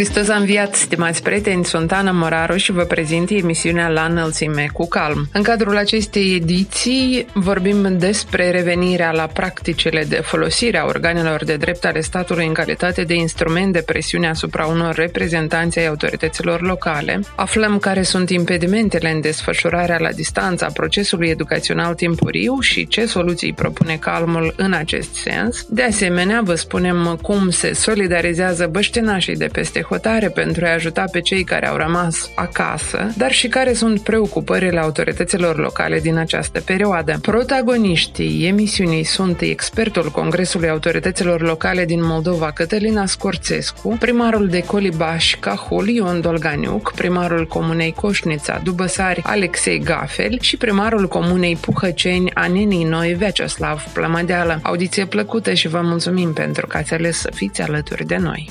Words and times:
Hristos 0.00 0.28
a 0.28 0.36
înviat, 0.36 0.74
stimați 0.74 1.22
prieteni, 1.22 1.64
sunt 1.64 1.92
Ana 1.92 2.10
Moraru 2.10 2.56
și 2.56 2.72
vă 2.72 2.82
prezint 2.82 3.30
emisiunea 3.30 3.88
La 3.88 4.04
înălțime 4.04 4.66
cu 4.72 4.88
calm. 4.88 5.28
În 5.32 5.42
cadrul 5.42 5.76
acestei 5.76 6.34
ediții 6.34 7.26
vorbim 7.34 7.98
despre 7.98 8.50
revenirea 8.50 9.12
la 9.12 9.26
practicile 9.26 10.04
de 10.08 10.16
folosire 10.16 10.78
a 10.78 10.84
organelor 10.84 11.44
de 11.44 11.56
drept 11.56 11.84
ale 11.84 12.00
statului 12.00 12.46
în 12.46 12.52
calitate 12.52 13.02
de 13.02 13.14
instrument 13.14 13.72
de 13.72 13.82
presiune 13.86 14.28
asupra 14.28 14.66
unor 14.66 14.94
reprezentanți 14.94 15.78
ai 15.78 15.86
autorităților 15.86 16.60
locale. 16.60 17.20
Aflăm 17.34 17.78
care 17.78 18.02
sunt 18.02 18.30
impedimentele 18.30 19.10
în 19.10 19.20
desfășurarea 19.20 19.98
la 19.98 20.12
distanță 20.12 20.64
a 20.64 20.72
procesului 20.72 21.28
educațional 21.28 21.94
timpuriu 21.94 22.60
și 22.60 22.86
ce 22.86 23.06
soluții 23.06 23.52
propune 23.52 23.96
calmul 23.96 24.54
în 24.56 24.72
acest 24.72 25.14
sens. 25.14 25.66
De 25.68 25.82
asemenea, 25.82 26.40
vă 26.44 26.54
spunem 26.54 27.18
cum 27.22 27.50
se 27.50 27.72
solidarizează 27.72 28.66
băștenașii 28.66 29.36
de 29.36 29.48
peste 29.52 29.88
hotare 29.90 30.28
pentru 30.28 30.64
a 30.64 30.72
ajuta 30.72 31.04
pe 31.12 31.20
cei 31.20 31.44
care 31.44 31.68
au 31.68 31.76
rămas 31.76 32.30
acasă, 32.34 33.12
dar 33.16 33.32
și 33.32 33.48
care 33.48 33.72
sunt 33.72 34.00
preocupările 34.00 34.80
autorităților 34.80 35.58
locale 35.58 36.00
din 36.00 36.16
această 36.16 36.60
perioadă. 36.60 37.18
Protagoniștii 37.22 38.46
emisiunii 38.46 39.04
sunt 39.04 39.40
expertul 39.40 40.10
Congresului 40.10 40.68
Autorităților 40.68 41.40
Locale 41.40 41.84
din 41.84 42.00
Moldova, 42.02 42.50
Cătălina 42.50 43.06
Scorțescu, 43.06 43.96
primarul 44.00 44.48
de 44.48 44.62
Colibaș 44.62 45.34
Cahul, 45.40 45.88
Ion 45.88 46.20
Dolganiuc, 46.20 46.92
primarul 46.94 47.46
Comunei 47.46 47.92
Coșnița, 47.92 48.60
Dubăsari, 48.64 49.22
Alexei 49.24 49.78
Gafel 49.78 50.38
și 50.40 50.56
primarul 50.56 51.08
Comunei 51.08 51.56
Puhăceni, 51.60 52.30
Anenii 52.34 52.84
Noi, 52.84 53.14
Veceslav 53.14 53.82
Plămădeală. 53.92 54.58
Audiție 54.62 55.06
plăcută 55.06 55.52
și 55.52 55.68
vă 55.68 55.80
mulțumim 55.82 56.32
pentru 56.32 56.66
că 56.66 56.76
ați 56.76 56.94
ales 56.94 57.18
să 57.18 57.30
fiți 57.34 57.62
alături 57.62 58.06
de 58.06 58.16
noi. 58.16 58.50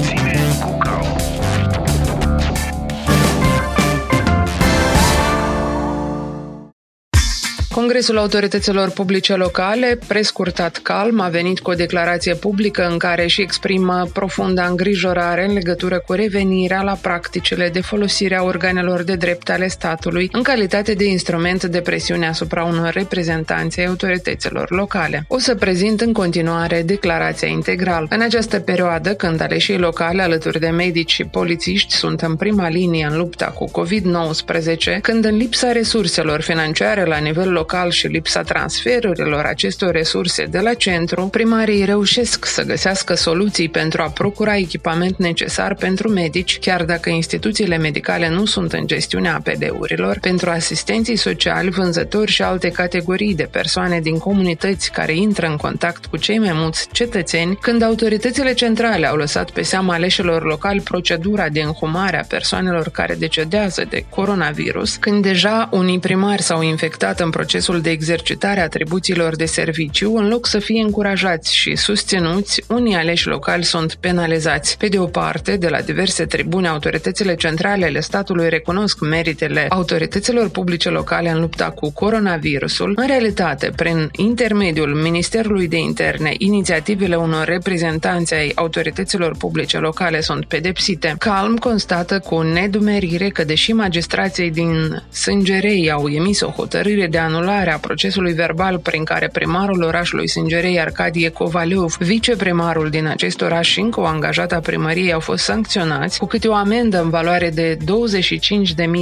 Congresul 7.73 8.17
Autorităților 8.17 8.89
Publice 8.89 9.35
Locale, 9.35 9.99
prescurtat 10.07 10.77
calm, 10.77 11.19
a 11.19 11.27
venit 11.27 11.59
cu 11.59 11.69
o 11.69 11.73
declarație 11.73 12.35
publică 12.35 12.87
în 12.87 12.97
care 12.97 13.23
își 13.23 13.41
exprimă 13.41 14.09
profunda 14.13 14.65
îngrijorare 14.65 15.45
în 15.45 15.53
legătură 15.53 15.99
cu 15.99 16.13
revenirea 16.13 16.81
la 16.81 16.97
practicile 17.01 17.69
de 17.69 17.81
folosire 17.81 18.37
a 18.37 18.43
organelor 18.43 19.03
de 19.03 19.15
drept 19.15 19.49
ale 19.49 19.67
statului 19.67 20.29
în 20.31 20.41
calitate 20.43 20.93
de 20.93 21.05
instrument 21.05 21.63
de 21.63 21.81
presiune 21.81 22.27
asupra 22.27 22.63
unor 22.63 22.93
reprezentanți 22.93 23.79
ai 23.79 23.85
autorităților 23.85 24.71
locale. 24.71 25.25
O 25.27 25.37
să 25.37 25.55
prezint 25.55 26.01
în 26.01 26.13
continuare 26.13 26.81
declarația 26.81 27.47
integral. 27.47 28.05
În 28.09 28.21
această 28.21 28.59
perioadă, 28.59 29.13
când 29.13 29.41
aleșii 29.41 29.77
locale 29.77 30.21
alături 30.21 30.59
de 30.59 30.69
medici 30.69 31.11
și 31.11 31.23
polițiști 31.23 31.93
sunt 31.93 32.21
în 32.21 32.35
prima 32.35 32.69
linie 32.69 33.07
în 33.09 33.17
lupta 33.17 33.45
cu 33.45 33.71
COVID-19, 33.71 35.01
când 35.01 35.25
în 35.25 35.37
lipsa 35.37 35.71
resurselor 35.71 36.41
financiare 36.41 37.05
la 37.05 37.17
nivel 37.17 37.51
local 37.51 37.59
și 37.89 38.07
lipsa 38.07 38.41
transferurilor 38.41 39.45
acestor 39.45 39.91
resurse 39.91 40.45
de 40.45 40.59
la 40.59 40.73
centru, 40.73 41.27
primarii 41.27 41.85
reușesc 41.85 42.45
să 42.45 42.63
găsească 42.63 43.13
soluții 43.13 43.69
pentru 43.69 44.01
a 44.01 44.09
procura 44.09 44.57
echipament 44.57 45.17
necesar 45.17 45.75
pentru 45.75 46.09
medici, 46.09 46.59
chiar 46.59 46.83
dacă 46.83 47.09
instituțiile 47.09 47.77
medicale 47.77 48.29
nu 48.29 48.45
sunt 48.45 48.73
în 48.73 48.87
gestiunea 48.87 49.35
APD-urilor, 49.35 50.17
pentru 50.21 50.49
asistenții 50.49 51.15
sociali, 51.15 51.69
vânzători 51.69 52.31
și 52.31 52.41
alte 52.41 52.69
categorii 52.69 53.35
de 53.35 53.47
persoane 53.51 53.99
din 53.99 54.17
comunități 54.17 54.91
care 54.91 55.15
intră 55.15 55.47
în 55.47 55.55
contact 55.55 56.05
cu 56.05 56.17
cei 56.17 56.39
mai 56.39 56.53
mulți 56.53 56.87
cetățeni, 56.91 57.55
când 57.55 57.81
autoritățile 57.81 58.53
centrale 58.53 59.07
au 59.07 59.15
lăsat 59.15 59.49
pe 59.49 59.61
seama 59.61 59.93
aleșilor 59.93 60.43
locali 60.43 60.81
procedura 60.81 61.49
de 61.49 61.61
înhumare 61.61 62.19
a 62.19 62.25
persoanelor 62.27 62.89
care 62.89 63.15
decedează 63.15 63.85
de 63.89 64.05
coronavirus, 64.09 64.95
când 64.95 65.21
deja 65.21 65.69
unii 65.71 65.99
primari 65.99 66.41
s-au 66.41 66.61
infectat 66.61 67.19
în 67.19 67.29
proces 67.29 67.50
procesul 67.51 67.81
de 67.81 67.89
exercitare 67.89 68.59
a 68.59 68.63
atribuțiilor 68.63 69.35
de 69.35 69.45
serviciu, 69.45 70.15
în 70.15 70.27
loc 70.27 70.47
să 70.47 70.59
fie 70.59 70.81
încurajați 70.81 71.55
și 71.55 71.75
susținuți, 71.75 72.63
unii 72.67 72.95
aleși 72.95 73.27
locali 73.27 73.63
sunt 73.63 73.93
penalizați. 73.93 74.77
Pe 74.77 74.87
de 74.87 74.99
o 74.99 75.05
parte, 75.05 75.57
de 75.57 75.67
la 75.67 75.81
diverse 75.81 76.25
tribune, 76.25 76.67
autoritățile 76.67 77.35
centrale 77.35 77.85
ale 77.85 77.99
statului 77.99 78.49
recunosc 78.49 78.99
meritele 78.99 79.65
autorităților 79.69 80.49
publice 80.49 80.89
locale 80.89 81.29
în 81.29 81.39
lupta 81.39 81.69
cu 81.69 81.91
coronavirusul. 81.91 82.93
În 82.95 83.07
realitate, 83.07 83.71
prin 83.75 84.09
intermediul 84.15 84.93
Ministerului 84.93 85.67
de 85.67 85.77
Interne, 85.77 86.33
inițiativele 86.37 87.15
unor 87.15 87.45
reprezentanți 87.45 88.33
ai 88.33 88.51
autorităților 88.55 89.37
publice 89.37 89.77
locale 89.77 90.21
sunt 90.21 90.45
pedepsite. 90.45 91.15
Calm 91.17 91.55
constată 91.55 92.19
cu 92.19 92.41
nedumerire 92.41 93.29
că, 93.29 93.43
deși 93.43 93.73
magistrații 93.73 94.51
din 94.51 95.03
Sângerei 95.11 95.91
au 95.91 96.07
emis 96.07 96.41
o 96.41 96.49
hotărâre 96.49 97.07
de 97.07 97.17
anul 97.17 97.40
anularea 97.41 97.77
procesului 97.77 98.33
verbal 98.33 98.77
prin 98.77 99.03
care 99.03 99.29
primarul 99.31 99.83
orașului 99.83 100.27
Sângerei 100.27 100.79
Arcadie 100.79 101.29
Covaleov, 101.29 101.95
viceprimarul 101.99 102.89
din 102.89 103.07
acest 103.07 103.41
oraș 103.41 103.69
și 103.69 103.79
încă 103.79 103.99
o 103.99 104.05
angajată 104.05 104.55
a 104.55 104.59
primăriei 104.59 105.13
au 105.13 105.19
fost 105.19 105.43
sancționați 105.43 106.19
cu 106.19 106.25
câte 106.25 106.47
o 106.47 106.53
amendă 106.53 107.01
în 107.01 107.09
valoare 107.09 107.49
de 107.49 107.77
25.000 107.77 107.85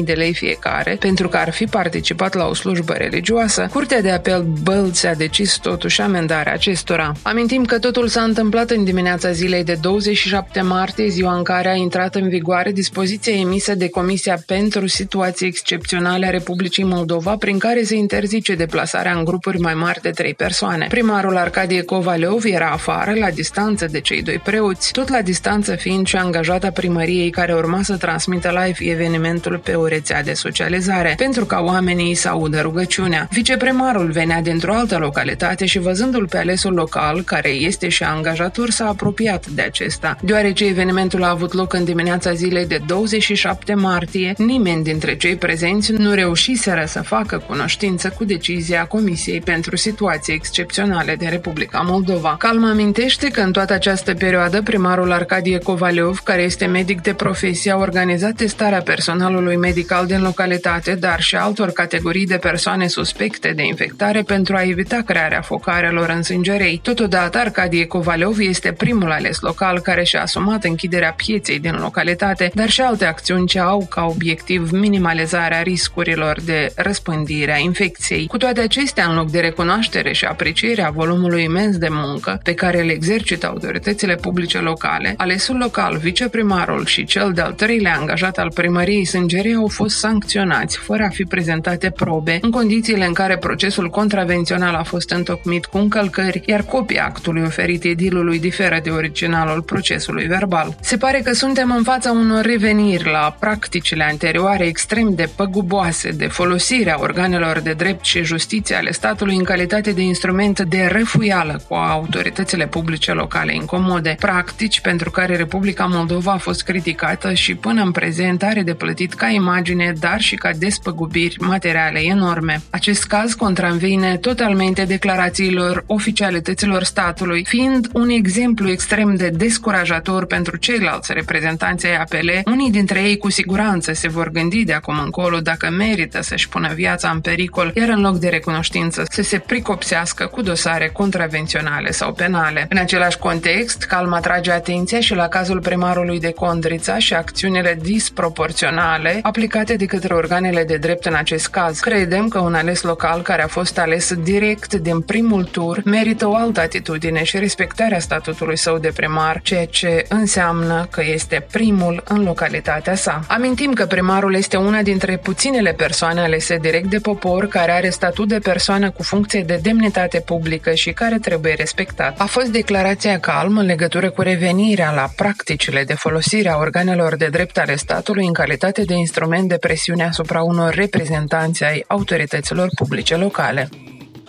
de 0.03 0.13
lei 0.13 0.33
fiecare 0.33 0.97
pentru 0.99 1.27
că 1.27 1.37
ar 1.37 1.51
fi 1.51 1.65
participat 1.65 2.33
la 2.33 2.47
o 2.47 2.53
slujbă 2.53 2.93
religioasă, 2.93 3.69
Curtea 3.71 4.01
de 4.01 4.11
Apel 4.11 4.45
Bălți 4.63 5.07
a 5.07 5.13
decis 5.13 5.57
totuși 5.57 6.01
amendarea 6.01 6.53
acestora. 6.53 7.11
Amintim 7.21 7.65
că 7.65 7.79
totul 7.79 8.07
s-a 8.07 8.21
întâmplat 8.21 8.69
în 8.69 8.83
dimineața 8.83 9.31
zilei 9.31 9.63
de 9.63 9.77
27 9.81 10.61
martie, 10.61 11.07
ziua 11.07 11.35
în 11.35 11.43
care 11.43 11.69
a 11.69 11.75
intrat 11.75 12.15
în 12.15 12.29
vigoare 12.29 12.71
dispoziția 12.71 13.33
emisă 13.33 13.75
de 13.75 13.89
Comisia 13.89 14.37
pentru 14.45 14.87
Situații 14.87 15.47
Excepționale 15.47 16.25
a 16.25 16.29
Republicii 16.29 16.83
Moldova, 16.83 17.35
prin 17.35 17.57
care 17.57 17.83
se 17.83 17.95
interzice 17.95 18.28
interzice 18.29 18.63
deplasarea 18.65 19.13
în 19.13 19.23
grupuri 19.23 19.59
mai 19.59 19.73
mari 19.73 20.01
de 20.01 20.09
trei 20.09 20.33
persoane. 20.33 20.85
Primarul 20.89 21.37
Arcadie 21.37 21.81
Covaleov 21.81 22.43
era 22.45 22.69
afară, 22.69 23.13
la 23.19 23.29
distanță 23.29 23.85
de 23.85 23.99
cei 23.99 24.21
doi 24.21 24.41
preoți, 24.43 24.91
tot 24.91 25.09
la 25.09 25.21
distanță 25.21 25.75
fiind 25.75 26.07
și 26.07 26.15
angajata 26.15 26.69
primăriei 26.69 27.29
care 27.29 27.53
urma 27.53 27.81
să 27.81 27.97
transmită 27.97 28.63
live 28.63 28.91
evenimentul 28.91 29.57
pe 29.57 29.73
o 29.73 29.87
rețea 29.87 30.23
de 30.23 30.33
socializare, 30.33 31.13
pentru 31.17 31.45
ca 31.45 31.59
oamenii 31.59 32.15
să 32.15 32.29
audă 32.29 32.61
rugăciunea. 32.61 33.27
Viceprimarul 33.31 34.11
venea 34.11 34.41
dintr-o 34.41 34.73
altă 34.73 34.97
localitate 34.97 35.65
și 35.65 35.79
văzându-l 35.79 36.27
pe 36.27 36.37
alesul 36.37 36.73
local, 36.73 37.21
care 37.21 37.49
este 37.49 37.89
și 37.89 38.03
angajator, 38.03 38.69
s-a 38.69 38.87
apropiat 38.87 39.47
de 39.47 39.61
acesta. 39.61 40.17
Deoarece 40.21 40.65
evenimentul 40.65 41.23
a 41.23 41.29
avut 41.29 41.53
loc 41.53 41.73
în 41.73 41.83
dimineața 41.83 42.33
zilei 42.33 42.67
de 42.67 42.81
27 42.85 43.73
martie, 43.73 44.33
nimeni 44.37 44.83
dintre 44.83 45.15
cei 45.15 45.35
prezenți 45.35 45.91
nu 45.91 46.13
reușiseră 46.13 46.83
să 46.87 47.01
facă 47.01 47.43
cunoștință 47.47 48.13
cu 48.19 48.25
decizia 48.25 48.85
Comisiei 48.85 49.39
pentru 49.39 49.75
Situații 49.75 50.33
Excepționale 50.33 51.15
de 51.15 51.27
Republica 51.27 51.79
Moldova. 51.79 52.35
Calm 52.39 52.63
amintește 52.63 53.27
că 53.27 53.41
în 53.41 53.51
toată 53.51 53.73
această 53.73 54.13
perioadă 54.13 54.61
primarul 54.61 55.11
Arcadie 55.11 55.57
Covaleov, 55.57 56.19
care 56.19 56.41
este 56.41 56.65
medic 56.65 57.01
de 57.01 57.13
profesie, 57.13 57.71
a 57.71 57.77
organizat 57.77 58.35
testarea 58.35 58.81
personalului 58.81 59.55
medical 59.55 60.05
din 60.05 60.21
localitate, 60.21 60.95
dar 60.95 61.21
și 61.21 61.35
altor 61.35 61.69
categorii 61.71 62.25
de 62.25 62.37
persoane 62.37 62.87
suspecte 62.87 63.51
de 63.55 63.63
infectare 63.63 64.21
pentru 64.21 64.55
a 64.55 64.61
evita 64.61 65.01
crearea 65.05 65.41
focarelor 65.41 66.09
în 66.09 66.23
sângerei. 66.23 66.79
Totodată, 66.83 67.37
Arcadie 67.37 67.85
Covaleov 67.85 68.39
este 68.39 68.71
primul 68.71 69.11
ales 69.11 69.39
local 69.39 69.79
care 69.79 70.03
și-a 70.03 70.21
asumat 70.21 70.63
închiderea 70.63 71.13
pieței 71.25 71.59
din 71.59 71.77
localitate, 71.81 72.51
dar 72.53 72.69
și 72.69 72.81
alte 72.81 73.05
acțiuni 73.05 73.47
ce 73.47 73.59
au 73.59 73.87
ca 73.89 74.05
obiectiv 74.05 74.71
minimalizarea 74.71 75.61
riscurilor 75.61 76.41
de 76.41 76.71
răspândire 76.75 77.53
a 77.53 77.57
infecției 77.57 78.07
educației. 78.09 78.27
Cu 78.27 78.37
toate 78.37 78.61
acestea, 78.61 79.07
în 79.09 79.15
loc 79.15 79.29
de 79.31 79.39
recunoaștere 79.39 80.13
și 80.13 80.25
aprecierea 80.25 80.89
volumului 80.89 81.43
imens 81.43 81.77
de 81.77 81.87
muncă 81.89 82.39
pe 82.43 82.53
care 82.53 82.81
le 82.81 82.91
exercită 82.91 83.47
autoritățile 83.47 84.15
publice 84.15 84.57
locale, 84.57 85.13
alesul 85.17 85.57
local, 85.57 85.97
viceprimarul 85.97 86.85
și 86.85 87.05
cel 87.05 87.31
de-al 87.31 87.53
treilea 87.53 87.97
angajat 87.99 88.37
al 88.37 88.51
primăriei 88.53 89.05
Sângerii 89.05 89.53
au 89.53 89.67
fost 89.67 89.97
sancționați 89.97 90.77
fără 90.77 91.03
a 91.03 91.09
fi 91.09 91.23
prezentate 91.23 91.89
probe, 91.89 92.37
în 92.41 92.51
condițiile 92.51 93.05
în 93.05 93.13
care 93.13 93.37
procesul 93.37 93.89
contravențional 93.89 94.75
a 94.75 94.83
fost 94.83 95.09
întocmit 95.09 95.65
cu 95.65 95.77
încălcări, 95.77 96.41
iar 96.45 96.61
copia 96.61 97.05
actului 97.05 97.41
oferit 97.41 97.83
edilului 97.83 98.39
diferă 98.39 98.79
de 98.83 98.89
originalul 98.89 99.61
procesului 99.61 100.25
verbal. 100.25 100.75
Se 100.81 100.97
pare 100.97 101.21
că 101.23 101.33
suntem 101.33 101.71
în 101.71 101.83
fața 101.83 102.11
unor 102.11 102.45
reveniri 102.45 103.09
la 103.11 103.35
practicile 103.39 104.03
anterioare 104.03 104.65
extrem 104.65 105.15
de 105.15 105.29
păguboase 105.35 106.09
de 106.09 106.27
folosirea 106.27 106.97
organelor 106.99 107.59
de 107.59 107.71
drept 107.71 107.98
și 108.01 108.23
justiție 108.23 108.75
ale 108.75 108.91
statului 108.91 109.35
în 109.35 109.43
calitate 109.43 109.91
de 109.91 110.01
instrument 110.01 110.59
de 110.59 110.89
refuială 110.91 111.61
cu 111.67 111.73
autoritățile 111.73 112.67
publice 112.67 113.11
locale 113.11 113.53
incomode, 113.53 114.15
practici 114.19 114.81
pentru 114.81 115.11
care 115.11 115.35
Republica 115.35 115.85
Moldova 115.85 116.31
a 116.31 116.37
fost 116.37 116.63
criticată 116.63 117.33
și 117.33 117.55
până 117.55 117.81
în 117.81 117.91
prezent 117.91 118.43
are 118.43 118.61
de 118.61 118.73
plătit 118.73 119.13
ca 119.13 119.27
imagine, 119.27 119.93
dar 119.99 120.19
și 120.19 120.35
ca 120.35 120.51
despăgubiri 120.57 121.35
materiale 121.39 121.99
enorme. 121.99 122.61
Acest 122.69 123.05
caz 123.05 123.33
contravine 123.33 124.17
totalmente 124.17 124.83
declarațiilor 124.83 125.83
oficialităților 125.87 126.83
statului, 126.83 127.45
fiind 127.45 127.87
un 127.93 128.09
exemplu 128.09 128.69
extrem 128.69 129.15
de 129.15 129.29
descurajator 129.29 130.25
pentru 130.25 130.57
ceilalți 130.57 131.13
reprezentanți 131.13 131.85
ai 131.85 131.95
APL, 131.95 132.29
unii 132.45 132.71
dintre 132.71 133.01
ei 133.01 133.17
cu 133.17 133.29
siguranță 133.29 133.93
se 133.93 134.07
vor 134.07 134.29
gândi 134.29 134.63
de 134.63 134.73
acum 134.73 134.99
încolo 135.03 135.39
dacă 135.39 135.69
merită 135.69 136.21
să-și 136.21 136.49
pună 136.49 136.73
viața 136.73 137.09
în 137.09 137.19
pericol, 137.19 137.71
iar 137.79 137.89
în 137.89 138.01
loc 138.01 138.17
de 138.17 138.27
recunoștință 138.27 139.03
să 139.09 139.21
se 139.21 139.39
pricopsească 139.39 140.25
cu 140.25 140.41
dosare 140.41 140.87
contravenționale 140.87 141.91
sau 141.91 142.13
penale. 142.13 142.65
În 142.69 142.77
același 142.77 143.17
context, 143.17 143.83
Calm 143.83 144.13
atrage 144.13 144.51
atenția 144.51 144.99
și 144.99 145.13
la 145.13 145.27
cazul 145.27 145.59
primarului 145.59 146.19
de 146.19 146.31
Condrița 146.31 146.97
și 146.97 147.13
acțiunile 147.13 147.77
disproporționale 147.81 149.19
aplicate 149.21 149.75
de 149.75 149.85
către 149.85 150.13
organele 150.13 150.63
de 150.63 150.77
drept 150.77 151.05
în 151.05 151.13
acest 151.13 151.47
caz. 151.47 151.79
Credem 151.79 152.27
că 152.27 152.39
un 152.39 152.53
ales 152.53 152.81
local 152.81 153.21
care 153.21 153.43
a 153.43 153.47
fost 153.47 153.77
ales 153.77 154.13
direct 154.13 154.73
din 154.73 155.01
primul 155.01 155.43
tur 155.43 155.81
merită 155.85 156.27
o 156.27 156.35
altă 156.35 156.59
atitudine 156.59 157.23
și 157.23 157.37
respectarea 157.37 157.99
statutului 157.99 158.57
său 158.57 158.77
de 158.77 158.91
primar, 158.95 159.39
ceea 159.43 159.65
ce 159.65 160.05
înseamnă 160.09 160.87
că 160.91 161.01
este 161.03 161.45
primul 161.51 162.03
în 162.07 162.23
localitatea 162.23 162.95
sa. 162.95 163.23
Amintim 163.27 163.73
că 163.73 163.85
primarul 163.85 164.35
este 164.35 164.57
una 164.57 164.81
dintre 164.81 165.17
puținele 165.17 165.71
persoane 165.71 166.21
alese 166.21 166.57
direct 166.57 166.89
de 166.89 166.99
popor 166.99 167.47
care 167.47 167.68
are 167.71 167.89
statut 167.89 168.27
de 168.27 168.39
persoană 168.39 168.91
cu 168.91 169.03
funcție 169.03 169.41
de 169.41 169.59
demnitate 169.61 170.19
publică 170.19 170.73
și 170.73 170.91
care 170.91 171.19
trebuie 171.19 171.53
respectat. 171.53 172.19
A 172.19 172.25
fost 172.25 172.47
declarația 172.47 173.19
calm 173.19 173.57
în 173.57 173.65
legătură 173.65 174.09
cu 174.09 174.21
revenirea 174.21 174.91
la 174.91 175.09
practicile 175.15 175.83
de 175.83 175.93
folosire 175.93 176.49
a 176.49 176.57
organelor 176.57 177.15
de 177.15 177.27
drept 177.27 177.57
ale 177.57 177.75
statului 177.75 178.25
în 178.25 178.33
calitate 178.33 178.83
de 178.83 178.93
instrument 178.93 179.49
de 179.49 179.57
presiune 179.57 180.03
asupra 180.03 180.41
unor 180.41 180.73
reprezentanți 180.73 181.63
ai 181.63 181.83
autorităților 181.87 182.69
publice 182.75 183.15
locale. 183.15 183.69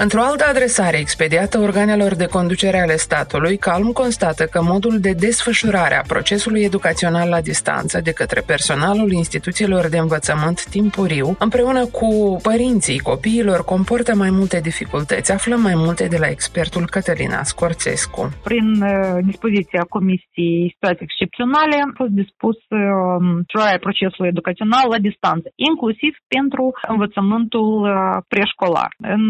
Într-o 0.05 0.21
altă 0.21 0.45
adresare 0.51 0.99
expediată 0.99 1.59
organelor 1.59 2.15
de 2.15 2.27
conducere 2.27 2.81
ale 2.81 2.97
statului, 2.97 3.57
Calm 3.57 3.89
constată 3.93 4.45
că 4.53 4.61
modul 4.63 4.97
de 5.07 5.13
desfășurare 5.13 5.97
a 5.99 6.09
procesului 6.15 6.63
educațional 6.63 7.29
la 7.29 7.41
distanță 7.41 8.01
de 8.01 8.13
către 8.13 8.41
personalul 8.53 9.11
instituțiilor 9.23 9.89
de 9.89 9.99
învățământ 9.99 10.59
timpuriu, 10.77 11.37
împreună 11.39 11.83
cu 11.99 12.11
părinții 12.43 12.99
copiilor, 12.99 13.65
comportă 13.65 14.13
mai 14.15 14.31
multe 14.31 14.59
dificultăți. 14.61 15.33
Aflăm 15.33 15.61
mai 15.61 15.77
multe 15.77 16.05
de 16.15 16.19
la 16.25 16.29
expertul 16.37 16.85
Cătălina 16.95 17.43
Scorțescu. 17.43 18.23
Prin 18.49 18.67
uh, 18.83 19.19
dispoziția 19.31 19.83
Comisiei 19.97 20.71
Situații 20.75 21.07
Excepționale 21.09 21.77
a 21.87 21.91
fost 22.01 22.11
dispus 22.23 22.57
uh, 22.69 23.79
procesului 23.81 24.31
educațional 24.35 24.87
la 24.91 24.99
distanță, 24.99 25.49
inclusiv 25.55 26.13
pentru 26.35 26.65
învățământul 26.89 27.71
uh, 27.83 27.93
preșcolar. 28.29 28.91
În 29.17 29.25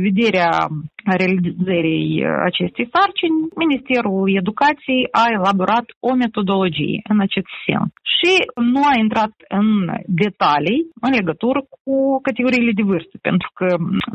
uh, 0.00 0.12
vederea 0.12 0.68
realizării 1.04 2.24
acestei 2.50 2.88
sarcini, 2.94 3.48
Ministerul 3.64 4.36
Educației 4.42 5.02
a 5.10 5.24
elaborat 5.38 5.86
o 6.08 6.14
metodologie 6.14 7.00
în 7.12 7.20
acest 7.20 7.50
sens 7.66 7.90
și 8.20 8.32
nu 8.74 8.82
a 8.90 8.94
intrat 9.04 9.34
în 9.60 9.68
detalii 10.24 10.80
în 11.06 11.12
legătură 11.18 11.60
cu 11.82 11.94
categoriile 12.26 12.72
de 12.78 12.88
vârstă, 12.92 13.16
pentru 13.28 13.48
că 13.58 13.68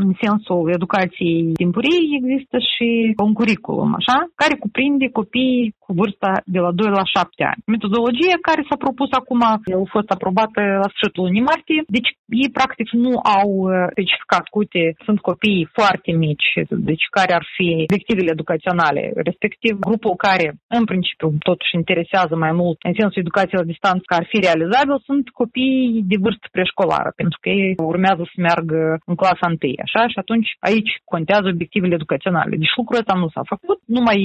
în 0.04 0.12
sensul 0.24 0.62
educației 0.78 1.42
timpurii 1.62 2.18
există 2.20 2.58
și 2.72 2.90
un 3.26 3.34
curriculum, 3.40 3.92
așa, 4.00 4.18
care 4.42 4.64
cuprinde 4.64 5.08
copiii 5.20 5.74
cu 5.84 5.90
vârsta 6.00 6.32
de 6.56 6.60
la 6.66 6.72
2 6.72 6.90
la 7.00 7.04
7 7.04 7.44
ani. 7.52 7.62
Metodologia 7.76 8.38
care 8.50 8.62
s-a 8.70 8.78
propus 8.86 9.10
acum 9.12 9.42
a 9.42 9.54
fost 9.96 10.10
aprobată 10.16 10.62
la 10.82 10.88
sfârșitul 10.94 11.24
lunii 11.24 11.50
martie, 11.52 11.82
deci 11.98 12.10
ei 12.44 12.50
practic 12.58 12.88
nu 13.06 13.14
au 13.40 13.50
specificat, 13.92 14.46
uite, 14.60 14.82
sunt 15.06 15.20
copii 15.30 15.70
foarte 15.78 16.12
mici, 16.26 16.48
deci 16.89 17.06
care 17.18 17.33
ar 17.33 17.45
fi 17.56 17.68
obiectivele 17.88 18.31
educaționale, 18.31 19.12
respectiv 19.16 19.74
grupul 19.80 20.16
care 20.27 20.48
în 20.77 20.83
principiu 20.92 21.27
totuși 21.50 21.75
interesează 21.81 22.36
mai 22.36 22.51
mult 22.62 22.77
în 22.88 22.94
sensul 23.00 23.24
educației 23.25 23.62
la 23.62 23.72
distanță 23.74 24.04
că 24.06 24.16
ar 24.16 24.25
fi 24.31 24.38
realizabil, 24.48 24.98
sunt 25.10 25.30
copii 25.30 26.04
de 26.12 26.18
vârstă 26.25 26.48
preșcolară, 26.51 27.10
pentru 27.16 27.38
că 27.42 27.50
ei 27.50 27.74
urmează 27.94 28.24
să 28.31 28.38
meargă 28.48 28.80
în 29.10 29.16
clasa 29.22 29.48
1, 29.48 29.57
așa, 29.86 30.01
și 30.13 30.18
atunci 30.24 30.50
aici 30.69 30.92
contează 31.13 31.48
obiectivele 31.48 31.98
educaționale. 32.00 32.54
Deci 32.63 32.77
lucrul 32.80 33.01
ăsta 33.01 33.13
nu 33.24 33.30
s-a 33.33 33.44
făcut, 33.54 33.80
numai 33.98 34.19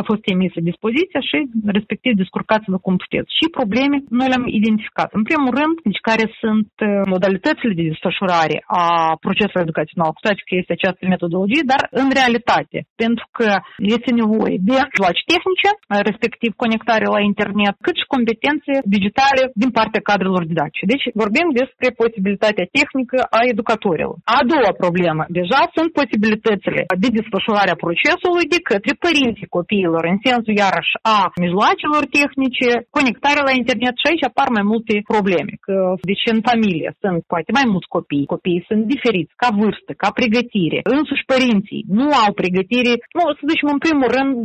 a 0.00 0.02
fost 0.10 0.22
emisă 0.34 0.58
dispoziția 0.70 1.20
și 1.30 1.38
respectiv 1.78 2.12
descurcați-vă 2.22 2.78
cum 2.86 2.96
puteți. 3.04 3.30
Și 3.38 3.54
probleme 3.58 3.96
noi 4.18 4.28
le-am 4.28 4.46
identificat. 4.60 5.08
În 5.18 5.22
primul 5.28 5.52
rând, 5.60 5.74
deci 5.88 6.06
care 6.08 6.24
sunt 6.42 6.72
modalitățile 7.14 7.72
de 7.78 7.88
desfășurare 7.90 8.56
a 8.66 8.86
procesului 9.26 9.66
educațional, 9.66 10.10
cu 10.12 10.22
toate 10.24 10.42
că 10.46 10.54
este 10.54 10.72
această 10.76 11.02
metodologie, 11.14 11.62
dar 11.72 11.82
în 12.00 12.06
realitate, 12.18 12.78
pentru 13.02 13.26
că 13.36 13.48
este 13.94 14.10
nevoie 14.20 14.56
de 14.68 14.76
mijloace 14.92 15.22
tehnice, 15.32 15.70
respectiv 16.08 16.50
conectare 16.64 17.06
la 17.14 17.20
internet, 17.30 17.74
cât 17.86 17.96
și 18.00 18.12
competențe 18.14 18.72
digitale 18.96 19.42
din 19.62 19.70
partea 19.78 20.06
cadrelor 20.10 20.42
didactice. 20.50 20.90
Deci 20.92 21.06
vorbim 21.22 21.48
despre 21.60 21.88
posibilitatea 22.02 22.66
tehnică 22.78 23.18
a 23.38 23.40
educatorilor. 23.52 24.16
A 24.36 24.38
doua 24.52 24.72
problemă, 24.84 25.22
deja 25.38 25.60
sunt 25.76 25.90
posibilitățile 26.00 26.80
de 27.02 27.08
desfășurare 27.18 27.70
a 27.72 27.82
procesului 27.86 28.46
de 28.54 28.60
către 28.70 28.92
părinții 29.06 29.52
copiilor, 29.58 30.02
în 30.12 30.18
sensul 30.28 30.54
iarăși 30.62 30.94
a 31.16 31.18
mijloacelor 31.44 32.02
tehnice, 32.18 32.68
conectare 32.98 33.40
la 33.48 33.52
internet 33.60 33.94
și 33.98 34.08
aici 34.08 34.28
apar 34.30 34.48
mai 34.56 34.64
multe 34.72 34.94
probleme. 35.12 35.52
Că, 35.66 35.76
deci 36.10 36.24
în 36.34 36.40
familie 36.50 36.88
sunt 37.02 37.18
poate 37.32 37.50
mai 37.58 37.66
mulți 37.72 37.92
copii, 37.96 38.32
copiii 38.34 38.66
sunt 38.68 38.82
diferiți 38.94 39.32
ca 39.42 39.48
vârstă, 39.62 39.90
ca 40.02 40.08
pregătire, 40.18 40.78
însuși 40.96 41.28
părinții 41.32 41.73
nu 41.98 42.06
au 42.24 42.30
pregătire, 42.42 42.92
nu, 43.16 43.24
să 43.38 43.42
zicem 43.52 43.68
în 43.74 43.80
primul 43.84 44.08
rând, 44.16 44.40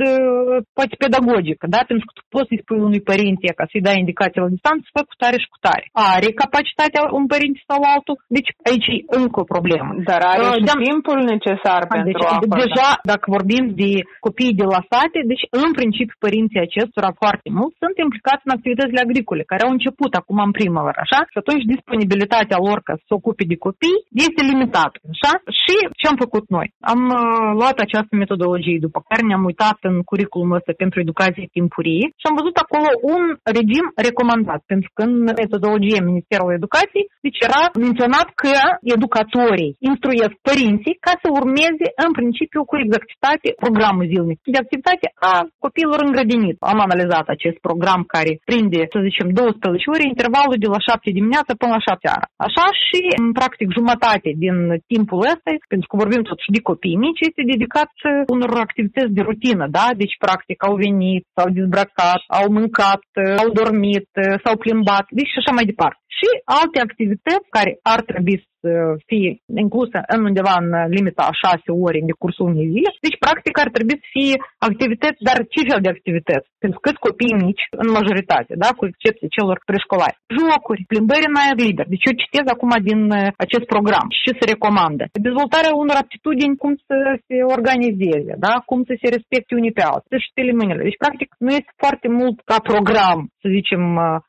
poate 0.77 0.95
pedagogică, 1.03 1.65
da? 1.75 1.81
Pentru 1.89 2.05
că 2.07 2.13
tu 2.17 2.23
poți 2.33 2.49
să-i 2.49 2.63
spui 2.63 2.79
unui 2.87 3.03
părinte 3.11 3.47
ca 3.59 3.65
să-i 3.71 3.85
dai 3.87 4.01
indicații 4.03 4.43
la 4.43 4.53
distanță, 4.55 4.85
fă 4.93 5.01
cu 5.09 5.15
tare 5.23 5.37
și 5.43 5.51
cu 5.53 5.59
tare. 5.67 5.85
Are 6.13 6.29
capacitatea 6.43 7.01
un 7.19 7.25
părinte 7.33 7.59
sau 7.69 7.79
altul, 7.93 8.17
deci 8.37 8.49
aici 8.69 8.87
e 8.93 8.97
încă 9.21 9.37
o 9.43 9.49
problemă. 9.53 9.91
Dar 10.09 10.21
are 10.31 10.45
uh, 10.47 10.55
și 10.59 10.69
da. 10.71 10.75
timpul 10.87 11.19
necesar 11.33 11.81
deci, 11.83 11.93
pentru 11.95 12.21
a 12.31 12.35
Deja, 12.63 12.89
dacă 13.11 13.25
vorbim 13.37 13.63
de 13.81 13.91
copii 14.25 14.59
de 14.61 14.65
la 14.75 14.81
sate, 14.91 15.19
deci 15.31 15.43
în 15.63 15.69
principiu 15.79 16.17
părinții 16.25 16.65
acestora 16.67 17.11
foarte 17.21 17.49
mult 17.57 17.71
sunt 17.81 17.95
implicați 18.05 18.45
în 18.45 18.55
activitățile 18.57 19.03
agricole, 19.07 19.43
care 19.51 19.63
au 19.63 19.71
început 19.77 20.11
acum 20.19 20.37
în 20.47 20.53
primăvară, 20.59 20.99
așa? 21.05 21.19
Și 21.31 21.37
atunci 21.41 21.63
disponibilitatea 21.73 22.57
lor 22.67 22.79
ca 22.87 22.93
să 22.99 23.03
se 23.07 23.13
ocupe 23.19 23.43
de 23.51 23.57
copii 23.67 24.03
este 24.27 24.41
limitată, 24.51 24.97
așa? 25.13 25.31
Și 25.69 25.77
ce 25.99 26.05
am 26.07 26.17
făcut 26.25 26.45
noi? 26.57 26.67
Am 26.93 27.01
uh, 27.19 27.49
luat 27.59 27.77
această 27.79 28.13
metodologie, 28.23 28.85
după 28.87 28.99
care 29.07 29.21
ne-am 29.25 29.43
uitat 29.49 29.77
în 29.89 29.95
curriculumul 30.09 30.59
ăsta 30.59 30.71
pentru 30.83 30.97
educație 30.99 31.53
timpurie 31.57 32.05
și 32.19 32.25
am 32.29 32.39
văzut 32.39 32.55
acolo 32.63 32.89
un 33.13 33.23
regim 33.57 33.85
recomandat, 34.07 34.61
pentru 34.71 34.89
că 34.95 35.01
în 35.07 35.13
metodologie 35.41 36.07
Ministerul 36.11 36.57
Educației 36.59 37.05
deci 37.25 37.39
era 37.47 37.61
menționat 37.85 38.27
că 38.41 38.53
educatorii 38.95 39.75
instruiesc 39.89 40.35
părinții 40.49 40.95
ca 41.05 41.13
să 41.21 41.27
urmeze 41.39 41.87
în 42.05 42.11
principiu 42.19 42.61
cu 42.69 42.75
exactitate 42.83 43.47
programul 43.63 44.05
zilnic 44.11 44.39
de 44.53 44.61
activitate 44.63 45.07
a 45.31 45.35
copiilor 45.63 45.99
îngrădinit. 46.03 46.57
Am 46.73 46.79
analizat 46.87 47.25
acest 47.35 47.57
program 47.67 48.01
care 48.15 48.31
prinde, 48.49 48.81
să 48.93 48.97
zicem, 49.07 49.27
12 49.29 49.93
ore, 49.93 50.05
intervalul 50.13 50.57
de 50.63 50.69
la 50.73 50.79
7 50.87 51.17
dimineața 51.19 51.51
până 51.61 51.71
la 51.75 51.85
7 51.87 51.97
seara. 52.03 52.25
Așa 52.47 52.65
și, 52.85 52.99
practic, 53.39 53.67
jumătate 53.79 54.29
din 54.43 54.55
timpul 54.91 55.19
ăsta, 55.33 55.49
pentru 55.67 55.87
că 55.87 55.95
vorbim 56.03 56.21
totuși 56.23 56.55
de 56.55 56.61
copii 56.69 57.01
mici, 57.05 57.25
este 57.29 57.51
dedicat 57.53 57.91
unor 58.35 58.51
activități 58.67 59.15
de 59.17 59.21
rutină, 59.21 59.65
da? 59.77 59.87
Deci, 60.01 60.15
practic, 60.25 60.57
au 60.67 60.75
venit, 60.85 61.23
s-au 61.35 61.49
dezbrăcat, 61.57 62.21
au 62.39 62.45
mâncat, 62.57 63.03
au 63.41 63.49
dormit, 63.61 64.09
s-au 64.43 64.55
plimbat, 64.63 65.05
deci 65.17 65.31
și 65.33 65.41
așa 65.41 65.53
mai 65.55 65.65
departe. 65.71 66.01
Și 66.17 66.29
alte 66.59 66.77
activități 66.87 67.47
care 67.57 67.71
ar 67.93 68.01
trebui 68.01 68.37
să 68.61 68.71
fie 69.09 69.29
inclusă 69.65 69.97
în 70.13 70.21
undeva 70.29 70.53
în 70.63 70.69
limita 70.95 71.23
a 71.27 71.39
șase 71.43 71.69
ore 71.85 71.99
de 72.09 72.15
cursul 72.21 72.49
unei 72.51 72.67
zile. 72.73 72.89
Deci, 73.05 73.21
practic, 73.25 73.53
ar 73.63 73.69
trebui 73.75 73.97
să 74.03 74.07
fie 74.17 74.35
activități, 74.69 75.19
dar 75.27 75.37
ce 75.53 75.69
fel 75.69 75.81
de 75.85 75.93
activități? 75.95 76.47
Pentru 76.63 76.79
că 76.83 76.89
copii 77.05 77.41
mici, 77.45 77.65
în 77.83 77.87
majoritate, 77.97 78.51
da, 78.63 78.69
cu 78.77 78.83
excepție 78.91 79.33
celor 79.37 79.57
preșcolari. 79.69 80.19
Jocuri, 80.37 80.87
plimbări 80.91 81.29
în 81.29 81.39
aer 81.41 81.57
liber. 81.65 81.85
Deci 81.93 82.07
eu 82.09 82.21
citez 82.23 82.45
acum 82.55 82.71
din 82.89 83.01
acest 83.45 83.65
program 83.73 84.07
și 84.21 84.29
se 84.39 84.45
recomandă. 84.53 85.03
Dezvoltarea 85.27 85.73
unor 85.83 85.97
aptitudini, 86.03 86.61
cum 86.63 86.73
să 86.87 86.97
se 87.27 87.37
organizeze, 87.55 88.33
da, 88.45 88.53
cum 88.69 88.79
să 88.89 88.93
se 89.01 89.07
respecte 89.15 89.51
unii 89.59 89.77
pe 89.77 89.83
alții, 89.91 90.11
să-și 90.11 90.57
mâinile. 90.59 90.83
Deci, 90.87 91.03
practic, 91.03 91.29
nu 91.45 91.51
este 91.59 91.71
foarte 91.83 92.07
mult 92.19 92.37
ca 92.49 92.57
program, 92.71 93.19
să 93.41 93.47
zicem, 93.57 93.81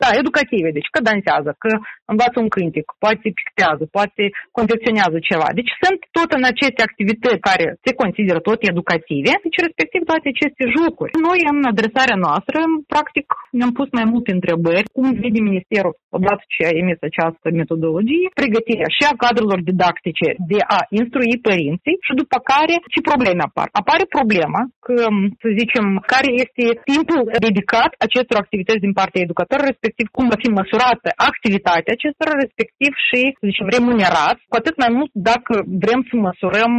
da, 0.02 0.08
educative, 0.22 0.68
deci 0.78 0.92
că 0.94 1.00
dansează, 1.10 1.50
că 1.62 1.69
învață 2.12 2.36
un 2.44 2.50
cântec, 2.54 2.86
poate 3.04 3.26
pictează, 3.38 3.82
poate 3.96 4.22
confecționează 4.58 5.18
ceva. 5.28 5.48
Deci 5.58 5.72
sunt 5.82 6.00
tot 6.16 6.30
în 6.38 6.44
aceste 6.52 6.80
activități 6.88 7.44
care 7.48 7.66
se 7.84 7.92
consideră 8.02 8.38
tot 8.48 8.60
educative, 8.72 9.32
deci 9.44 9.64
respectiv 9.66 10.00
toate 10.10 10.26
aceste 10.34 10.64
jocuri. 10.76 11.12
Noi 11.28 11.38
în 11.52 11.58
adresarea 11.72 12.18
noastră, 12.26 12.58
practic, 12.92 13.26
ne-am 13.58 13.72
pus 13.78 13.88
mai 13.98 14.06
multe 14.12 14.30
întrebări, 14.38 14.90
cum 14.96 15.06
vede 15.22 15.40
Ministerul, 15.50 15.94
odată 16.16 16.42
ce 16.54 16.62
a 16.66 16.76
emis 16.82 16.98
această 17.10 17.46
metodologie, 17.60 18.26
pregătirea 18.40 18.90
și 18.96 19.02
a 19.10 19.18
cadrelor 19.24 19.60
didactice 19.70 20.28
de 20.52 20.60
a 20.76 20.80
instrui 21.00 21.42
părinții 21.48 21.96
și 22.06 22.12
după 22.20 22.36
care 22.52 22.74
ce 22.92 23.00
probleme 23.10 23.42
apar. 23.48 23.68
Apare 23.80 24.04
problema 24.16 24.60
că, 24.86 24.96
să 25.42 25.48
zicem, 25.60 25.84
care 26.12 26.28
este 26.44 26.64
timpul 26.90 27.20
dedicat 27.46 27.90
acestor 28.06 28.36
activități 28.40 28.84
din 28.86 28.94
partea 29.00 29.24
educatorilor, 29.26 29.70
respectiv 29.72 30.06
cum 30.16 30.26
va 30.32 30.38
fi 30.42 30.48
măsurată 30.60 31.08
activitatea 31.30 31.94
acestora, 31.96 32.42
respectiv 32.44 32.92
și, 33.06 33.20
să 33.38 33.44
zicem, 33.50 33.66
remunerat, 33.76 34.36
cu 34.50 34.56
atât 34.60 34.74
mai 34.82 34.90
mult 34.96 35.10
dacă 35.30 35.54
vrem 35.84 36.00
să 36.08 36.14
măsurăm 36.28 36.74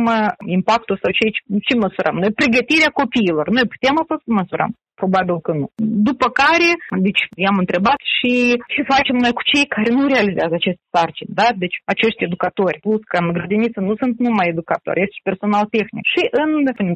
impactul 0.57 0.99
sau 1.01 1.11
ce, 1.17 1.25
ce 1.67 1.73
măsurăm. 1.83 2.15
Noi 2.23 2.37
pregătirea 2.41 2.97
copiilor, 3.01 3.45
noi 3.57 3.71
putem 3.73 3.95
să 4.07 4.15
măsurăm. 4.41 4.71
Probabil 5.01 5.37
că 5.45 5.51
nu. 5.61 5.67
După 6.09 6.27
care, 6.41 6.69
deci 7.07 7.23
i-am 7.45 7.57
întrebat 7.63 7.99
și 8.15 8.31
ce 8.73 8.91
facem 8.93 9.17
noi 9.23 9.33
cu 9.37 9.43
cei 9.51 9.65
care 9.75 9.89
nu 9.97 10.03
realizează 10.13 10.53
aceste 10.57 10.83
sarcini, 10.95 11.37
da? 11.41 11.47
Deci 11.63 11.77
acești 11.93 12.25
educatori, 12.29 12.81
plus 12.85 13.01
că 13.11 13.17
în 13.21 13.29
grădiniță 13.37 13.79
nu 13.89 13.93
sunt 14.01 14.15
numai 14.25 14.51
educatori, 14.53 15.01
este 15.01 15.17
și 15.17 15.27
personal 15.29 15.65
tehnic. 15.75 16.03
Și 16.13 16.21
în 16.41 16.49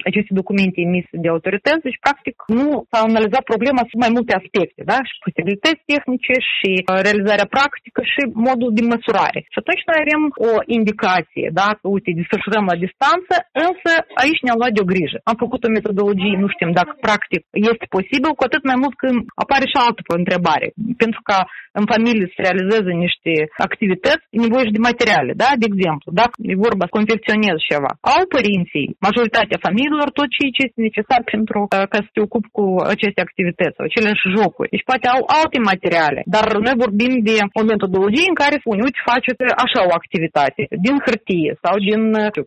aceste 0.10 0.32
documente 0.40 0.78
emise 0.88 1.16
de 1.24 1.30
autorități, 1.36 1.86
deci 1.88 2.04
practic 2.06 2.36
nu 2.60 2.68
s-a 2.90 3.00
analizat 3.10 3.44
problema 3.52 3.82
sub 3.90 4.00
mai 4.04 4.12
multe 4.16 4.34
aspecte, 4.40 4.82
da? 4.92 4.98
Și 5.10 5.16
posibilități 5.26 5.86
tehnice 5.92 6.36
și 6.54 6.72
uh, 6.80 7.00
realizarea 7.08 7.52
practică 7.56 8.02
și 8.12 8.22
modul 8.48 8.70
de 8.78 8.84
măsurare. 8.94 9.40
Și 9.54 9.60
atunci 9.62 9.84
noi 9.90 10.00
avem 10.04 10.22
o 10.50 10.54
indicație, 10.78 11.48
da? 11.60 11.68
Că, 11.80 11.86
uite, 11.96 12.10
desfășurăm 12.20 12.66
la 12.72 12.82
distanță, 12.86 13.36
însă 13.68 13.92
aici 14.22 14.44
ne-am 14.44 14.60
luat 14.62 14.74
de 14.76 14.84
o 14.84 14.90
grijă. 14.94 15.18
Am 15.30 15.38
făcut 15.44 15.62
o 15.64 15.74
metodologie, 15.78 16.42
nu 16.44 16.50
știm 16.56 16.72
dacă 16.80 16.94
practic 17.08 17.42
este 17.72 17.86
posibil, 17.96 18.32
cu 18.38 18.44
atât 18.48 18.64
mai 18.70 18.78
mult 18.84 18.96
când 19.04 19.18
apare 19.44 19.66
și 19.72 19.78
altă 19.86 20.02
întrebare. 20.22 20.68
Pentru 21.04 21.22
că 21.28 21.38
în 21.80 21.86
familie 21.94 22.28
se 22.34 22.40
realizează 22.48 22.92
niște 23.06 23.32
activități, 23.68 24.24
e 24.36 24.38
nevoie 24.46 24.68
și 24.68 24.78
de 24.78 24.88
materiale, 24.90 25.32
da? 25.44 25.50
De 25.62 25.68
exemplu, 25.72 26.08
dacă 26.22 26.36
e 26.52 26.66
vorba 26.68 26.84
să 26.88 26.96
confecționez 27.00 27.58
ceva, 27.72 27.92
au 28.14 28.22
părinții, 28.36 28.88
majoritatea 29.08 29.64
familiilor, 29.68 30.08
tot 30.20 30.30
ce 30.36 30.44
este 30.66 30.80
necesar 30.88 31.22
pentru 31.34 31.58
uh, 31.64 31.86
ca 31.92 31.98
să 32.06 32.10
te 32.14 32.22
ocupi 32.28 32.56
cu 32.58 32.66
aceste 32.94 33.20
activități 33.28 33.76
sau 33.76 33.86
aceleași 33.88 34.26
jocuri. 34.38 34.72
Deci 34.74 34.88
poate 34.90 35.06
au 35.16 35.22
alte 35.40 35.60
materiale, 35.72 36.22
dar 36.36 36.46
noi 36.68 36.76
vorbim 36.86 37.14
de 37.30 37.36
o 37.60 37.62
metodologie 37.74 38.32
în 38.32 38.40
care 38.44 38.56
spune, 38.64 38.82
uite, 38.88 39.10
faceți 39.12 39.42
așa 39.66 39.80
o 39.90 39.96
activitate, 40.02 40.62
din 40.86 40.96
hârtie 41.06 41.52
sau 41.64 41.76
din, 41.88 42.02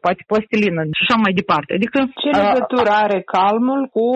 poate, 0.05 0.23
plastilină 0.31 0.83
și 0.97 1.02
așa 1.05 1.17
mai 1.25 1.33
departe. 1.40 1.71
Adică, 1.78 1.99
ce 2.23 2.28
uh, 2.31 2.38
legătură 2.47 2.90
are 3.05 3.19
calmul 3.37 3.81
cu 3.95 4.07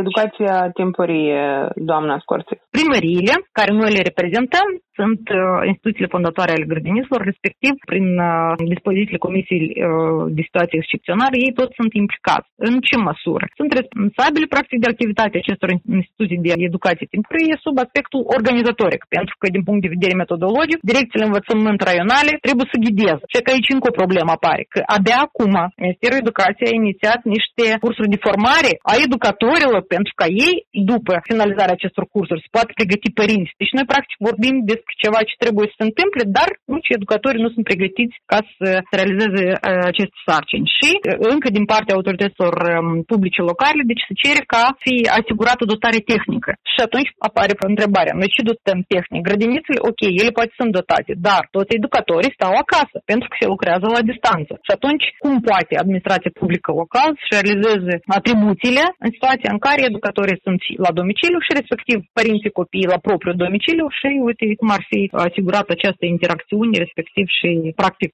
educația 0.00 0.54
timpurie, 0.70 1.68
doamna 1.74 2.18
Scorțe? 2.18 2.54
Primăriile, 2.70 3.32
care 3.52 3.72
noi 3.72 3.92
le 3.92 4.02
reprezentăm, 4.02 4.68
sunt 5.00 5.22
uh, 5.28 5.38
instituțiile 5.72 6.14
fondatoare 6.14 6.52
ale 6.52 6.70
grădiniților, 6.72 7.20
respectiv 7.30 7.74
prin 7.90 8.06
uh, 8.18 8.52
dispozițiile 8.74 9.24
Comisiei 9.26 9.64
uh, 9.72 10.22
de 10.36 10.42
Situații 10.48 10.80
Excepționale, 10.82 11.36
ei 11.44 11.52
toți 11.60 11.78
sunt 11.80 11.92
implicați. 12.02 12.48
În 12.68 12.74
ce 12.88 12.96
măsură? 13.08 13.44
Sunt 13.58 13.70
responsabili, 13.80 14.52
practic, 14.54 14.76
de 14.80 14.90
activitatea 14.92 15.40
acestor 15.42 15.68
instituții 16.00 16.44
de 16.44 16.50
educație 16.70 17.12
timpurie 17.14 17.54
sub 17.64 17.74
aspectul 17.84 18.22
organizatoric, 18.36 19.02
pentru 19.16 19.34
că, 19.40 19.46
din 19.56 19.62
punct 19.66 19.82
de 19.82 19.94
vedere 19.96 20.14
metodologic, 20.22 20.78
direcțiile 20.92 21.28
învățământ 21.28 21.80
raionale 21.88 22.32
trebuie 22.46 22.68
să 22.72 22.82
ghideze. 22.84 23.24
Și 23.32 23.42
că 23.44 23.50
aici 23.52 23.74
încă 23.76 23.88
o 23.90 23.98
problemă 24.00 24.30
apare, 24.34 24.62
că 24.72 24.80
abia 24.96 25.18
acum 25.26 25.54
Ministerul 25.84 26.22
Educației 26.24 26.70
a 26.70 26.80
inițiat 26.82 27.20
niște 27.36 27.64
cursuri 27.84 28.12
de 28.14 28.22
formare 28.26 28.72
a 28.90 28.94
educatorilor 29.06 29.82
pentru 29.94 30.12
ca 30.20 30.26
ei, 30.46 30.56
după 30.92 31.12
finalizarea 31.30 31.76
acestor 31.78 32.04
cursuri, 32.14 32.44
să 32.44 32.48
poată 32.56 32.70
pregăti 32.78 33.18
părinți. 33.20 33.56
Deci 33.60 33.74
noi, 33.76 33.86
practic, 33.92 34.16
vorbim 34.28 34.54
despre 34.72 34.89
ceva 35.04 35.20
ce 35.28 35.42
trebuie 35.44 35.66
să 35.70 35.76
se 35.78 35.88
întâmple, 35.88 36.22
dar 36.38 36.48
nici 36.76 36.94
educatorii 36.98 37.44
nu 37.44 37.50
sunt 37.54 37.64
pregătiți 37.70 38.16
ca 38.32 38.38
să 38.56 38.68
realizeze 38.98 39.44
uh, 39.52 39.82
aceste 39.92 40.18
sarcini. 40.28 40.66
Și 40.78 40.90
uh, 40.98 41.02
încă 41.34 41.48
din 41.58 41.66
partea 41.72 41.96
autorităților 41.98 42.54
um, 42.66 42.88
publice 43.12 43.40
locale, 43.50 43.80
deci 43.90 44.06
se 44.08 44.14
cere 44.22 44.42
ca 44.54 44.64
fi 44.84 44.94
asigurată 45.18 45.62
dotare 45.74 46.00
tehnică. 46.12 46.50
Și 46.72 46.80
atunci 46.86 47.10
apare 47.28 47.52
întrebarea, 47.72 48.14
noi 48.20 48.34
ce 48.34 48.48
dotăm 48.50 48.78
tehnic? 48.94 49.20
Grădinițele, 49.28 49.78
ok, 49.90 50.00
ele 50.20 50.36
poate 50.38 50.52
sunt 50.60 50.72
dotate, 50.78 51.12
dar 51.28 51.42
toți 51.56 51.76
educatorii 51.78 52.36
stau 52.38 52.52
acasă, 52.64 52.96
pentru 53.10 53.26
că 53.28 53.34
se 53.40 53.50
lucrează 53.52 53.86
la 53.96 54.02
distanță. 54.10 54.52
Și 54.66 54.72
atunci, 54.76 55.04
cum 55.22 55.34
poate 55.48 55.72
administrația 55.82 56.38
publică 56.40 56.70
locală 56.82 57.12
să 57.16 57.32
realizeze 57.34 57.94
atribuțiile 58.18 58.84
în 59.04 59.10
situația 59.16 59.50
în 59.54 59.60
care 59.66 59.80
educatorii 59.90 60.42
sunt 60.46 60.60
la 60.84 60.90
domiciliu 61.00 61.40
și 61.46 61.56
respectiv 61.60 61.98
părinții 62.18 62.58
copiii 62.60 62.92
la 62.94 63.02
propriu 63.06 63.32
domiciliu 63.44 63.86
și 63.98 64.08
uite 64.28 64.44
cum 64.60 64.69
ar 64.76 64.82
fi 64.90 65.00
asigurat 65.26 65.66
această 65.76 66.04
interacțiune, 66.14 66.78
respectiv 66.84 67.26
și, 67.38 67.48
practic, 67.80 68.12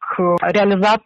realizat 0.56 1.04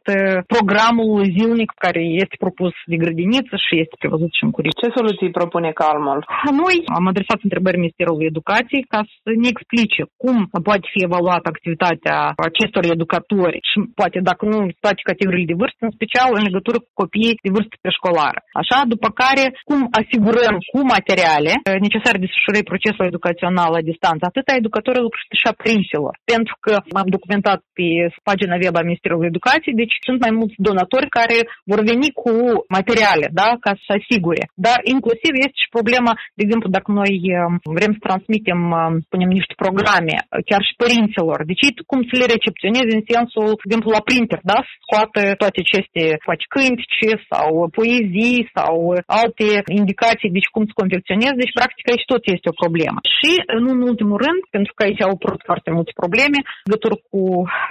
programul 0.54 1.18
zilnic 1.36 1.70
care 1.84 2.02
este 2.22 2.36
propus 2.44 2.72
de 2.90 2.96
grădiniță 3.02 3.54
și 3.66 3.74
este 3.82 3.96
prevăzut 4.02 4.32
și 4.36 4.44
în 4.46 4.50
curriculum. 4.56 4.82
Ce 4.82 4.96
soluții 4.98 5.36
propune 5.40 5.70
Calmul? 5.82 6.20
Noi 6.62 6.76
am 6.98 7.04
adresat 7.12 7.40
întrebări 7.46 7.82
Ministerului 7.82 8.30
Educației 8.32 8.84
ca 8.92 9.00
să 9.22 9.28
ne 9.42 9.48
explice 9.54 10.02
cum 10.22 10.36
poate 10.68 10.86
fi 10.92 11.00
evaluată 11.08 11.46
activitatea 11.48 12.18
acestor 12.48 12.82
educatori 12.96 13.58
și 13.70 13.76
poate, 14.00 14.18
dacă 14.30 14.42
nu, 14.52 14.58
toate 14.84 15.00
categoriile 15.10 15.50
de 15.52 15.60
vârstă, 15.62 15.80
în 15.88 15.96
special 15.98 16.28
în 16.38 16.44
legătură 16.48 16.78
cu 16.84 16.90
copiii 17.02 17.38
de 17.44 17.50
vârstă 17.56 17.74
preșcolară. 17.84 18.38
Așa, 18.60 18.78
după 18.94 19.08
care, 19.22 19.44
cum 19.68 19.80
asigurăm 20.00 20.56
cu 20.70 20.78
materiale 20.94 21.52
necesare 21.86 22.22
desfășurării 22.24 22.70
procesului 22.72 23.10
educațional 23.12 23.70
la 23.76 23.86
distanță, 23.90 24.22
atât 24.26 24.46
a 24.48 24.60
educatorilor 24.62 25.10
cât 25.10 25.39
și 25.40 25.46
a 25.50 25.58
părinților. 25.62 26.12
Pentru 26.32 26.54
că 26.64 26.72
am 27.00 27.08
documentat 27.16 27.60
pe 27.76 27.88
pagina 28.28 28.56
web 28.64 28.74
a 28.76 28.86
Ministerului 28.88 29.30
Educației, 29.32 29.80
deci 29.82 29.94
sunt 30.06 30.18
mai 30.24 30.32
mulți 30.38 30.56
donatori 30.68 31.14
care 31.18 31.38
vor 31.70 31.80
veni 31.90 32.08
cu 32.20 32.32
materiale, 32.76 33.26
da, 33.40 33.48
ca 33.64 33.72
să 33.84 33.90
asigure. 33.98 34.42
Dar 34.66 34.78
inclusiv 34.94 35.32
este 35.34 35.58
și 35.62 35.74
problema, 35.76 36.12
de 36.36 36.42
exemplu, 36.46 36.68
dacă 36.76 36.88
noi 37.00 37.14
um, 37.30 37.54
vrem 37.78 37.92
să 37.96 38.00
transmitem, 38.06 38.60
um, 38.80 38.94
spunem, 39.06 39.30
niște 39.38 39.54
programe, 39.62 40.14
chiar 40.48 40.62
și 40.68 40.78
părinților, 40.82 41.38
deci 41.50 41.64
cum 41.90 42.00
să 42.08 42.14
le 42.20 42.26
recepționeze 42.34 42.92
în 42.98 43.04
sensul, 43.12 43.48
de 43.58 43.66
exemplu, 43.68 43.90
la 43.96 44.02
printer, 44.08 44.40
da, 44.52 44.58
să 44.68 44.74
scoată 44.84 45.20
toate 45.42 45.58
aceste, 45.64 46.02
poate 46.26 46.44
cântice 46.54 47.10
sau 47.30 47.50
poezii 47.78 48.40
sau 48.56 48.74
alte 49.22 49.46
indicații, 49.80 50.34
deci 50.36 50.52
cum 50.54 50.64
să 50.66 50.78
confecționeze, 50.80 51.40
deci 51.42 51.58
practic 51.60 51.84
aici 51.88 52.10
tot 52.12 52.22
este 52.34 52.48
o 52.50 52.58
problemă. 52.62 52.98
Și, 53.18 53.32
nu 53.64 53.70
în 53.76 53.82
ultimul 53.90 54.18
rând, 54.26 54.40
pentru 54.56 54.72
că 54.74 54.80
aici 54.82 55.02
au 55.08 55.14
apărut 55.30 55.50
foarte 55.50 55.70
multe 55.76 55.92
probleme 56.00 56.38
legătură 56.66 56.96
cu 57.10 57.20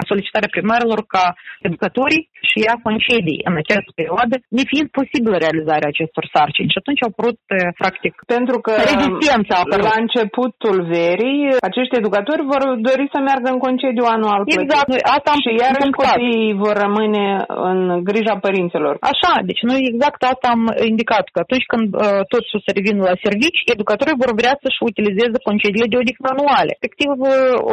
solicitarea 0.09 0.53
primarilor 0.55 0.99
ca 1.13 1.25
educatorii 1.67 2.23
și 2.49 2.57
ia 2.67 2.75
concedii 2.87 3.41
în 3.49 3.55
această 3.63 3.91
perioadă, 3.99 4.35
ne 4.57 4.63
fiind 4.71 4.87
posibilă 4.99 5.35
realizarea 5.45 5.91
acestor 5.93 6.25
sarcini. 6.33 6.71
Și 6.73 6.81
atunci 6.81 7.01
au 7.03 7.11
apărut, 7.13 7.39
practic, 7.81 8.13
pentru 8.35 8.57
că 8.65 8.71
rezistența 8.91 9.57
la 9.87 9.93
începutul 10.03 10.77
verii, 10.95 11.41
acești 11.69 11.99
educatori 12.01 12.49
vor 12.53 12.63
dori 12.87 13.05
să 13.13 13.19
meargă 13.27 13.47
în 13.51 13.59
concediu 13.67 14.05
anual. 14.15 14.41
Exact. 14.59 14.87
Noi 14.93 15.03
asta 15.15 15.29
am 15.33 15.39
și 15.45 15.51
iar 15.61 15.73
copiii 16.01 16.59
vor 16.63 16.75
rămâne 16.85 17.25
în 17.69 17.79
grija 18.09 18.35
părinților. 18.45 18.93
Așa, 19.11 19.31
deci 19.49 19.61
noi 19.69 19.79
exact 19.91 20.21
asta 20.31 20.47
am 20.55 20.63
indicat, 20.91 21.25
că 21.33 21.39
atunci 21.45 21.65
când 21.71 21.87
uh, 21.93 22.21
toți 22.33 22.49
o 22.55 22.59
să 22.65 22.69
revină 22.77 23.01
la 23.09 23.15
servici, 23.25 23.59
educatorii 23.75 24.21
vor 24.23 24.31
vrea 24.41 24.55
să-și 24.63 24.81
utilizeze 24.89 25.37
concediile 25.47 25.87
de 25.91 25.99
odihnă 26.01 26.27
anuale. 26.33 26.71
Respectiv, 26.73 27.11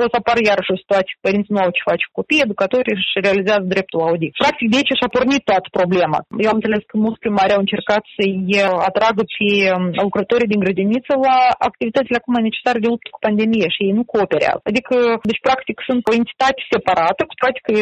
o 0.01 0.05
să 0.13 0.17
apară 0.21 0.41
iarăși 0.43 0.75
o 0.75 0.83
situație. 0.83 1.15
Părinții 1.27 1.55
nu 1.55 1.63
au 1.65 1.71
ce 1.77 1.89
face 1.91 2.05
cu 2.07 2.17
copii, 2.19 2.45
educatorii 2.47 2.97
își 2.97 3.25
realizează 3.27 3.65
dreptul 3.75 3.99
la 3.99 4.07
audit. 4.09 4.33
Practic, 4.45 4.67
de 4.71 4.77
aici 4.79 4.99
și-a 4.99 5.15
pornit 5.17 5.43
toată 5.51 5.69
problema. 5.79 6.19
Eu 6.45 6.51
am 6.51 6.59
înțeles 6.61 6.83
că 6.87 6.95
mulți 7.05 7.23
primari 7.25 7.55
au 7.55 7.63
încercat 7.65 8.03
să-i 8.17 8.41
atragă 8.89 9.23
pe 9.35 9.49
um, 9.69 9.85
lucrătorii 10.07 10.53
din 10.53 10.63
grădiniță 10.65 11.13
la 11.29 11.37
activitățile 11.69 12.19
acum 12.19 12.35
necesare 12.49 12.79
de 12.83 12.89
luptă 12.93 13.09
cu 13.13 13.21
pandemie 13.27 13.69
și 13.75 13.81
ei 13.87 13.99
nu 13.99 14.05
cooperează. 14.13 14.65
Adică, 14.71 14.95
deci, 15.31 15.45
practic, 15.49 15.77
sunt 15.89 16.03
o 16.11 16.17
entitate 16.21 16.61
separată, 16.75 17.21
cu 17.31 17.35
toate 17.43 17.59
că 17.67 17.75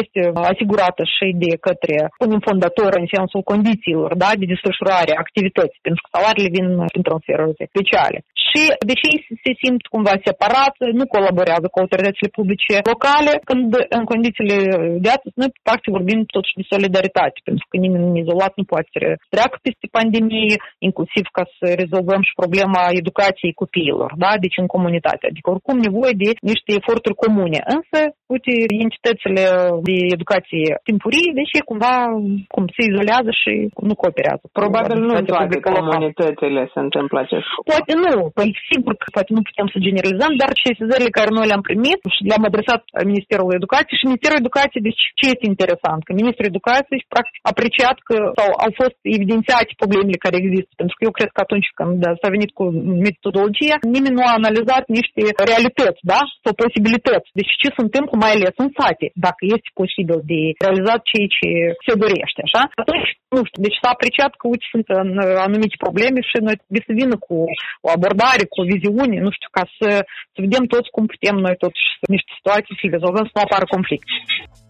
este 0.00 0.20
asigurată 0.52 1.02
și 1.14 1.26
de 1.44 1.52
către 1.66 1.96
un 2.34 2.40
fondator 2.48 2.90
în 3.00 3.06
sensul 3.16 3.42
condițiilor 3.52 4.10
da, 4.22 4.30
de 4.40 4.50
desfășurare 4.52 5.12
a 5.14 5.22
activității, 5.26 5.84
pentru 5.86 6.00
că 6.02 6.08
salariile 6.14 6.54
vin 6.56 6.68
prin 6.92 7.04
transferuri 7.08 7.68
speciale. 7.72 8.18
Și 8.46 8.62
deși 8.90 9.06
ei 9.12 9.18
se 9.44 9.52
simt 9.62 9.82
cumva 9.94 10.14
separat, 10.28 10.74
nu 11.00 11.04
colaborează 11.06 11.40
colaborează 11.42 11.66
cu 11.70 11.78
autoritățile 11.82 12.30
publice 12.38 12.74
locale, 12.92 13.32
când 13.48 13.68
în 13.98 14.04
condițiile 14.12 14.56
de 15.04 15.08
astăzi 15.16 15.38
noi 15.40 15.50
practic 15.66 15.90
vorbim 15.98 16.20
totuși 16.36 16.58
de 16.60 16.70
solidaritate, 16.74 17.38
pentru 17.48 17.64
că 17.68 17.74
nimeni 17.84 18.20
izolat 18.22 18.52
nu 18.60 18.64
poate 18.72 18.88
să 18.96 19.00
treacă 19.34 19.56
peste 19.66 19.86
pandemie, 19.98 20.56
inclusiv 20.88 21.24
ca 21.36 21.44
să 21.58 21.66
rezolvăm 21.82 22.20
și 22.28 22.38
problema 22.42 22.82
educației 23.02 23.58
copiilor, 23.62 24.10
da? 24.24 24.30
deci 24.44 24.60
în 24.62 24.68
comunitate. 24.74 25.24
Adică 25.30 25.46
oricum 25.54 25.76
nevoie 25.88 26.14
de 26.22 26.30
niște 26.50 26.70
eforturi 26.80 27.20
comune. 27.24 27.60
Însă, 27.76 27.98
uite, 28.34 28.52
entitățile 28.86 29.44
de 29.88 29.96
educație 30.16 30.66
timpurie, 30.88 31.30
deci 31.40 31.54
cumva 31.70 31.94
cum 32.54 32.64
se 32.74 32.82
izolează 32.90 33.30
și 33.42 33.52
nu 33.88 33.94
cooperează. 34.00 34.44
Probabil 34.60 34.96
nu 35.06 35.12
în 35.20 35.26
toate 35.32 35.56
comunitățile 35.70 36.60
se 36.74 36.80
întâmplă 36.86 37.16
acest 37.24 37.46
Poate 37.72 37.92
nu, 38.04 38.14
păi 38.36 38.50
sigur 38.70 38.92
că 39.00 39.06
poate 39.16 39.30
nu 39.36 39.42
putem 39.48 39.66
să 39.72 39.84
generalizăm, 39.86 40.32
dar 40.42 40.50
sesizările 40.66 41.16
care 41.18 41.30
noi 41.38 41.46
le-am 41.50 41.64
primit 41.70 42.00
și 42.14 42.22
le-am 42.30 42.44
adresat 42.50 42.82
Ministerul 43.12 43.56
Educației 43.60 43.98
și 44.00 44.08
Ministerul 44.10 44.42
Educației, 44.42 44.86
deci 44.88 45.02
ce 45.18 45.24
este 45.32 45.46
interesant? 45.52 46.00
Că 46.04 46.12
Ministrul 46.20 46.50
Educației 46.52 47.00
practic 47.14 47.40
apreciat 47.52 47.96
că 48.08 48.16
sau 48.38 48.48
au 48.64 48.70
fost 48.80 48.96
evidențiate 49.16 49.72
problemele 49.82 50.24
care 50.24 50.36
există. 50.38 50.72
Pentru 50.80 50.94
că 50.96 51.02
eu 51.08 51.12
cred 51.18 51.30
că 51.32 51.40
atunci 51.46 51.68
când 51.78 51.98
s-a 52.20 52.34
venit 52.36 52.50
cu 52.58 52.64
metodologia, 53.06 53.76
nimeni 53.96 54.16
nu 54.18 54.24
a 54.26 54.38
analizat 54.40 54.84
niște 54.98 55.20
realități, 55.50 56.00
da? 56.12 56.20
Sau 56.42 56.52
posibilități. 56.64 57.28
Deci 57.38 57.52
ce 57.62 57.68
se 57.76 57.84
întâmplă 57.86 58.14
mai 58.24 58.32
ales 58.34 58.54
în 58.64 58.70
sate, 58.78 59.06
dacă 59.26 59.42
este 59.54 59.68
posibil 59.80 60.18
de 60.32 60.40
realizat 60.64 61.00
ceea 61.10 61.28
ce 61.36 61.48
se 61.86 61.92
dorește, 62.02 62.40
așa? 62.46 62.62
Atunci, 62.82 63.08
nu 63.34 63.40
știu, 63.48 63.60
deci 63.66 63.80
s-a 63.80 63.90
apreciat 63.92 64.32
că, 64.38 64.44
uite, 64.52 64.66
sunt 64.74 64.86
anumite 65.46 65.76
probleme 65.84 66.18
și 66.28 66.36
noi 66.48 66.56
trebuie 66.60 66.88
să 66.88 66.98
vină 67.00 67.14
cu 67.26 67.36
o 67.86 67.88
abordare, 67.96 68.44
cu 68.50 68.56
o 68.60 68.68
viziune, 68.72 69.16
nu 69.26 69.30
știu, 69.36 69.50
ca 69.58 69.64
să, 69.78 69.88
să 70.32 70.38
vedem 70.44 70.64
toți 70.74 70.92
cum 70.94 71.04
putem 71.12 71.21
noi 71.30 71.56
totuși 71.56 71.86
niște 72.00 72.32
situații 72.36 72.74
să 72.80 72.86
le 72.86 72.92
rezolvăm, 72.92 73.24
să 73.24 73.30
nu 73.34 73.40
apară 73.40 73.64
conflict. 73.64 74.06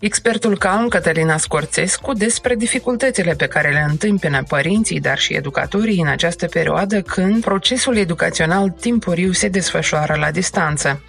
Expertul 0.01 0.57
CAUN 0.59 0.89
Cătălina 0.89 1.37
Scorțescu 1.37 2.13
despre 2.13 2.55
dificultățile 2.55 3.35
pe 3.35 3.47
care 3.47 3.71
le 3.71 3.85
întâmpină 3.89 4.43
părinții, 4.49 5.01
dar 5.01 5.19
și 5.19 5.35
educatorii 5.35 6.01
în 6.01 6.09
această 6.09 6.47
perioadă 6.47 7.01
când 7.03 7.45
procesul 7.45 7.97
educațional 7.97 8.69
timpuriu 8.69 9.31
se 9.33 9.49
desfășoară 9.49 10.15
la 10.19 10.31
distanță. 10.31 11.03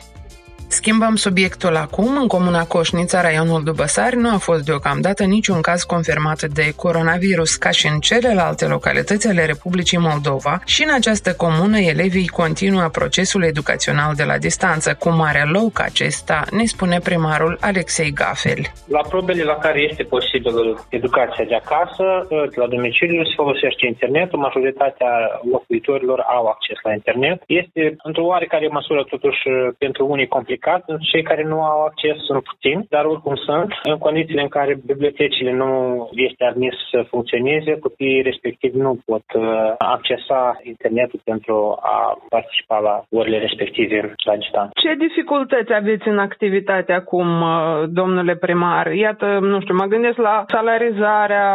Schimbăm 0.80 1.16
subiectul 1.16 1.76
acum. 1.76 2.18
În 2.22 2.28
comuna 2.28 2.64
Coșnița, 2.66 3.22
raionul 3.22 3.64
Dubăsari, 3.64 4.16
nu 4.16 4.30
a 4.34 4.38
fost 4.38 4.66
deocamdată 4.66 5.24
niciun 5.24 5.62
caz 5.62 5.84
confirmat 5.84 6.42
de 6.60 6.66
coronavirus, 6.76 7.56
ca 7.56 7.70
și 7.70 7.88
în 7.88 8.00
celelalte 8.00 8.66
localități 8.66 9.28
ale 9.28 9.46
Republicii 9.46 10.06
Moldova 10.10 10.62
și 10.66 10.84
în 10.84 10.94
această 10.94 11.34
comună 11.44 11.78
elevii 11.80 12.28
continuă 12.28 12.88
procesul 13.00 13.44
educațional 13.44 14.12
de 14.16 14.24
la 14.24 14.38
distanță, 14.38 14.90
cu 15.00 15.10
mare 15.10 15.44
loc 15.58 15.74
acesta, 15.90 16.38
ne 16.52 16.66
spune 16.66 16.98
primarul 17.04 17.58
Alexei 17.62 18.12
Gafel. 18.20 18.62
La 18.88 19.02
probele 19.10 19.44
la 19.44 19.58
care 19.66 19.80
este 19.90 20.04
posibil 20.04 20.56
educația 20.90 21.46
de 21.52 21.56
acasă, 21.64 22.06
de 22.30 22.60
la 22.64 22.68
domiciliu, 22.68 23.24
se 23.24 23.34
folosește 23.36 23.86
internetul, 23.86 24.40
majoritatea 24.40 25.12
locuitorilor 25.52 26.20
au 26.36 26.46
acces 26.46 26.78
la 26.84 26.94
internet. 26.94 27.38
Este 27.48 27.96
într-o 28.04 28.26
oarecare 28.26 28.68
măsură 28.68 29.04
totuși 29.04 29.42
pentru 29.78 30.06
unii 30.06 30.28
complicat 30.28 30.62
complicat, 30.64 31.02
cei 31.12 31.24
care 31.24 31.44
nu 31.44 31.62
au 31.62 31.84
acces 31.84 32.16
sunt 32.26 32.44
puțini, 32.44 32.86
dar 32.90 33.06
oricum 33.06 33.36
sunt. 33.36 33.70
În 33.84 33.98
condițiile 33.98 34.42
în 34.42 34.48
care 34.48 34.80
bibliotecile 34.86 35.52
nu 35.52 35.72
este 36.14 36.44
admis 36.46 36.74
să 36.92 37.06
funcționeze, 37.10 37.80
copiii 37.80 38.22
respectiv 38.22 38.74
nu 38.74 39.00
pot 39.06 39.24
uh, 39.34 39.44
accesa 39.78 40.60
internetul 40.64 41.20
pentru 41.24 41.78
a 41.82 42.18
participa 42.30 42.78
la 42.80 43.04
orele 43.20 43.38
respective 43.38 44.14
la 44.26 44.36
distanță. 44.36 44.72
Ce 44.74 44.96
dificultăți 45.08 45.74
aveți 45.74 46.08
în 46.08 46.20
activitate 46.20 46.94
acum, 46.94 47.42
uh, 47.42 47.84
domnule 47.88 48.36
primar? 48.36 48.92
Iată, 48.92 49.26
nu 49.42 49.60
știu, 49.62 49.74
mă 49.74 49.86
gândesc 49.86 50.18
la 50.18 50.46
salarizarea 50.48 51.48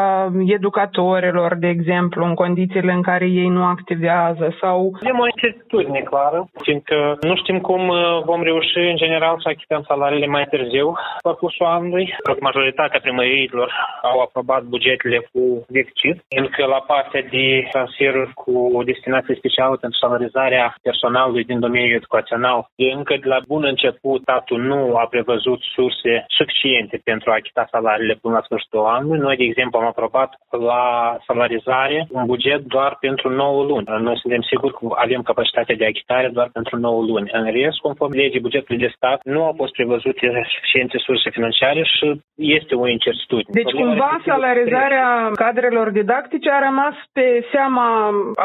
educatorilor, 0.47 1.55
de 1.55 1.69
exemplu, 1.69 2.25
în 2.25 2.35
condițiile 2.35 2.93
în 2.93 3.03
care 3.03 3.27
ei 3.27 3.49
nu 3.49 3.65
activează 3.65 4.57
sau... 4.61 4.93
Avem 5.03 5.19
o 5.19 5.27
incertitudine 5.27 6.01
clară, 6.01 6.49
fiindcă 6.61 7.19
nu 7.21 7.37
știm 7.37 7.59
cum 7.59 7.89
uh, 7.89 8.23
vom 8.25 8.43
reuși 8.43 8.88
în 8.89 8.97
general 8.97 9.37
să 9.41 9.49
achităm 9.49 9.83
salariile 9.87 10.27
mai 10.27 10.47
târziu, 10.53 10.87
parcursul 11.23 11.67
anului. 11.67 12.15
Majoritatea 12.41 13.01
primăriilor 13.01 13.69
au 14.03 14.19
aprobat 14.21 14.63
bugetele 14.63 15.19
cu 15.33 15.43
deficit, 15.69 16.17
încă 16.29 16.65
la 16.75 16.81
partea 16.93 17.23
de 17.31 17.69
transferuri 17.71 18.33
cu 18.35 18.83
destinație 18.85 19.35
specială 19.35 19.77
pentru 19.77 19.99
salarizarea 19.99 20.75
personalului 20.83 21.45
din 21.45 21.61
domeniul 21.61 21.99
educațional. 22.01 22.69
Încă 22.77 23.15
de 23.23 23.29
la 23.29 23.41
bun 23.47 23.65
început, 23.65 24.23
statul 24.23 24.61
nu 24.71 24.97
a 24.97 25.07
prevăzut 25.07 25.61
surse 25.75 26.25
suficiente 26.29 27.01
pentru 27.05 27.31
a 27.31 27.35
achita 27.35 27.69
salariile 27.71 28.19
până 28.23 28.35
la 28.35 28.43
sfârșitul 28.45 28.85
anului. 28.97 29.19
Noi, 29.19 29.37
de 29.37 29.45
exemplu, 29.45 29.79
am 29.79 29.87
aprobat 29.87 30.31
la 30.51 30.83
salarizare 31.27 32.07
un 32.11 32.25
buget 32.27 32.61
doar 32.61 32.97
pentru 33.01 33.29
9 33.31 33.65
luni. 33.65 33.87
Noi 34.01 34.19
suntem 34.19 34.43
siguri 34.43 34.75
că 34.75 34.87
avem 34.95 35.23
capacitatea 35.23 35.77
de 35.77 35.87
achitare 35.87 36.29
doar 36.29 36.49
pentru 36.53 36.77
9 36.77 37.03
luni. 37.03 37.31
În 37.33 37.45
rest, 37.45 37.79
conform 37.79 38.13
legii 38.13 38.41
bugetului 38.41 38.78
de 38.85 38.91
stat, 38.97 39.19
nu 39.25 39.41
au 39.49 39.55
fost 39.57 39.73
prevăzute 39.73 40.27
suficiente 40.55 40.97
surse 41.07 41.31
financiare 41.31 41.83
și 41.95 42.07
este 42.35 42.75
o 42.75 42.87
incertitudine. 42.89 43.61
Deci 43.61 43.73
cumva 43.83 44.13
salarizarea 44.25 45.31
cadrelor 45.35 45.91
didactice 45.91 46.51
a 46.51 46.65
rămas 46.69 46.97
pe 47.13 47.27
seama 47.53 47.87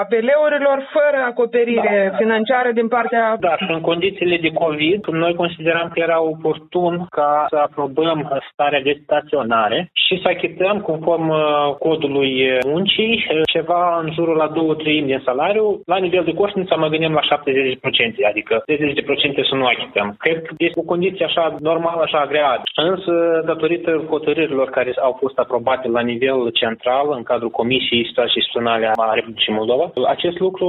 APL-urilor 0.02 0.78
fără 0.96 1.20
acoperire 1.32 2.08
da. 2.12 2.18
financiară 2.18 2.72
din 2.72 2.88
partea... 2.88 3.38
Da, 3.40 3.56
și 3.58 3.72
în 3.78 3.82
condițiile 3.82 4.38
de 4.38 4.52
COVID, 4.64 5.02
noi 5.08 5.34
considerăm 5.36 5.88
că 5.94 6.00
era 6.00 6.22
oportun 6.22 7.06
ca 7.10 7.46
să 7.50 7.56
aprobăm 7.56 8.42
starea 8.52 8.82
de 8.82 9.00
staționare 9.04 9.90
și 10.06 10.20
să 10.22 10.28
achităm 10.28 10.80
conform 10.80 11.30
uh, 11.30 11.40
codului 11.80 12.32
muncii 12.66 13.26
ceva 13.56 14.00
în 14.04 14.12
jurul 14.14 14.36
la 14.36 14.48
2 14.48 14.76
treimi 14.76 15.08
din 15.08 15.22
salariu. 15.26 15.82
La 15.86 15.98
nivel 15.98 16.24
de 16.24 16.34
coșniță 16.34 16.76
mă 16.78 16.88
gândim 16.88 17.14
la 17.14 17.24
70%, 17.36 18.30
adică 18.32 18.64
30% 19.44 19.50
să 19.50 19.56
nu 19.56 19.66
achităm. 19.66 20.16
Cred 20.26 20.42
că 20.46 20.54
este 20.58 20.80
o 20.80 20.92
condiție 20.94 21.26
așa 21.26 21.46
normală, 21.60 22.02
așa 22.04 22.20
agreată. 22.20 22.62
Însă, 22.92 23.14
datorită 23.46 23.92
hotărârilor 24.10 24.68
care 24.70 24.92
au 25.08 25.14
fost 25.20 25.38
aprobate 25.38 25.88
la 25.88 26.02
nivel 26.12 26.40
central, 26.62 27.08
în 27.18 27.24
cadrul 27.24 27.50
Comisiei 27.50 28.08
Situații 28.10 28.40
Instituționale 28.42 28.92
a 28.96 29.14
Republicii 29.14 29.58
Moldova, 29.60 29.86
acest 30.08 30.38
lucru 30.40 30.68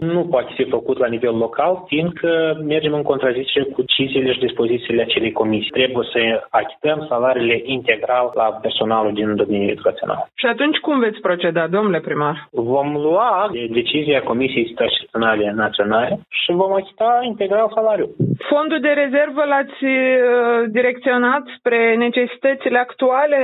nu 0.00 0.22
poate 0.32 0.52
fi 0.54 0.64
făcut 0.64 0.98
la 0.98 1.06
nivel 1.14 1.36
local, 1.36 1.72
fiindcă 1.86 2.30
mergem 2.72 2.94
în 2.94 3.02
contradicție 3.02 3.62
cu 3.62 3.82
deciziile 3.82 4.32
și 4.32 4.46
dispozițiile 4.46 5.02
acelei 5.02 5.32
comisii. 5.32 5.70
Trebuie 5.70 6.06
să 6.12 6.20
achităm 6.50 7.06
salariile 7.08 7.60
integral 7.64 8.30
la 8.34 8.58
personalul 8.64 9.12
din 9.12 9.36
domeniul 9.36 9.70
educațional. 9.70 10.20
Și 10.34 10.46
atunci 10.46 10.78
cum 10.78 10.98
veți 10.98 11.20
proceda, 11.20 11.66
domnule 11.66 12.00
primar? 12.00 12.48
Vom 12.50 12.88
lua 12.92 13.50
decizia 13.70 14.22
Comisiei 14.22 14.66
Situaționale 14.66 15.52
Naționale 15.56 16.20
și 16.28 16.52
vom 16.52 16.72
achita 16.72 17.20
integral 17.22 17.70
salariul. 17.74 18.10
Fondul 18.50 18.80
de 18.80 18.87
rezervă 18.92 19.42
l-ați 19.44 19.84
uh, 19.84 20.70
direcționat 20.78 21.42
spre 21.58 21.94
necesitățile 21.94 22.78
actuale? 22.78 23.38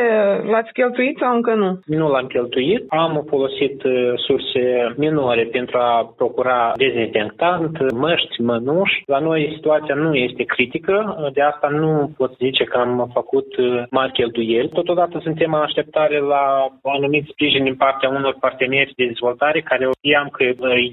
L-ați 0.50 0.72
cheltuit 0.72 1.16
sau 1.18 1.34
încă 1.34 1.54
nu? 1.54 1.80
Nu 1.86 2.10
l-am 2.10 2.26
cheltuit. 2.26 2.84
Am 2.88 3.24
folosit 3.28 3.82
uh, 3.82 4.12
surse 4.26 4.94
minore 4.96 5.48
pentru 5.52 5.78
a 5.78 6.12
procura 6.16 6.72
dezinfectant, 6.76 7.92
măști, 7.92 8.40
mănuși. 8.40 9.02
La 9.06 9.18
noi 9.18 9.52
situația 9.54 9.94
nu 9.94 10.14
este 10.14 10.42
critică, 10.44 10.96
de 11.32 11.42
asta 11.42 11.68
nu 11.68 12.10
pot 12.16 12.36
zice 12.36 12.64
că 12.64 12.78
am 12.78 13.10
făcut 13.12 13.56
uh, 13.56 13.82
mari 13.90 14.12
cheltuieli. 14.12 14.68
Totodată 14.68 15.18
suntem 15.22 15.52
în 15.52 15.60
așteptare 15.60 16.18
la 16.18 16.44
anumit 16.82 17.24
sprijin 17.28 17.64
din 17.64 17.74
partea 17.74 18.08
unor 18.08 18.36
parteneri 18.40 18.92
de 18.96 19.06
dezvoltare 19.06 19.60
care 19.60 19.88
știam 19.96 20.28
că 20.32 20.44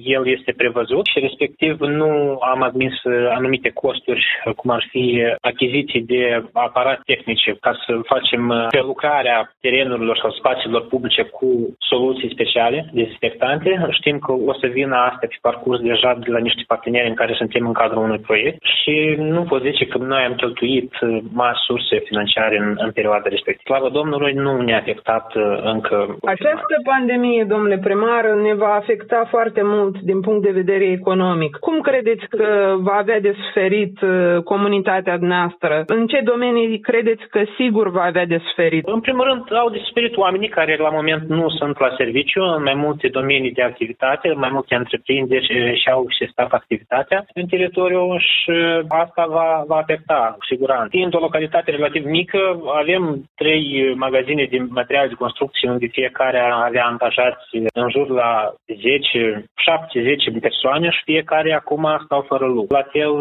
el 0.04 0.28
este 0.28 0.54
prevăzut 0.58 1.06
și 1.06 1.20
respectiv 1.20 1.80
nu 1.80 2.38
am 2.52 2.62
admis 2.62 2.94
anumite 3.38 3.70
costuri 3.70 4.26
cum 4.56 4.70
ar 4.72 4.84
fi 4.90 5.06
achiziții 5.42 6.02
de 6.02 6.44
aparate 6.54 7.02
tehnice 7.06 7.58
ca 7.60 7.72
să 7.86 8.00
facem 8.14 8.50
uh, 8.50 8.68
prelucrarea 8.70 9.52
terenurilor 9.62 10.18
sau 10.18 10.32
spațiilor 10.32 10.88
publice 10.88 11.24
cu 11.24 11.48
soluții 11.80 12.34
speciale, 12.34 12.90
dezinfectante. 12.94 13.88
Știm 13.90 14.20
că 14.20 14.32
o 14.32 14.54
să 14.54 14.68
vină 14.68 14.96
astea 14.96 15.28
pe 15.30 15.38
parcurs 15.42 15.80
deja 15.80 16.18
de 16.24 16.32
la 16.32 16.40
niște 16.40 16.64
parteneri 16.68 17.08
în 17.08 17.20
care 17.22 17.34
suntem 17.34 17.68
în 17.68 17.74
cadrul 17.74 18.04
unui 18.04 18.20
proiect 18.28 18.58
și 18.82 19.16
nu 19.18 19.44
pot 19.44 19.62
zice 19.62 19.86
că 19.86 19.98
noi 19.98 20.24
am 20.24 20.36
cheltuit 20.36 20.92
uh, 21.02 21.18
mari 21.34 21.58
surse 21.68 21.96
financiare 22.10 22.58
în, 22.58 22.76
în 22.78 22.92
perioada 22.92 23.30
respectivă. 23.30 23.60
Slavă 23.70 23.90
Domnului 23.90 24.34
nu 24.34 24.62
ne-a 24.62 24.78
afectat 24.78 25.36
uh, 25.36 25.44
încă. 25.64 26.18
Această 26.26 26.76
pandemie, 26.84 27.44
domnule 27.44 27.78
primar, 27.78 28.26
ne 28.48 28.54
va 28.54 28.74
afecta 28.74 29.28
foarte 29.30 29.62
mult 29.64 30.00
din 30.00 30.20
punct 30.22 30.42
de 30.44 30.52
vedere 30.62 30.86
economic. 30.86 31.56
Cum 31.56 31.80
credeți 31.80 32.26
că 32.28 32.76
va 32.80 32.94
avea 32.94 33.20
de 33.20 33.36
suferit 33.44 33.72
suferit 33.72 34.02
uh, 34.02 34.31
comunitatea 34.44 35.18
noastră? 35.22 35.84
În 35.86 36.08
ce 36.08 36.20
domenii 36.24 36.80
credeți 36.80 37.24
că 37.30 37.42
sigur 37.58 37.90
va 37.90 38.04
avea 38.04 38.26
de 38.26 38.40
suferit? 38.48 38.88
În 38.88 39.00
primul 39.00 39.26
rând, 39.26 39.56
au 39.56 39.70
de 39.70 39.82
suferit 39.88 40.18
oamenii 40.18 40.50
care 40.50 40.78
la 40.78 40.90
moment 40.90 41.24
nu 41.28 41.50
sunt 41.50 41.80
la 41.80 41.94
serviciu 41.98 42.42
în 42.42 42.64
mai 42.64 42.74
multe 42.74 43.08
domenii 43.08 43.52
de 43.52 43.62
activitate, 43.62 44.28
în 44.28 44.40
mai 44.40 44.50
multe 44.52 44.76
întreprinderi 44.76 45.80
și-au 45.82 46.06
stat 46.32 46.52
activitatea 46.52 47.26
în 47.34 47.46
teritoriu 47.46 48.18
și 48.18 48.56
asta 48.88 49.26
va, 49.30 49.64
va 49.68 49.76
afecta 49.76 50.36
cu 50.38 50.46
siguranță. 50.46 50.88
Fiind 50.90 51.16
o 51.16 51.20
localitate 51.20 51.72
relativ 51.72 52.06
mică, 52.06 52.40
avem 52.82 53.04
trei 53.36 53.94
magazine 53.96 54.48
de 54.50 54.58
materiale 54.70 55.08
de 55.08 55.24
construcție 55.24 55.70
unde 55.70 55.86
fiecare 55.86 56.40
avea 56.40 56.86
angajați 56.86 57.48
în 57.74 57.90
jur 57.90 58.08
la 58.10 58.54
10, 58.66 59.46
7-10 60.38 60.42
persoane 60.42 60.90
și 60.90 61.02
fiecare 61.04 61.54
acum 61.54 61.84
stau 62.06 62.22
fără 62.28 62.46
lucru. 62.46 62.76
La 62.76 62.86
fel 62.92 63.14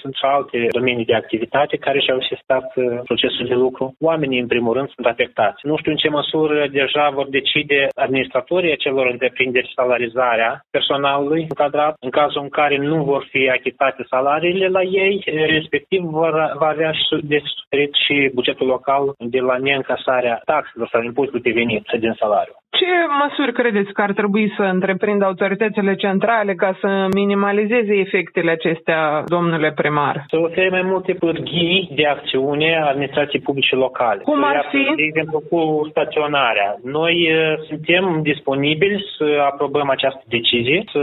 sunt 0.00 0.14
și 0.14 0.24
alte 0.24 0.53
domenii 0.70 1.04
de 1.04 1.14
activitate 1.14 1.76
care 1.76 2.00
și-au 2.00 2.20
sistat 2.20 2.66
procesul 3.04 3.46
de 3.46 3.54
lucru. 3.54 3.94
Oamenii, 4.00 4.40
în 4.40 4.46
primul 4.46 4.72
rând, 4.74 4.88
sunt 4.94 5.06
afectați. 5.06 5.66
Nu 5.66 5.76
știu 5.76 5.90
în 5.90 5.96
ce 5.96 6.08
măsură 6.08 6.66
deja 6.80 7.10
vor 7.14 7.28
decide 7.28 7.88
administratorii 7.94 8.72
acelor 8.72 9.06
întreprinderi 9.06 9.72
salarizarea 9.74 10.60
personalului 10.70 11.46
încadrat. 11.48 11.94
În 12.00 12.10
cazul 12.10 12.42
în 12.42 12.48
care 12.48 12.76
nu 12.76 13.04
vor 13.04 13.26
fi 13.30 13.48
achitate 13.48 14.02
salariile 14.08 14.68
la 14.68 14.82
ei, 14.82 15.22
respectiv 15.56 16.00
vor, 16.02 16.32
va 16.58 16.66
avea 16.66 16.92
de 17.22 17.38
suferit 17.44 17.92
și 18.04 18.30
bugetul 18.34 18.66
local 18.66 19.12
de 19.18 19.40
la 19.40 19.56
neîncasarea 19.56 20.40
taxelor 20.44 20.88
sau 20.92 21.02
impozitului 21.02 21.42
pe 21.42 21.58
venit 21.60 21.84
din 22.00 22.14
salariu. 22.18 22.54
Ce 22.84 22.96
măsuri 23.24 23.52
credeți 23.52 23.92
că 23.92 24.02
ar 24.02 24.12
trebui 24.12 24.52
să 24.56 24.62
întreprindă 24.62 25.24
autoritățile 25.24 25.94
centrale 25.94 26.52
ca 26.54 26.70
să 26.80 27.06
minimalizeze 27.14 27.94
efectele 28.06 28.50
acestea, 28.50 29.00
domnule 29.26 29.72
primar? 29.80 30.24
Să 30.28 30.36
ofere 30.36 30.68
mai 30.68 30.82
multe 30.92 31.12
pârghii 31.12 31.90
de 31.94 32.06
acțiune 32.06 32.68
a 32.76 32.88
administrației 32.88 33.42
publice 33.42 33.74
locale. 33.74 34.20
Cum 34.22 34.44
ar 34.44 34.66
fi? 34.70 34.82
De 34.96 35.02
exemplu, 35.10 35.38
cu 35.50 35.60
staționarea. 35.90 36.68
Noi 36.82 37.14
uh, 37.30 37.58
suntem 37.68 38.20
disponibili 38.22 39.04
să 39.16 39.26
aprobăm 39.50 39.88
această 39.90 40.22
decizie, 40.28 40.84
să 40.92 41.02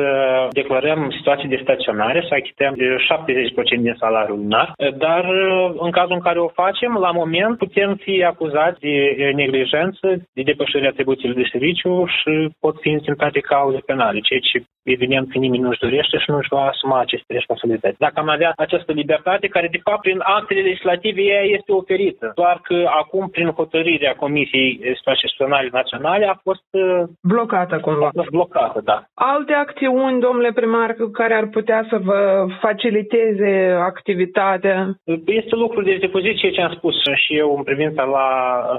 declarăm 0.52 1.00
situații 1.18 1.54
de 1.54 1.60
staționare, 1.62 2.20
să 2.28 2.34
achităm 2.34 2.74
70% 2.74 3.82
din 3.82 3.96
salariul 4.00 4.38
lunar, 4.38 4.74
dar 4.98 5.24
uh, 5.24 5.72
în 5.86 5.92
cazul 5.92 6.14
în 6.20 6.26
care 6.28 6.40
o 6.40 6.56
facem, 6.62 6.92
la 7.06 7.12
moment 7.12 7.58
putem 7.58 7.96
fi 7.96 8.24
acuzați 8.24 8.80
de 8.80 9.32
neglijență, 9.36 10.08
de 10.34 10.42
depășirea 10.42 10.90
atribuțiilor 10.90 11.36
de 11.36 11.50
serviciu 11.52 11.70
și 11.76 12.50
pot 12.60 12.76
fi 12.82 12.90
intentate 12.90 13.40
cauze 13.40 13.80
penale, 13.86 14.20
ceea 14.20 14.40
ce 14.40 14.64
evident 14.84 15.32
că 15.32 15.38
nimeni 15.38 15.64
nu-și 15.64 15.80
dorește 15.80 16.18
și 16.18 16.30
nu-și 16.32 16.54
va 16.56 16.64
asuma 16.66 17.00
aceste 17.00 17.34
responsabilități. 17.34 17.98
Dacă 17.98 18.14
am 18.20 18.30
avea 18.30 18.54
această 18.56 18.92
libertate, 18.92 19.48
care 19.48 19.68
de 19.72 19.80
fapt 19.84 20.02
prin 20.02 20.20
actele 20.24 20.62
legislative 20.62 21.22
ea 21.22 21.42
este 21.42 21.72
oferită, 21.72 22.32
doar 22.36 22.60
că 22.64 22.90
acum 23.02 23.28
prin 23.30 23.50
hotărârea 23.50 24.16
Comisiei 24.16 24.80
Situaționale 24.96 25.70
Naționale 25.72 26.26
a 26.26 26.40
fost 26.44 26.68
uh, 26.72 27.04
blocată 27.24 27.80
cumva. 27.80 28.06
A 28.08 28.12
fost 28.14 28.30
blocată, 28.30 28.82
da. 28.84 29.04
Alte 29.14 29.54
acțiuni, 29.54 30.20
domnule 30.20 30.52
primar, 30.52 30.96
care 31.12 31.34
ar 31.34 31.48
putea 31.48 31.86
să 31.90 31.98
vă 31.98 32.46
faciliteze 32.60 33.76
activitatea? 33.80 34.96
Este 35.26 35.56
lucru 35.56 35.82
de 35.82 35.98
depoziție 36.00 36.52
ce 36.52 36.62
am 36.62 36.74
spus 36.74 36.96
și 37.26 37.38
eu 37.38 37.56
în 37.58 37.64
privința 37.64 38.04
la 38.04 38.28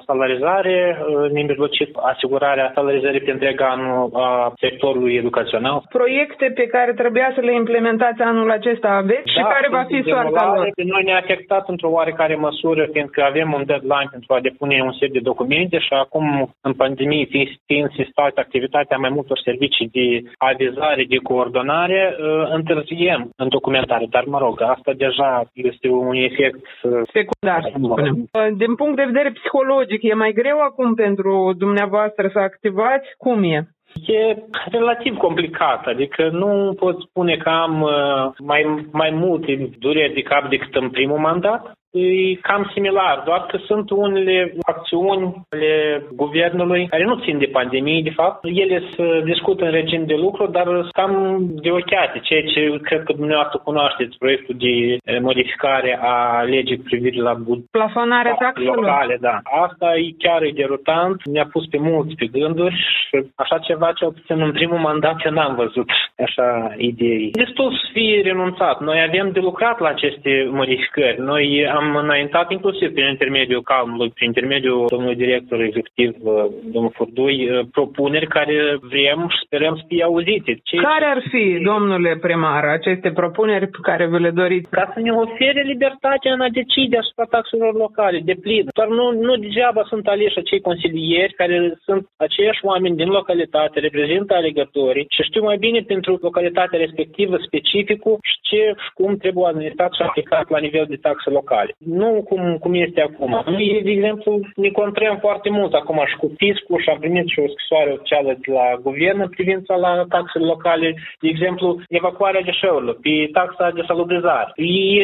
salarizare, 0.07 0.99
uh, 0.99 1.31
nemijlocit 1.31 1.97
asigurarea 1.97 2.71
salarizării 2.83 3.27
pe 3.27 3.31
întreg 3.31 3.61
anul 3.61 4.11
a 4.13 4.53
sectorului 4.65 5.15
educațional 5.23 5.79
proiecte 5.99 6.47
pe 6.55 6.67
care 6.75 6.93
trebuia 6.93 7.31
să 7.35 7.41
le 7.41 7.55
implementați 7.55 8.21
anul 8.31 8.51
acesta 8.51 8.89
aveți 9.03 9.29
da, 9.29 9.33
și 9.35 9.41
care 9.55 9.69
va 9.77 9.85
fi 9.93 9.99
soarta 10.11 10.45
lor? 10.55 10.71
Noi 10.95 11.03
ne-a 11.05 11.23
afectat 11.25 11.65
într-o 11.69 11.95
oarecare 11.99 12.37
măsură, 12.47 12.83
fiindcă 12.93 13.21
avem 13.23 13.49
un 13.59 13.63
deadline 13.67 14.13
pentru 14.15 14.31
a 14.35 14.41
depune 14.49 14.77
un 14.83 14.93
set 14.99 15.11
de 15.13 15.29
documente 15.31 15.79
și 15.79 15.93
acum, 16.05 16.27
în 16.61 16.73
pandemie, 16.73 17.27
fiind 17.67 17.91
sistată 18.01 18.41
activitatea 18.41 18.97
mai 18.97 19.11
multor 19.11 19.39
servicii 19.39 19.89
de 19.99 20.07
avizare, 20.39 21.05
de 21.09 21.17
coordonare, 21.17 22.01
uh, 22.11 22.45
întârziem 22.59 23.31
în 23.37 23.49
documentare. 23.49 24.07
Dar, 24.11 24.25
mă 24.25 24.39
rog, 24.39 24.63
asta 24.75 24.93
deja 24.97 25.31
este 25.53 25.89
un 25.89 26.15
efect 26.15 26.65
uh, 26.83 26.91
secundar, 27.17 27.61
spunem. 27.75 28.15
Uh, 28.17 28.49
din 28.63 28.75
punct 28.75 28.97
de 28.97 29.11
vedere 29.13 29.31
psihologic, 29.39 30.03
e 30.03 30.15
mai 30.15 30.33
greu 30.33 30.59
acum 30.59 30.95
pentru 30.95 31.33
dumneavoastră 31.59 32.25
să 32.33 32.39
activați? 32.39 32.72
Cum 33.19 33.43
e? 33.43 33.69
E 34.07 34.37
relativ 34.71 35.17
complicat, 35.17 35.87
adică 35.87 36.29
nu 36.29 36.75
pot 36.79 37.01
spune 37.01 37.37
că 37.37 37.49
am 37.49 37.83
uh, 37.83 38.33
mai, 38.39 38.89
mai 38.93 39.11
multe 39.11 39.71
dureri 39.79 40.15
de 40.15 40.23
cap 40.23 40.49
decât 40.49 40.75
în 40.75 40.91
primul 40.91 41.19
mandat, 41.19 41.73
e 41.93 42.35
cam 42.41 42.71
similar, 42.73 43.23
doar 43.25 43.47
că 43.47 43.57
sunt 43.67 43.91
unele 43.91 44.55
acțiuni 44.63 45.43
ale 45.51 46.03
guvernului 46.13 46.87
care 46.87 47.05
nu 47.05 47.21
țin 47.25 47.39
de 47.39 47.49
pandemie, 47.53 48.03
de 48.03 48.11
fapt. 48.11 48.45
Ele 48.45 48.83
se 48.97 49.23
discută 49.25 49.65
în 49.65 49.71
regim 49.71 50.05
de 50.07 50.15
lucru, 50.15 50.47
dar 50.47 50.65
sunt 50.65 50.93
cam 50.93 51.15
de 51.63 51.71
ochiate, 51.71 52.19
ceea 52.23 52.43
ce 52.43 52.79
cred 52.83 53.03
că 53.03 53.13
dumneavoastră 53.13 53.61
cunoașteți 53.65 54.19
proiectul 54.19 54.55
de 54.59 54.75
eh, 55.05 55.21
modificare 55.21 55.99
a 56.03 56.43
legii 56.43 56.79
privire 56.79 57.21
la 57.21 57.35
plafonarea 57.71 58.35
taxelor. 58.35 58.77
Locale, 58.77 59.17
da. 59.21 59.37
Asta 59.67 59.97
e 59.97 60.15
chiar 60.19 60.43
e 60.43 60.51
derutant, 60.55 61.17
ne-a 61.25 61.49
pus 61.53 61.67
pe 61.67 61.79
mulți 61.79 62.15
pe 62.15 62.27
gânduri 62.27 62.75
și 63.09 63.17
așa 63.35 63.59
ceva 63.59 63.93
ce 63.93 64.05
puțin 64.05 64.41
în 64.41 64.53
primul 64.53 64.79
mandat 64.79 65.17
eu 65.25 65.33
n-am 65.33 65.55
văzut 65.55 65.89
așa 66.27 66.75
idei. 66.77 67.31
Destul 67.31 67.73
să 67.73 67.87
fie 67.93 68.21
renunțat. 68.23 68.81
Noi 68.81 68.99
avem 69.09 69.31
de 69.33 69.41
lucrat 69.41 69.79
la 69.81 69.89
aceste 69.89 70.49
modificări. 70.51 71.21
Noi 71.21 71.69
am 71.79 71.82
am 71.83 71.97
înaintat 71.97 72.51
inclusiv 72.51 72.89
prin 72.93 73.09
intermediul 73.15 73.63
calmului, 73.73 74.11
prin 74.15 74.27
intermediul 74.27 74.87
domnului 74.95 75.23
director 75.25 75.61
executiv, 75.61 76.11
uh, 76.21 76.45
domnul 76.75 76.93
Furdui, 76.99 77.39
uh, 77.51 77.67
propuneri 77.77 78.27
care 78.37 78.57
vrem 78.93 79.21
și 79.33 79.45
sperăm 79.45 79.75
să 79.77 79.85
fie 79.89 80.03
auzite. 80.03 80.51
Ce 80.69 80.77
care 80.77 81.07
ar 81.15 81.21
fi, 81.31 81.45
domnule 81.71 82.13
primar, 82.27 82.65
aceste 82.65 83.11
propuneri 83.21 83.67
pe 83.75 83.79
care 83.83 84.05
vă 84.07 84.19
le 84.19 84.31
doriți? 84.31 84.71
Ca 84.71 84.91
să 84.95 85.01
ne 85.01 85.13
ofere 85.25 85.63
libertatea 85.73 86.33
în 86.33 86.41
a 86.41 86.49
decide 86.61 86.97
asupra 86.99 87.25
taxelor 87.25 87.75
locale, 87.75 88.19
de 88.31 88.37
plin. 88.45 88.65
Doar 88.79 88.89
nu, 88.89 89.05
nu 89.27 89.35
degeaba 89.37 89.83
sunt 89.89 90.07
aleși 90.07 90.39
acei 90.39 90.61
consilieri 90.61 91.33
care 91.41 91.57
sunt 91.87 92.03
aceiași 92.17 92.65
oameni 92.71 92.97
din 92.97 93.09
localitate, 93.09 93.81
reprezintă 93.81 94.35
alegătorii 94.35 95.07
și 95.09 95.23
știu 95.23 95.43
mai 95.43 95.57
bine 95.57 95.81
pentru 95.93 96.19
localitatea 96.21 96.79
respectivă 96.79 97.37
specificul 97.47 98.19
și 98.31 98.37
ce 98.49 98.63
și 98.85 98.91
cum 98.95 99.17
trebuie 99.17 99.47
administrat 99.47 99.93
și 99.95 100.03
aplicat 100.03 100.51
la 100.51 100.59
nivel 100.59 100.87
de 100.89 100.97
taxe 100.97 101.31
locale 101.31 101.72
nu 101.79 102.23
cum, 102.29 102.57
cum 102.61 102.75
este 102.75 103.01
acum. 103.01 103.43
Noi, 103.47 103.81
de 103.85 103.91
exemplu, 103.91 104.41
ne 104.57 104.69
contrăm 104.69 105.17
foarte 105.21 105.51
mult 105.51 105.73
acum 105.75 106.03
și 106.07 106.17
cu 106.17 106.33
fiscul 106.37 106.81
și 106.81 106.89
am 106.89 106.99
primit 106.99 107.27
și 107.29 107.39
o 107.39 107.49
scrisoare 107.55 107.91
oficială 107.93 108.31
de 108.41 108.53
la 108.53 108.67
guvern 108.83 109.21
în 109.21 109.29
privința 109.29 109.75
la 109.77 110.05
taxele 110.09 110.45
locale, 110.45 110.89
de 111.21 111.29
exemplu, 111.29 111.81
evacuarea 111.89 112.41
deșeurilor, 112.41 112.99
pe 113.03 113.29
taxa 113.33 113.71
de 113.71 113.83
salubrizare. 113.87 114.53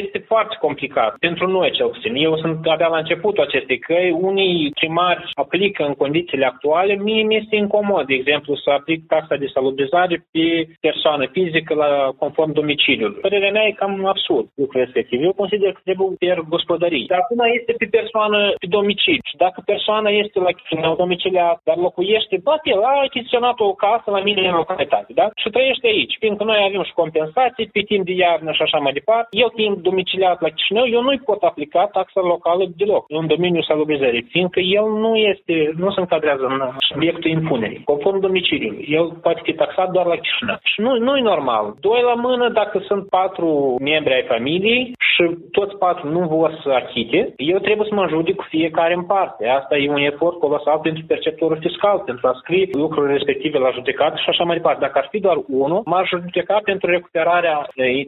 Este 0.02 0.18
foarte 0.18 0.56
complicat 0.60 1.16
pentru 1.18 1.46
noi, 1.46 1.70
cel 1.70 1.88
puțin. 1.88 2.14
Eu 2.14 2.36
sunt 2.36 2.66
abia 2.66 2.86
la 2.86 2.98
începutul 2.98 3.44
acestei 3.44 3.78
căi. 3.78 4.10
Unii 4.20 4.70
primari 4.80 5.30
aplică 5.34 5.84
în 5.84 5.94
condițiile 5.94 6.46
actuale. 6.46 6.94
Mie 6.94 7.22
mi 7.22 7.36
este 7.36 7.56
incomod, 7.56 8.06
de 8.06 8.14
exemplu, 8.14 8.54
să 8.56 8.70
aplic 8.70 9.06
taxa 9.06 9.36
de 9.36 9.46
salubrizare 9.54 10.26
pe 10.32 10.68
persoană 10.80 11.26
fizică 11.32 11.74
la 11.74 11.90
conform 12.18 12.52
domiciliului. 12.52 13.20
Părerea 13.20 13.50
mea 13.50 13.66
e 13.66 13.80
cam 13.80 14.06
absurd 14.06 14.46
lucrul 14.54 14.80
respectiv. 14.80 15.22
Eu 15.22 15.32
consider 15.32 15.72
că 15.72 15.80
trebuie 15.84 16.16
per 16.18 16.38
gospodării. 16.58 17.06
Dar 17.12 17.20
acum 17.22 17.40
este 17.58 17.72
pe 17.80 17.86
persoană 17.98 18.38
pe 18.62 18.68
domiciliu. 18.78 19.24
Și 19.30 19.36
dacă 19.44 19.58
persoana 19.72 20.10
este 20.22 20.38
la 20.46 20.52
Chișinău 20.56 20.92
domiciliat, 21.04 21.58
dar 21.68 21.76
locuiește, 21.86 22.34
poate 22.48 22.66
el 22.74 22.82
a 22.90 22.94
achiziționat 23.08 23.56
o 23.68 23.78
casă 23.84 24.08
la 24.16 24.22
mine 24.28 24.42
în 24.48 24.56
localitate, 24.62 25.10
da? 25.20 25.26
Și 25.42 25.48
trăiește 25.56 25.86
aici. 25.94 26.14
Fiindcă 26.22 26.44
noi 26.44 26.60
avem 26.68 26.82
și 26.88 27.00
compensații 27.02 27.70
pe 27.74 27.82
timp 27.90 28.04
de 28.08 28.14
iarnă 28.24 28.50
și 28.52 28.62
așa 28.66 28.78
mai 28.84 28.92
departe. 28.98 29.28
Eu 29.42 29.48
fiind 29.58 29.76
domiciliat 29.88 30.38
la 30.44 30.50
Chișinău, 30.54 30.86
eu 30.96 31.02
nu-i 31.06 31.26
pot 31.28 31.40
aplica 31.42 31.82
taxa 31.96 32.20
locală 32.32 32.64
deloc 32.80 33.04
în 33.08 33.26
domeniul 33.34 33.68
salubrizării, 33.70 34.28
fiindcă 34.34 34.60
el 34.60 34.86
nu 35.04 35.12
este, 35.30 35.54
nu 35.82 35.90
se 35.94 36.00
încadrează 36.00 36.44
în 36.52 36.58
subiectul 36.90 37.30
impunerii, 37.30 37.84
conform 37.90 38.18
domiciliului. 38.28 38.86
El 38.98 39.06
poate 39.24 39.40
fi 39.42 39.52
taxat 39.52 39.88
doar 39.90 40.06
la 40.06 40.16
Chișinău. 40.22 40.58
Și 40.72 40.80
nu, 40.84 40.90
nu 41.06 41.16
e 41.16 41.30
normal. 41.32 41.64
Doi 41.80 42.02
la 42.10 42.14
mână, 42.14 42.48
dacă 42.48 42.76
sunt 42.88 43.08
patru 43.08 43.76
membri 43.80 44.14
ai 44.14 44.30
familiei 44.34 44.82
și 45.12 45.22
toți 45.50 45.76
patru 45.76 46.08
nu 46.16 46.20
vor 46.26 46.47
vor 46.47 46.47
să 46.62 46.70
achite, 46.82 47.32
eu 47.36 47.58
trebuie 47.58 47.86
să 47.88 47.94
mă 47.94 48.06
judec 48.08 48.36
cu 48.36 48.46
fiecare 48.48 48.94
în 48.94 49.04
parte. 49.04 49.46
Asta 49.48 49.76
e 49.76 49.90
un 49.90 50.04
efort 50.12 50.38
colosal 50.38 50.78
pentru 50.78 51.02
perceptorul 51.06 51.58
fiscal, 51.60 51.98
pentru 51.98 52.26
a 52.28 52.38
scrie 52.40 52.68
lucrurile 52.72 53.12
respective 53.12 53.58
la 53.58 53.70
judecată 53.70 54.16
și 54.16 54.28
așa 54.28 54.44
mai 54.44 54.56
departe. 54.56 54.84
Dacă 54.86 54.98
ar 54.98 55.08
fi 55.10 55.20
doar 55.20 55.38
unul, 55.46 55.82
m-ar 55.84 56.06
judeca 56.06 56.60
pentru 56.64 56.90
recuperarea 56.90 57.56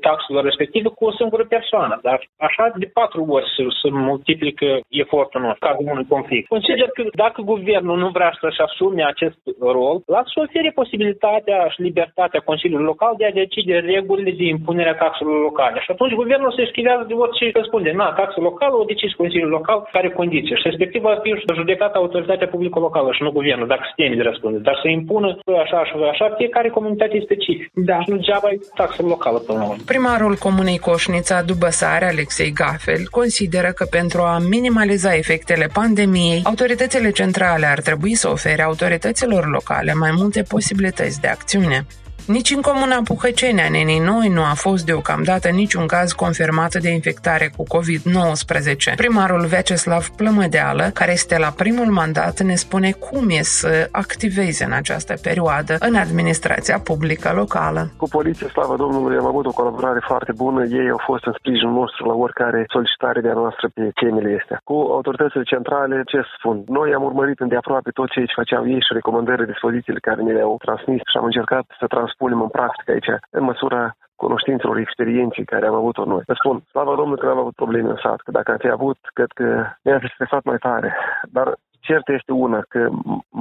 taxelor 0.01 0.45
respective 0.45 0.89
cu 0.89 1.05
o 1.05 1.13
singură 1.13 1.45
persoană. 1.45 1.99
Dar 2.03 2.19
așa 2.37 2.73
de 2.77 2.91
patru 2.93 3.25
ori 3.29 3.47
să, 3.57 3.63
să 3.81 3.89
multiplică 3.91 4.69
efortul 4.89 5.41
nostru, 5.41 5.67
cazul 5.67 5.91
unui 5.93 6.07
conflict. 6.15 6.49
Consider 6.49 6.89
că 6.97 7.03
dacă 7.15 7.43
guvernul 7.43 7.99
nu 7.99 8.09
vrea 8.09 8.33
să-și 8.41 8.61
asume 8.61 9.03
acest 9.05 9.39
rol, 9.61 9.97
lasă 10.07 10.31
să 10.35 10.41
ofere 10.41 10.71
posibilitatea 10.81 11.59
și 11.73 11.81
libertatea 11.89 12.41
Consiliului 12.51 12.91
Local 12.93 13.15
de 13.19 13.27
a 13.27 13.39
decide 13.43 13.75
regulile 13.79 14.31
de 14.31 14.45
impunere 14.45 14.91
a 14.91 15.01
taxelor 15.05 15.41
locale. 15.49 15.81
Și 15.81 15.91
atunci 15.91 16.21
guvernul 16.23 16.53
se 16.53 16.69
schivează 16.71 17.01
bază 17.01 17.13
de 17.13 17.21
orice 17.25 17.59
răspunde. 17.59 17.91
Na, 17.93 18.09
taxă 18.31 18.49
locală, 18.51 18.75
o 18.83 18.91
decis 18.93 19.13
Consiliul 19.23 19.57
Local 19.59 19.79
care 19.97 20.09
condiții. 20.21 20.57
Și 20.61 20.69
respectiv 20.71 21.01
va 21.03 21.17
fi 21.25 21.31
judecată 21.61 21.95
autoritatea 21.99 22.49
publică 22.55 22.79
locală 22.79 23.09
și 23.17 23.23
nu 23.23 23.31
guvernul, 23.39 23.67
dacă 23.73 23.85
se 23.87 23.93
teme 23.97 24.17
de 24.21 24.29
răspunde. 24.31 24.59
Dar 24.59 24.77
să 24.83 24.89
impună 24.89 25.29
așa 25.65 25.85
și 25.89 25.95
așa, 26.13 26.35
fiecare 26.41 26.69
comunitate 26.69 27.17
e 27.17 27.29
specific. 27.29 27.71
Da. 27.91 27.97
Și 28.03 28.11
nu 28.11 28.17
degeaba 28.17 28.49
e 28.51 28.59
taxă 28.81 29.03
locală 29.15 29.39
până 29.39 29.59
la 29.59 29.67
urmă. 29.71 29.83
Primarul 29.93 30.35
Comunei 30.47 30.79
Coșnița, 30.79 31.43
Dubăsare, 31.51 32.07
Alexei 32.15 32.53
Gafel, 32.61 33.03
consideră 33.19 33.71
că 33.79 33.85
pentru 33.99 34.21
a 34.33 34.35
minimaliza 34.55 35.11
efectele 35.23 35.67
pandemiei, 35.81 36.41
autoritățile 36.45 37.11
centrale 37.11 37.67
ar 37.75 37.81
trebui 37.89 38.15
să 38.15 38.29
ofere 38.29 38.63
autorităților 38.63 39.43
locale 39.57 39.93
mai 40.05 40.13
multe 40.21 40.41
posibilități 40.55 41.21
de 41.21 41.29
acțiune. 41.29 41.79
Nici 42.27 42.51
în 42.57 42.61
comuna 42.61 42.99
Puhăceni 43.05 43.61
a 43.61 43.69
Nenei 43.71 43.99
Noi 43.99 44.29
nu 44.29 44.43
a 44.53 44.55
fost 44.55 44.85
deocamdată 44.87 45.49
niciun 45.49 45.87
caz 45.87 46.13
confirmat 46.13 46.73
de 46.85 46.91
infectare 46.99 47.47
cu 47.57 47.63
COVID-19. 47.75 48.95
Primarul 48.97 49.45
Vyacheslav 49.53 50.05
Plămădeală, 50.17 50.85
care 50.95 51.13
este 51.13 51.39
la 51.39 51.51
primul 51.63 51.91
mandat, 52.01 52.41
ne 52.41 52.55
spune 52.55 52.91
cum 53.07 53.25
e 53.29 53.43
să 53.43 53.89
activeze 53.91 54.65
în 54.65 54.73
această 54.73 55.15
perioadă 55.23 55.77
în 55.89 55.95
administrația 55.95 56.79
publică 56.79 57.33
locală. 57.35 57.83
Cu 57.97 58.09
poliția, 58.09 58.49
slavă 58.49 58.77
Domnului, 58.77 59.17
am 59.17 59.27
avut 59.27 59.47
o 59.47 59.59
colaborare 59.61 60.01
foarte 60.11 60.33
bună. 60.43 60.61
Ei 60.65 60.91
au 60.91 61.01
fost 61.11 61.25
în 61.25 61.35
sprijinul 61.39 61.75
nostru 61.81 62.07
la 62.07 62.15
oricare 62.15 62.65
solicitare 62.69 63.21
de-a 63.21 63.41
noastră 63.43 63.67
pe 63.75 63.91
temele 64.01 64.39
astea. 64.41 64.61
Cu 64.65 64.77
autoritățile 64.97 65.43
centrale, 65.43 66.03
ce 66.07 66.19
spun? 66.37 66.57
Noi 66.67 66.95
am 66.95 67.03
urmărit 67.03 67.41
îndeaproape 67.41 67.91
tot 67.91 68.09
ce 68.11 68.23
făceau 68.41 68.63
ei 68.75 68.85
și 68.87 68.93
recomandările, 68.99 69.53
dispozițiile 69.53 70.07
care 70.09 70.21
ne 70.23 70.33
le-au 70.33 70.57
transmis 70.65 71.01
și 71.11 71.17
am 71.19 71.25
încercat 71.31 71.65
să 71.81 71.87
transpunem 72.11 72.39
punem 72.39 72.41
în 72.43 72.49
practică 72.59 72.91
aici, 72.91 73.11
în 73.31 73.45
măsura 73.51 73.83
cunoștințelor, 74.23 74.77
experienței 74.77 75.45
care 75.45 75.67
am 75.67 75.75
avut-o 75.75 76.05
noi. 76.05 76.23
Vă 76.27 76.35
spun, 76.41 76.57
slavă 76.71 76.95
Domnului 76.95 77.21
că 77.21 77.27
n-am 77.27 77.45
avut 77.45 77.55
probleme 77.63 77.89
în 77.89 78.01
sat, 78.05 78.21
că 78.25 78.31
dacă 78.31 78.51
am 78.51 78.61
fi 78.65 78.71
avut, 78.71 78.99
cred 79.19 79.31
că 79.39 79.45
ne-am 79.83 79.99
fi 80.05 80.15
stresat 80.15 80.43
mai 80.45 80.59
tare. 80.67 80.97
Dar 81.37 81.49
Cert 81.91 82.09
este 82.09 82.33
una, 82.33 82.61
că 82.69 82.81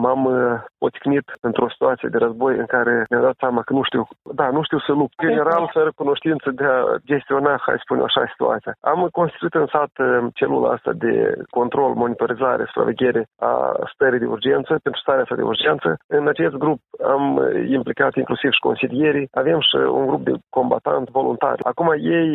m-am 0.03 0.21
uh, 0.25 0.59
poticnit 0.83 1.27
într-o 1.47 1.69
situație 1.69 2.09
de 2.11 2.17
război 2.17 2.53
în 2.63 2.65
care 2.75 2.93
mi-am 3.09 3.21
dat 3.21 3.37
seama 3.43 3.61
că 3.61 3.73
nu 3.73 3.83
știu, 3.89 4.03
da, 4.39 4.47
nu 4.57 4.61
știu 4.63 4.79
să 4.79 4.91
lupt. 4.91 5.13
General, 5.27 5.69
fără 5.73 5.91
cunoștință 6.01 6.47
de 6.59 6.65
a 6.75 6.79
gestiona, 7.11 7.53
hai 7.65 7.75
să 7.77 7.83
spunem 7.85 8.03
așa, 8.03 8.23
situația. 8.33 8.73
Am 8.91 8.99
constituit 9.19 9.53
în 9.53 9.67
sat 9.73 9.93
uh, 9.97 10.07
celula 10.33 10.69
asta 10.71 10.91
de 11.05 11.13
control, 11.57 11.91
monitorizare, 11.93 12.63
supraveghere 12.65 13.21
a 13.39 13.53
stării 13.93 14.23
de 14.23 14.31
urgență, 14.35 14.71
pentru 14.85 15.01
starea 15.01 15.21
asta 15.21 15.35
de 15.35 15.49
urgență. 15.53 15.89
În 16.07 16.27
acest 16.27 16.55
grup 16.63 16.79
am 17.13 17.23
uh, 17.35 17.69
implicat 17.77 18.13
inclusiv 18.15 18.49
și 18.51 18.65
consilierii. 18.67 19.29
Avem 19.41 19.59
și 19.59 19.75
un 19.99 20.05
grup 20.07 20.21
de 20.29 20.33
combatanți 20.49 21.11
voluntari. 21.11 21.63
Acum 21.71 21.87
ei, 22.17 22.29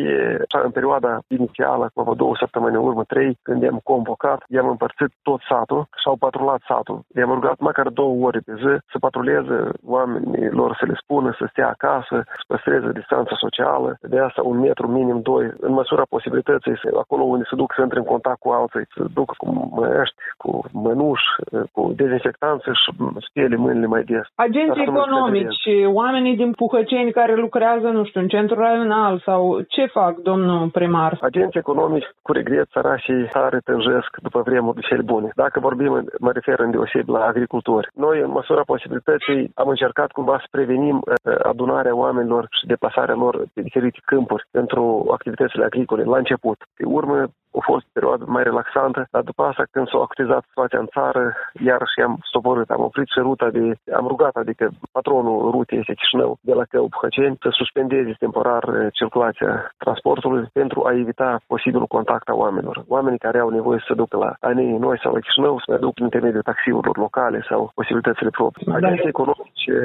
așa, 0.45 0.59
în 0.67 0.71
perioada 0.77 1.19
inițială, 1.27 1.83
acum 1.85 2.13
două 2.15 2.35
săptămâni 2.39 2.75
în 2.75 2.85
urmă, 2.89 3.03
trei, 3.03 3.37
când 3.41 3.61
i-am 3.61 3.79
convocat, 3.83 4.39
i-am 4.47 4.67
împărțit 4.67 5.11
tot 5.21 5.41
satul 5.49 5.87
și-au 6.05 6.23
patrulat 6.25 6.61
satul. 6.69 6.99
I-am 7.17 7.35
rugat 7.37 7.57
măcar 7.69 7.87
două 8.01 8.15
ore 8.27 8.39
pe 8.47 8.53
zi 8.63 8.73
să 8.91 8.97
patruleze 9.05 9.57
oamenii 9.95 10.49
lor 10.59 10.71
să 10.79 10.85
le 10.89 10.95
spună 11.03 11.29
să 11.39 11.43
stea 11.51 11.69
acasă, 11.75 12.15
să 12.39 12.43
păstreze 12.51 12.89
distanța 12.99 13.35
socială, 13.45 13.89
de 14.13 14.19
asta 14.27 14.41
un 14.51 14.57
metru 14.67 14.87
minim 14.87 15.19
doi, 15.29 15.45
în 15.67 15.71
măsura 15.79 16.05
posibilității, 16.15 16.79
să, 16.81 16.87
acolo 17.03 17.23
unde 17.23 17.45
se 17.49 17.55
duc 17.61 17.69
să 17.75 17.81
intre 17.81 17.99
în 17.99 18.11
contact 18.13 18.39
cu 18.39 18.49
alții, 18.59 18.87
să 18.95 19.03
duc 19.17 19.29
cu 19.41 19.47
măști, 19.79 20.19
cu 20.41 20.49
mănuși, 20.85 21.27
cu 21.75 21.81
dezinfectanță 22.01 22.67
și 22.81 22.89
spele 23.27 23.55
mâinile 23.55 23.87
mai 23.93 24.03
des. 24.11 24.25
Agenții 24.35 24.87
economici, 24.91 25.65
oamenii 26.01 26.35
din 26.41 26.51
Puhăceni 26.51 27.17
care 27.19 27.35
lucrează, 27.35 27.87
nu 27.87 28.03
știu, 28.05 28.21
în 28.21 28.27
centrul 28.27 28.61
raional 28.65 29.21
sau 29.27 29.39
ce 29.73 29.85
fac, 29.85 30.13
domnul 30.29 30.69
primar? 30.77 31.17
Agenții 31.21 31.59
economici, 31.59 32.09
cu 32.21 32.31
regret, 32.31 32.67
sărașii 32.71 33.27
tare 33.31 33.59
tânjesc 33.63 34.11
după 34.21 34.39
vremuri 34.41 34.75
de 34.79 34.87
cele 34.89 35.01
bune. 35.01 35.29
Dacă 35.35 35.59
vorbim 35.59 35.93
mă 36.19 36.31
refer 36.31 36.59
în 36.59 36.71
deoseb 36.71 37.09
la 37.09 37.25
agricultori. 37.25 37.89
Noi, 37.93 38.19
în 38.19 38.29
măsura 38.29 38.61
posibilității, 38.61 39.51
am 39.53 39.67
încercat 39.67 40.11
cumva 40.11 40.37
să 40.39 40.47
prevenim 40.51 40.95
uh, 40.97 41.35
adunarea 41.43 41.95
oamenilor 41.95 42.47
și 42.59 42.65
deplasarea 42.65 43.15
lor 43.15 43.43
pe 43.53 43.61
diferite 43.61 43.99
câmpuri 44.05 44.47
pentru 44.51 45.07
activitățile 45.11 45.65
agricole 45.65 46.03
la 46.03 46.17
început. 46.17 46.57
Pe 46.77 46.85
urmă, 46.85 47.27
a 47.59 47.61
fost 47.71 47.85
o 47.85 47.93
perioadă 47.97 48.23
mai 48.27 48.43
relaxantă, 48.43 49.07
dar 49.11 49.21
după 49.21 49.43
asta, 49.43 49.63
când 49.71 49.87
s-a 49.87 49.97
activizat 50.01 50.43
situația 50.47 50.79
în 50.79 50.89
țară, 50.95 51.23
iarăși 51.69 52.01
am 52.07 52.17
stoborât, 52.29 52.69
am 52.69 52.83
oprit 52.89 53.07
și 53.13 53.19
ruta 53.19 53.49
de, 53.49 53.63
am 53.99 54.07
rugat, 54.07 54.35
adică 54.35 54.69
patronul 54.91 55.51
rutei 55.51 55.79
este 55.79 55.93
Chișinău, 55.93 56.37
de 56.41 56.53
la 56.53 56.65
Cău 56.69 56.85
Buhăceni, 56.93 57.37
să 57.41 57.49
suspendeze 57.51 58.15
temporar 58.19 58.63
uh, 58.63 58.87
circulația 58.93 59.51
transportului 59.77 60.49
pentru 60.53 60.79
a 60.85 60.91
evita 60.93 61.39
posibilul 61.47 61.87
contact 61.87 62.29
a 62.29 62.35
oamenilor. 62.43 62.83
Oamenii 62.87 63.25
care 63.25 63.39
au 63.39 63.49
nevoie 63.49 63.79
să 63.79 63.85
se 63.87 63.93
ducă 64.01 64.17
la 64.17 64.31
Anei 64.39 64.77
Noi 64.77 64.99
sau 65.03 65.13
la 65.13 65.19
Chișinău, 65.19 65.61
să 65.65 65.77
duc 65.77 65.93
prin 65.93 66.05
intermediul 66.05 66.41
taxiurilor 66.41 66.97
locale 66.97 67.45
sau 67.49 67.71
posibilitățile 67.75 68.29
proprii. 68.29 68.65
Da. 68.65 68.75
Agenții 68.75 69.13
economice, 69.15 69.75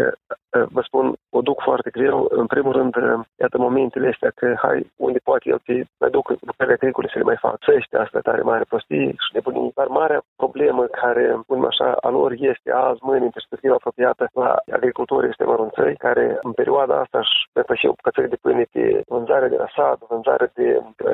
uh, 0.56 0.66
vă 0.76 0.80
spun, 0.88 1.14
o 1.30 1.40
duc 1.40 1.58
foarte 1.62 1.90
greu. 1.90 2.28
În 2.30 2.46
primul 2.46 2.72
rând, 2.72 2.96
uh, 2.96 3.20
iată 3.42 3.58
momentele 3.58 4.08
astea 4.08 4.32
că, 4.34 4.54
hai, 4.62 4.90
unde 4.96 5.18
poate 5.24 5.48
el 5.48 5.60
te 5.64 5.74
mai 6.00 6.10
duc 6.10 6.28
lucrările 6.28 6.76
agricole 6.78 7.08
să 7.12 7.18
le 7.18 7.24
mai 7.30 7.36
fac 7.46 7.58
țăște 7.64 7.96
asta 7.96 8.18
tare 8.20 8.42
mare 8.42 8.64
prostie 8.68 9.10
și 9.24 9.30
nebunii. 9.32 9.72
Dar 9.74 9.86
marea 9.86 10.20
problemă 10.36 10.82
care, 10.84 11.24
spunem 11.42 11.64
așa, 11.64 11.88
a 12.06 12.08
lor 12.08 12.30
este 12.52 12.70
azi, 12.72 13.00
mâine, 13.02 13.24
în 13.24 13.36
perspectiva 13.38 13.74
apropiată 13.74 14.22
la 14.34 14.50
agricultori 14.78 15.28
este 15.28 15.44
mărunțăi, 15.44 15.96
care 15.96 16.38
în 16.42 16.52
perioada 16.52 16.94
asta 17.00 17.18
își 17.18 17.38
și 17.80 17.86
o 17.86 17.98
bucățări 17.98 18.32
de 18.34 18.42
pâine 18.42 18.64
pe 18.72 19.02
vânzare 19.06 19.48
de 19.48 19.56
rasad, 19.64 19.98
vânzare 20.08 20.50
de 20.54 20.68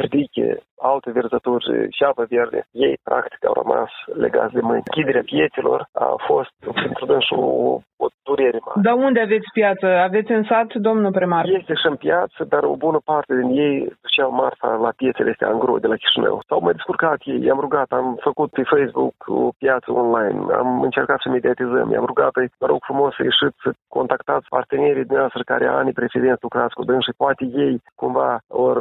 ridiche, 0.04 0.48
alte 0.80 1.10
verzături 1.10 1.64
și 1.96 2.02
apă 2.02 2.24
verde. 2.28 2.66
Ei, 2.70 2.98
practic, 3.02 3.46
au 3.46 3.54
rămas 3.62 3.90
legați 4.24 4.54
de 4.54 4.60
mâini. 4.60 4.92
Chiderea 4.94 5.22
pieților 5.24 5.80
a 5.92 6.14
fost, 6.26 6.54
pentru 6.74 7.04
dânsul, 7.06 7.38
o, 7.38 7.80
o 8.04 8.06
durere 8.22 8.58
mare. 8.66 8.80
Dar 8.82 8.94
unde 8.94 9.20
aveți 9.20 9.48
piață? 9.52 9.86
Aveți 9.86 10.30
în 10.30 10.44
sat, 10.50 10.74
domnul 10.74 11.12
primar? 11.12 11.44
Este 11.44 11.74
și 11.74 11.86
în 11.86 11.96
piață, 11.96 12.44
dar 12.44 12.62
o 12.62 12.76
bună 12.76 13.00
parte 13.04 13.34
din 13.40 13.50
ei 13.66 13.92
duceau 14.02 14.30
marfa 14.30 14.68
la 14.86 14.92
piețele 14.96 15.30
astea 15.30 15.48
angro 15.48 15.78
de 15.78 15.86
la 15.86 15.96
Chișinău. 15.96 16.35
S-au 16.48 16.60
mai 16.60 16.72
descurcat 16.72 17.18
ei, 17.24 17.44
i-am 17.44 17.60
rugat, 17.60 17.88
am 17.92 18.18
făcut 18.20 18.50
pe 18.50 18.62
Facebook 18.62 19.14
o 19.26 19.50
piață 19.58 19.92
online, 19.92 20.54
am 20.54 20.82
încercat 20.82 21.20
să 21.20 21.28
mediatizăm, 21.28 21.90
i-am 21.90 22.04
rugat, 22.04 22.32
vă 22.58 22.66
rog 22.66 22.80
frumos 22.84 23.14
să 23.14 23.22
ieșiți, 23.22 23.62
să 23.62 23.70
contactați 23.88 24.46
partenerii 24.48 25.04
dumneavoastră 25.04 25.42
care 25.42 25.66
ani 25.66 25.92
precedenți 25.92 26.42
lucrați 26.42 26.74
cu 26.74 26.84
dâns 26.84 27.04
și 27.04 27.12
poate 27.16 27.44
ei 27.44 27.82
cumva 27.94 28.40
ori 28.48 28.80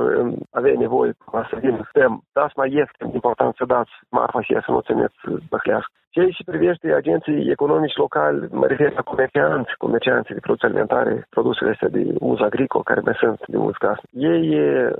avea 0.52 0.74
nevoie 0.78 1.12
să 1.50 1.56
vină, 1.62 1.80
stăm, 1.89 2.24
dați 2.34 2.54
mai 2.56 2.74
ieftin, 2.74 3.10
important 3.13 3.56
să 3.56 3.65
dați 3.65 3.91
marfa 4.10 4.41
și 4.41 4.54
să 4.65 4.72
nu 4.72 4.80
țineți 4.80 5.18
băhlească. 5.50 5.91
Ceea 6.15 6.38
ce 6.38 6.51
privește 6.51 6.93
agenții 6.93 7.51
economici 7.51 7.95
locali, 7.95 8.47
mă 8.51 8.65
refer 8.67 8.91
la 8.93 9.01
comercianți, 9.01 9.71
comercianții 9.78 10.34
de 10.34 10.39
produse 10.39 10.65
alimentare, 10.65 11.25
produsele 11.30 11.69
astea 11.71 11.88
de 11.88 12.04
uz 12.19 12.39
agricol, 12.41 12.84
care 12.84 12.99
mai 12.99 13.15
sunt 13.19 13.39
de 13.47 13.58
uz 13.58 13.75
casnic. 13.86 14.10
Ei 14.32 14.43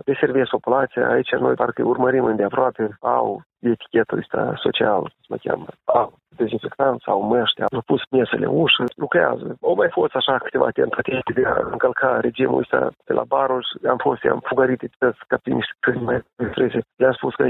deservesc 0.06 0.50
populația, 0.50 1.10
aici 1.10 1.32
noi 1.32 1.54
parcă 1.54 1.84
urmărim 1.84 2.26
îndeaproape, 2.26 2.98
au 3.00 3.42
etichetul 3.70 4.18
ăsta 4.18 4.54
social, 4.56 5.14
mă 5.30 5.38
cheamă, 5.44 5.66
au 5.84 6.14
dezinfectant 6.38 7.02
sau 7.02 7.22
măști, 7.22 7.62
au 7.62 7.82
pus 7.86 8.02
mesele 8.12 8.46
în 8.46 8.56
ușă, 8.64 8.84
lucrează. 8.96 9.58
Au 9.62 9.76
mai 9.76 9.90
fost 9.92 10.16
așa 10.16 10.38
câteva 10.38 10.70
tentative 10.70 11.22
de 11.34 11.46
a 11.46 11.56
încălca 11.72 12.20
regimul 12.20 12.60
ăsta 12.60 12.92
de 13.06 13.14
la 13.14 13.24
baruri. 13.28 13.68
Am 13.90 13.98
fost, 13.98 14.24
am 14.24 14.42
fugărit 14.44 14.80
pe 15.00 15.08
ca 15.28 15.38
pe 15.44 15.50
niște 15.50 15.74
câini 15.80 16.04
mai 16.04 16.20
freze. 16.52 16.80
Le-am 16.96 17.16
spus 17.20 17.34
că 17.36 17.44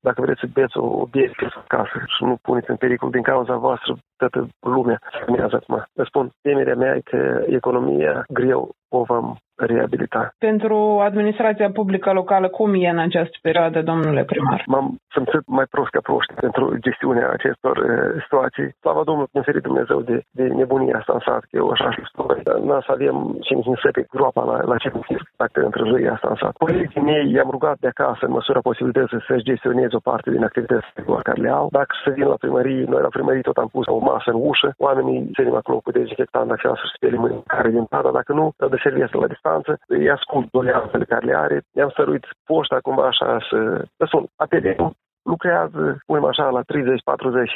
dacă 0.00 0.20
vreți 0.20 0.40
să 0.40 0.46
beți 0.52 0.76
o 0.78 1.06
bere 1.06 1.32
acasă 1.64 1.96
și 2.06 2.24
nu 2.24 2.36
puneți 2.42 2.70
în 2.70 2.76
pericol 2.76 3.10
din 3.10 3.22
cauza 3.22 3.56
voastră 3.56 3.92
toată 4.28 4.48
lumea 4.60 4.98
urmează 5.28 5.56
acum. 5.56 5.84
Vă 5.92 6.04
spun, 6.04 6.30
temerea 6.42 6.74
mea 6.74 6.94
e 6.94 7.00
că 7.00 7.44
economia 7.46 8.24
greu 8.28 8.70
o 8.88 9.02
vom 9.02 9.34
reabilita. 9.56 10.34
Pentru 10.38 10.76
administrația 11.08 11.70
publică 11.70 12.12
locală, 12.12 12.48
cum 12.48 12.74
e 12.74 12.88
în 12.88 12.98
această 12.98 13.36
perioadă, 13.42 13.82
domnule 13.82 14.24
primar? 14.24 14.62
M-am 14.66 14.86
simțit 15.14 15.42
mai 15.46 15.66
prost 15.74 15.90
ca 15.90 16.00
proști 16.02 16.34
pentru 16.34 16.76
gestiunea 16.86 17.28
acestor 17.30 17.76
uh, 17.76 18.22
situații. 18.22 18.68
Slavă 18.80 19.02
Domnului, 19.04 19.30
în 19.32 19.42
ferit 19.42 19.62
Dumnezeu 19.62 20.00
de, 20.00 20.16
de 20.30 20.44
nebunia 20.60 20.96
asta 20.98 21.12
în 21.12 21.22
sat, 21.26 21.42
că 21.48 21.54
eu 21.60 21.68
așa 21.68 21.90
știu 21.90 22.04
spune. 22.12 22.34
Nu 22.66 22.80
să 22.86 22.90
avem 22.96 23.16
cine 23.40 23.60
să 23.82 23.88
pe 23.92 24.06
groapa 24.10 24.42
la, 24.50 24.56
la 24.70 24.76
ce 24.76 24.88
dacă 25.36 25.58
întârzie 25.64 26.08
asta 26.08 26.28
în 26.30 26.38
sat. 26.42 26.54
Colegii 26.64 27.06
mei 27.10 27.32
i-am 27.32 27.50
rugat 27.50 27.76
de 27.84 27.90
acasă, 27.94 28.22
în 28.26 28.32
măsura 28.38 28.60
posibilității, 28.60 29.24
să-și 29.28 29.48
gestioneze 29.50 29.96
o 29.96 30.06
parte 30.10 30.30
din 30.30 30.44
activitățile 30.44 31.04
care 31.22 31.40
le 31.40 31.50
au. 31.50 31.68
Dacă 31.70 31.92
să 32.04 32.10
vin 32.10 32.26
la 32.26 32.42
primărie, 32.42 32.84
noi 32.92 33.02
la 33.02 33.14
primărie 33.16 33.40
tot 33.40 33.56
am 33.56 33.68
pus 33.76 33.86
o 33.86 33.98
masă 34.12 34.30
în 34.30 34.38
ușă, 34.50 34.68
oamenii 34.78 35.30
ținem 35.34 35.54
acolo 35.54 35.78
cu 35.84 35.90
dezinfectant 35.90 36.50
așa 36.50 36.68
să 36.80 36.86
spele 36.94 37.16
mâini 37.16 37.42
care 37.46 37.70
din 37.70 37.84
tada, 37.84 38.10
dacă 38.10 38.32
nu, 38.32 38.52
de 38.70 38.78
serviciu 38.82 39.20
la 39.20 39.32
distanță, 39.34 39.78
îi 39.86 40.10
ascult 40.10 40.46
doleanțele 40.50 41.04
care 41.04 41.26
le 41.26 41.36
are, 41.36 41.56
i-am 41.78 41.92
săruit 41.96 42.24
poșta 42.44 42.78
cumva 42.82 43.06
așa 43.06 43.38
să, 43.48 43.58
să 43.96 44.04
sun, 44.12 44.24
apelăm 44.36 44.94
lucrează, 45.22 46.02
punem 46.06 46.24
așa, 46.24 46.48
la 46.48 46.62
30, 46.62 47.02
40, 47.02 47.50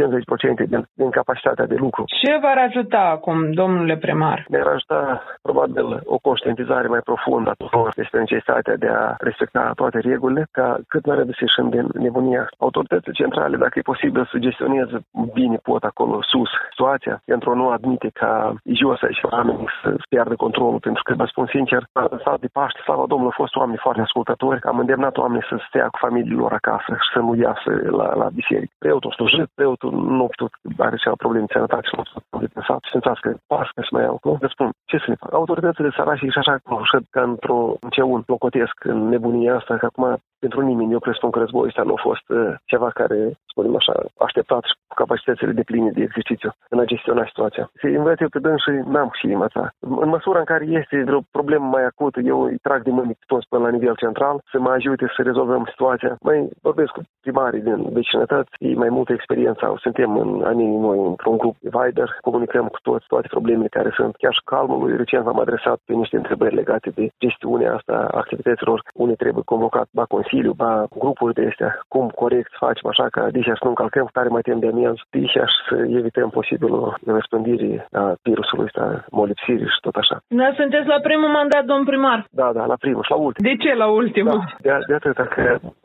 50% 0.64 0.68
din, 0.68 0.88
din 0.94 1.10
capacitatea 1.10 1.66
de 1.66 1.74
lucru. 1.78 2.04
Ce 2.22 2.38
v-ar 2.42 2.58
ajuta 2.68 2.98
acum, 2.98 3.52
domnule 3.52 3.96
primar? 3.96 4.44
Ne-ar 4.48 4.66
ajuta, 4.66 5.22
probabil, 5.42 6.00
o 6.04 6.18
conștientizare 6.18 6.88
mai 6.88 7.00
profundă 7.04 7.50
a 7.50 7.58
tuturor 7.62 7.92
despre 7.94 8.18
necesitatea 8.18 8.76
de 8.76 8.88
a 8.88 9.14
respecta 9.18 9.72
toate 9.74 9.98
regulile, 9.98 10.46
ca 10.50 10.78
cât 10.88 11.06
mai 11.06 11.16
redus 11.16 11.38
ieșim 11.38 11.68
din 11.68 11.86
nebunia. 12.04 12.48
Autoritățile 12.58 13.12
centrale, 13.12 13.56
dacă 13.56 13.78
e 13.78 13.92
posibil 13.92 14.28
să 14.30 14.38
gestioneze 14.38 14.96
bine, 15.32 15.56
pot 15.62 15.82
acolo 15.82 16.22
sus 16.22 16.50
situația, 16.70 17.22
pentru 17.24 17.50
a 17.50 17.54
nu 17.54 17.68
admite 17.68 18.08
ca 18.14 18.54
jos 18.64 19.02
aici 19.02 19.22
oamenii 19.22 19.68
să 19.82 19.94
piardă 20.08 20.34
controlul, 20.34 20.80
pentru 20.80 21.02
că, 21.02 21.14
vă 21.14 21.24
spun 21.24 21.46
sincer, 21.46 21.82
stat 22.20 22.40
de 22.40 22.48
Paște, 22.52 22.80
slavă 22.82 23.04
Domnului, 23.06 23.34
au 23.34 23.42
fost 23.42 23.56
oameni 23.56 23.84
foarte 23.84 24.00
ascultători, 24.00 24.62
am 24.62 24.78
îndemnat 24.78 25.16
oamenii 25.16 25.48
să 25.48 25.56
stea 25.68 25.86
cu 25.92 25.98
familiile 26.04 26.40
lor 26.42 26.52
acasă 26.52 26.90
și 27.04 27.08
să 27.14 27.20
nu 27.20 27.34
iasă 27.56 27.96
la, 28.00 28.14
la 28.14 28.28
biserică. 28.38 28.72
Preotul 28.78 29.10
a 29.10 29.14
slujit, 29.14 29.48
preotul 29.54 29.92
nu 29.92 30.24
a 30.24 30.30
putut, 30.34 30.52
are 30.86 30.96
ceva 30.96 31.16
probleme 31.24 31.44
de 31.46 31.52
sănătate 31.52 31.86
și 31.88 31.94
nu 31.96 32.02
a 32.02 32.20
putut 32.30 32.52
de 32.54 32.60
sat. 32.66 32.82
Simțați 32.90 33.20
că 33.20 33.30
pască 33.46 33.80
și 33.82 33.92
mai 33.96 34.04
au. 34.04 34.18
Vă 34.22 34.48
spun, 34.54 34.68
ce 34.90 34.96
să 34.98 35.08
ne 35.08 35.20
fac? 35.20 35.32
Autoritățile 35.32 35.90
săraci 35.96 36.18
și 36.18 36.42
așa, 36.42 36.54
nu 36.70 36.84
știu, 36.84 37.00
ca 37.10 37.22
într-o 37.22 37.60
înceun 37.80 38.22
locotesc 38.26 38.76
în 38.92 38.98
nebunia 39.08 39.56
asta, 39.56 39.76
că 39.76 39.86
acum 39.86 40.06
pentru 40.38 40.60
nimeni, 40.60 40.92
eu 40.92 40.98
presupun 40.98 41.30
că 41.30 41.38
războiul 41.38 41.68
ăsta 41.68 41.82
nu 41.82 41.94
a 41.98 42.00
fost 42.08 42.26
uh, 42.28 42.54
ceva 42.64 42.88
care, 43.00 43.18
spunem 43.50 43.76
așa, 43.76 43.94
așteptat 44.26 44.62
și 44.64 44.74
cu 44.86 44.94
capacitățile 44.94 45.52
de 45.52 45.62
pline 45.62 45.90
de 45.90 46.02
exercițiu 46.02 46.50
în 46.68 46.78
a 46.78 46.84
gestiona 46.84 47.24
situația. 47.26 47.70
Se 47.80 47.88
învăț 47.88 48.18
eu 48.20 48.28
pe 48.28 48.40
și 48.64 48.70
n-am 48.92 49.10
și 49.18 49.26
învăța. 49.26 49.70
În 50.04 50.08
măsura 50.08 50.38
în 50.38 50.44
care 50.52 50.64
este 50.80 51.02
vreo 51.04 51.20
problemă 51.30 51.66
mai 51.66 51.84
acută, 51.84 52.20
eu 52.20 52.42
îi 52.42 52.58
trag 52.58 52.82
de 52.82 52.90
mâini 52.90 53.18
toți 53.26 53.48
până 53.48 53.62
la 53.62 53.70
nivel 53.70 53.96
central 53.96 54.40
să 54.50 54.58
mă 54.58 54.70
ajute 54.70 55.12
să 55.16 55.22
rezolvăm 55.22 55.64
situația. 55.68 56.16
Mai 56.20 56.48
vorbesc 56.62 56.90
cu 56.92 57.02
primarii 57.50 57.84
din 57.84 57.92
vecinătăți, 57.92 58.50
ei 58.58 58.74
mai 58.74 58.88
multă 58.88 59.12
experiență 59.12 59.62
au. 59.64 59.76
Suntem 59.76 60.10
în 60.16 60.30
anii 60.44 60.76
noi 60.86 60.98
într-un 60.98 61.36
grup 61.36 61.56
Viber, 61.60 62.08
comunicăm 62.20 62.66
cu 62.66 62.78
toți 62.82 63.06
toate 63.06 63.28
problemele 63.30 63.76
care 63.78 63.90
sunt. 63.98 64.16
Chiar 64.16 64.34
și 64.34 64.48
calmului, 64.52 64.96
recent 64.96 65.24
v-am 65.24 65.40
adresat 65.40 65.78
pe 65.86 65.92
niște 65.92 66.16
întrebări 66.16 66.54
legate 66.54 66.90
de 66.98 67.04
gestiunea 67.24 67.74
asta 67.74 67.96
activităților, 68.22 68.82
unde 68.94 69.14
trebuie 69.14 69.42
convocat 69.44 69.88
ba 69.98 70.04
Consiliu, 70.04 70.52
ba 70.52 70.86
grupuri 70.98 71.34
de 71.34 71.46
astea, 71.50 71.80
cum 71.88 72.08
corect 72.22 72.50
să 72.50 72.56
facem 72.66 72.86
așa 72.90 73.06
ca 73.10 73.22
deja 73.38 73.52
să 73.54 73.62
nu 73.62 73.68
încalcăm 73.68 74.08
tare 74.12 74.28
mai 74.28 74.46
timp 74.46 74.60
de 74.60 74.68
amiaz, 74.72 74.96
deja 75.10 75.44
să 75.68 75.76
evităm 75.98 76.28
posibilul 76.30 76.94
răspândire 77.06 77.86
a 77.92 78.14
virusului 78.22 78.64
ăsta, 78.64 79.04
molipsirii 79.10 79.72
și 79.74 79.80
tot 79.80 79.96
așa. 80.02 80.16
Da, 80.28 80.48
sunteți 80.60 80.86
la 80.94 80.98
primul 81.08 81.28
mandat, 81.28 81.64
domn 81.64 81.84
primar? 81.84 82.26
Da, 82.30 82.48
da, 82.52 82.64
la 82.72 82.76
primul 82.84 83.02
și 83.02 83.10
la 83.10 83.16
ultimul. 83.16 83.50
De 83.50 83.56
ce 83.62 83.74
la 83.74 83.88
ultimul? 84.00 84.38
Da, 84.68 84.76
de, 84.78 84.84
de 84.88 84.94
atât 84.94 85.28
că 85.34 85.42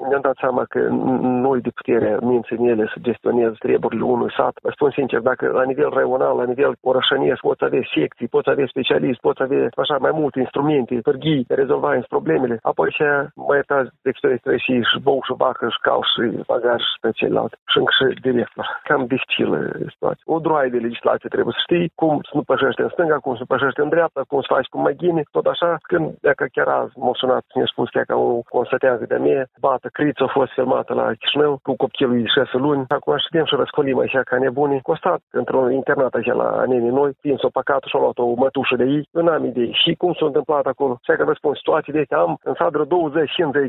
ne-am 0.10 0.22
dat 0.22 0.38
seama 0.44 0.64
că 0.74 0.80
noi 1.52 1.62
de 1.68 1.78
putere 1.80 2.10
minți 2.30 2.54
în 2.58 2.64
ele 2.72 2.86
să 2.94 2.98
gestionez 3.08 3.52
treburile 3.66 4.04
unui 4.16 4.32
sat. 4.38 4.56
Vă 4.66 4.70
spun 4.72 4.92
sincer, 5.00 5.20
dacă 5.32 5.46
la 5.60 5.64
nivel 5.72 5.90
raional, 5.98 6.36
la 6.42 6.48
nivel 6.52 6.72
orășăniesc, 6.90 7.42
poți 7.50 7.64
avea 7.68 7.84
secții, 7.96 8.34
poți 8.36 8.50
avea 8.50 8.68
specialiști, 8.74 9.26
poți 9.28 9.42
avea 9.46 9.64
așa 9.84 9.96
mai 10.06 10.14
multe 10.22 10.40
instrumente, 10.40 10.94
pârghii, 11.08 11.46
rezolva 11.62 11.90
problemele, 12.16 12.56
apoi 12.72 12.90
și 12.98 13.04
mai 13.48 13.58
iertați 13.60 13.90
de 14.04 14.10
experiență 14.10 14.50
și 14.66 14.74
și 14.90 14.98
bou 15.08 15.20
și 15.28 15.34
vacă 15.44 15.66
și 15.74 15.80
cal 15.86 16.02
și 16.12 16.24
bagaj 16.52 16.82
și 16.92 16.98
pe 17.04 17.10
celălalt. 17.20 17.54
Și 17.72 17.78
încă 17.78 17.94
și 17.98 18.06
director. 18.28 18.66
Cam 18.88 19.02
dificilă 19.14 19.58
situația. 19.94 20.26
O 20.34 20.40
droaie 20.46 20.70
de 20.76 20.86
legislație 20.88 21.30
trebuie 21.34 21.56
să 21.58 21.64
știi 21.66 21.92
cum 22.02 22.14
să 22.30 22.34
nu 22.38 22.44
pășește 22.52 22.82
în 22.84 22.92
stânga, 22.96 23.18
cum 23.26 23.34
să 23.34 23.44
nu 23.44 23.52
pășește 23.54 23.82
în 23.82 23.90
dreapta, 23.96 24.22
cum 24.28 24.42
să 24.42 24.54
faci 24.56 24.72
cu 24.72 24.78
măghine, 24.86 25.22
tot 25.32 25.46
așa. 25.54 25.72
Când, 25.92 26.06
dacă 26.28 26.44
chiar 26.56 26.68
azi 26.68 26.94
m-a 27.04 27.14
sunat, 27.22 27.44
mi-a 27.56 27.70
spus 27.74 27.88
chiar 27.90 28.06
că 28.10 28.16
o 28.16 28.42
constatează 28.56 29.04
de 29.12 29.18
mie, 29.26 29.42
bată, 29.66 29.88
criță 29.98 30.24
a 30.24 30.36
fost 30.38 30.52
filmată 30.58 30.92
la 30.94 31.06
Chișinău 31.20 31.41
cu 31.62 31.76
copilul 31.76 32.22
de 32.22 32.28
6 32.28 32.58
luni. 32.58 32.86
Acum 32.88 33.14
știm 33.18 33.46
și 33.46 33.56
răscolim 33.56 34.00
așa 34.00 34.22
ca 34.30 34.38
nebuni. 34.38 34.82
Costat 34.82 35.22
într-un 35.32 35.72
internat 35.72 36.14
așa 36.14 36.34
la 36.34 36.50
nenii 36.66 36.98
noi, 37.00 37.12
prins-o 37.22 37.50
păcatul 37.58 37.90
și-a 37.90 38.00
luat 38.00 38.18
o 38.18 38.34
mătușă 38.34 38.76
de 38.76 38.84
ei, 38.84 39.08
în 39.12 39.28
am 39.28 39.46
idei. 39.46 39.72
Și 39.82 39.92
cum 40.02 40.14
s-a 40.14 40.26
întâmplat 40.26 40.66
acolo? 40.66 40.94
Și 41.04 41.18
că 41.18 41.24
vă 41.24 41.34
spun, 41.34 41.54
situații 41.56 41.94
de 41.94 42.00
astea 42.00 42.18
am 42.18 42.32
în 42.44 42.54
sadră 42.62 42.84
20-50 42.86 42.90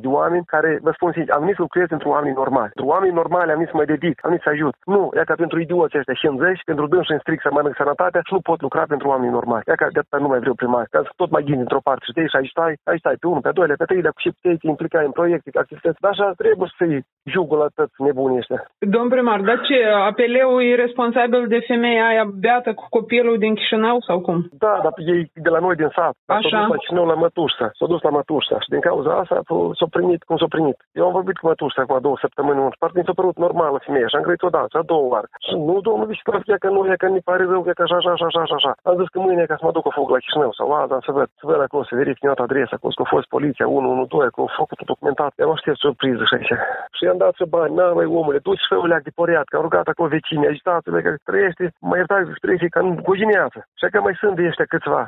de 0.04 0.10
oameni 0.18 0.44
care, 0.54 0.78
vă 0.86 0.92
spun 0.94 1.10
sincer, 1.12 1.34
am 1.34 1.40
venit 1.40 1.54
să 1.54 1.62
lucrez 1.62 1.86
pentru 1.94 2.08
oameni 2.08 2.34
normali. 2.42 2.72
Pentru 2.74 2.92
oameni 2.94 3.14
normali 3.20 3.50
am 3.50 3.58
venit 3.58 3.72
să 3.72 3.78
mă 3.80 3.84
dedic, 3.84 4.14
am 4.24 4.30
venit 4.30 4.44
să 4.46 4.50
ajut. 4.54 4.74
Nu, 4.94 5.02
e 5.18 5.30
ca 5.30 5.34
pentru 5.44 5.58
idioții 5.60 5.98
ăștia 5.98 6.14
50, 6.14 6.70
pentru 6.70 6.86
dânsi 6.86 7.12
în 7.12 7.18
strict 7.24 7.42
să 7.42 7.50
mănânc 7.52 7.76
sănătatea 7.76 8.20
și 8.24 8.32
nu 8.36 8.40
pot 8.40 8.60
lucra 8.66 8.84
pentru 8.92 9.08
oameni 9.08 9.36
normali. 9.38 9.64
E 9.66 9.74
ca 9.82 9.86
de 9.94 9.98
atâta 9.98 10.18
nu 10.24 10.28
mai 10.32 10.40
vreau 10.42 10.54
primar. 10.54 10.86
Ca 10.90 11.00
să 11.02 11.10
tot 11.16 11.30
mai 11.30 11.42
ghini 11.46 11.64
într-o 11.66 11.86
parte 11.86 12.04
și 12.04 12.12
și 12.32 12.36
aici 12.36 12.54
stai, 12.54 12.74
aici 12.90 13.02
stai 13.04 13.16
pe 13.20 13.26
unul, 13.26 13.46
pe 13.46 13.56
doilea, 13.58 13.76
pe 13.78 13.84
treilea, 13.84 14.12
și 14.16 14.30
puteai 14.30 14.56
te 14.56 14.66
implica 14.66 15.00
în 15.00 15.10
proiecte, 15.18 15.58
activități. 15.58 16.00
Dar 16.00 16.10
așa 16.10 16.32
trebuie 16.36 16.68
să-i 16.78 17.04
jugul 17.34 17.61
la 17.62 17.68
toți 17.78 18.02
nebunii 18.06 18.40
ăștia. 18.42 18.60
Domn 18.94 19.08
primar, 19.08 19.40
dar 19.48 19.58
ce, 19.68 19.78
apeleul 20.10 20.62
e 20.62 20.82
responsabil 20.84 21.42
de 21.54 21.60
femeia 21.70 22.06
aia 22.06 22.24
beată 22.44 22.70
cu 22.78 22.84
copilul 22.96 23.36
din 23.44 23.54
Chișinău 23.54 23.96
sau 24.08 24.18
cum? 24.26 24.38
Da, 24.64 24.74
dar 24.84 24.92
ei 24.96 25.22
de 25.46 25.50
la 25.54 25.60
noi 25.66 25.76
din 25.80 25.90
sat. 25.96 26.14
Așa. 26.26 26.48
S-a 26.48 26.60
dus 26.60 26.68
la 26.74 26.80
Chișinău 26.82 27.06
la 27.12 27.14
mătușa. 27.24 27.66
S-a 27.78 27.86
dus 27.92 28.02
la 28.06 28.10
mătușa 28.16 28.56
și 28.64 28.72
din 28.74 28.80
cauza 28.88 29.12
asta 29.22 29.36
s-a 29.78 29.86
primit 29.96 30.20
cum 30.28 30.36
s-a 30.36 30.54
primit. 30.54 30.78
Eu 30.98 31.04
am 31.06 31.12
vorbit 31.18 31.36
cu 31.38 31.46
mătușa 31.46 31.82
acum 31.82 31.98
două 32.06 32.16
săptămâni, 32.24 32.58
un 32.58 32.72
part 32.82 32.94
mi 32.94 33.06
s-a 33.06 33.18
părut 33.20 33.36
normală 33.44 33.76
femeia 33.86 34.08
și 34.08 34.16
am 34.16 34.26
crezut 34.26 34.48
odată, 34.48 34.78
a 34.78 34.90
două 34.92 35.06
ori. 35.16 35.28
Și 35.46 35.54
nu, 35.68 35.74
domnul 35.86 36.06
viceprefect, 36.10 36.60
că 36.64 36.68
nu, 36.68 36.80
e 36.92 37.02
că 37.02 37.08
mi 37.08 37.26
pare 37.28 37.44
rău, 37.52 37.62
că 37.62 37.82
așa, 37.82 37.96
așa, 37.96 38.10
așa, 38.12 38.40
așa, 38.44 38.56
așa. 38.60 38.72
Am 38.88 38.96
zis 39.00 39.08
că 39.12 39.18
mâine 39.26 39.44
ca 39.50 39.56
să 39.58 39.64
mă 39.64 39.72
duc 39.74 39.82
cu 39.86 39.90
fug 39.96 40.08
la 40.14 40.22
Chișinău 40.22 40.52
sau 40.58 40.66
azi, 40.72 41.04
să 41.06 41.12
văd, 41.16 41.28
să 41.40 41.44
văd 41.50 41.60
acolo, 41.66 41.82
să 41.84 41.94
verific 42.00 42.24
toată 42.28 42.42
adresa, 42.42 42.74
acolo, 42.76 42.92
că 42.96 43.02
a 43.04 43.14
fost 43.14 43.26
poliția 43.34 43.66
112, 43.68 44.34
că 44.34 44.40
a 44.42 44.58
făcut 44.62 44.78
documentat. 44.92 45.32
Eu 45.42 45.50
aștept 45.52 45.78
surpriză 45.86 46.22
și 46.28 46.34
aici. 46.36 46.54
Și 46.96 47.02
i-am 47.04 47.20
dat 47.24 47.34
să 47.40 47.44
bani, 47.54 47.74
na, 47.78 47.86
mai 47.98 48.08
omule, 48.20 48.38
du-ți 48.46 48.68
fă 48.68 48.76
leac 48.86 49.02
de 49.08 49.18
poriat, 49.20 49.46
că 49.48 49.56
am 49.56 49.66
rugat 49.66 49.86
acolo 49.88 50.08
vecinii, 50.16 50.50
agitați-le, 50.52 51.00
că 51.02 51.10
trăiește, 51.28 51.64
mai 51.90 51.98
iertați, 51.98 52.40
trăiește 52.44 52.68
ca 52.74 52.80
în 52.80 52.90
gojineață. 53.08 53.58
Și 53.78 53.84
că 53.92 53.98
mai 54.00 54.14
sunt 54.20 54.34
de 54.36 54.50
ăștia 54.50 54.72
câțiva. 54.72 55.02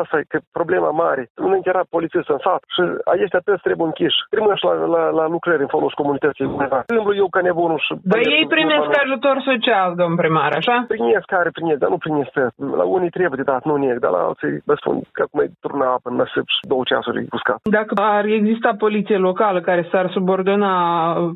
Asta 0.00 0.18
e 0.18 0.32
că 0.32 0.38
problema 0.58 0.90
mare. 0.90 1.22
Nu 1.34 1.60
era 1.62 1.82
polițist 1.96 2.28
în 2.34 2.40
sat 2.46 2.62
și 2.74 2.82
ăștia 3.24 3.42
toți 3.44 3.62
trebuie 3.66 3.86
închiși. 3.86 4.18
Primesc 4.30 4.62
la, 4.68 4.74
la, 4.94 5.02
la 5.18 5.24
lucrări 5.34 5.62
în 5.66 5.72
folos 5.74 5.92
comunității 5.92 6.44
undeva. 6.44 6.82
Îmblu 6.86 7.14
eu 7.22 7.28
ca 7.34 7.40
nebunul 7.40 7.80
și... 7.86 7.92
Dar 8.02 8.20
ei 8.36 8.46
primesc 8.54 8.90
ajutor 9.02 9.36
social, 9.50 9.94
domn 10.00 10.16
primar, 10.22 10.52
așa? 10.60 10.84
Primesc 10.88 11.26
care 11.36 11.50
primesc, 11.56 11.78
dar 11.78 11.90
nu 11.90 11.98
primesc 12.04 12.32
La 12.80 12.84
unii 12.96 13.10
trebuie 13.16 13.40
de 13.42 13.50
dat, 13.52 13.64
nu 13.64 13.76
neg, 13.76 13.98
dar 13.98 14.10
la 14.10 14.22
alții, 14.28 14.62
vă 14.64 14.74
spun, 14.80 14.96
că 15.12 15.22
cum 15.30 15.40
e 15.40 15.50
turna 15.60 15.86
apă 15.92 16.08
în 16.10 16.16
năsip 16.16 16.46
și 16.54 16.68
două 16.72 16.82
ceasuri 16.90 17.26
uscat. 17.38 17.58
Dacă 17.62 17.92
ar 18.16 18.24
exista 18.24 18.70
poliție 18.78 19.16
locală 19.16 19.60
care 19.60 19.88
s-ar 19.90 20.06
subordona 20.10 20.74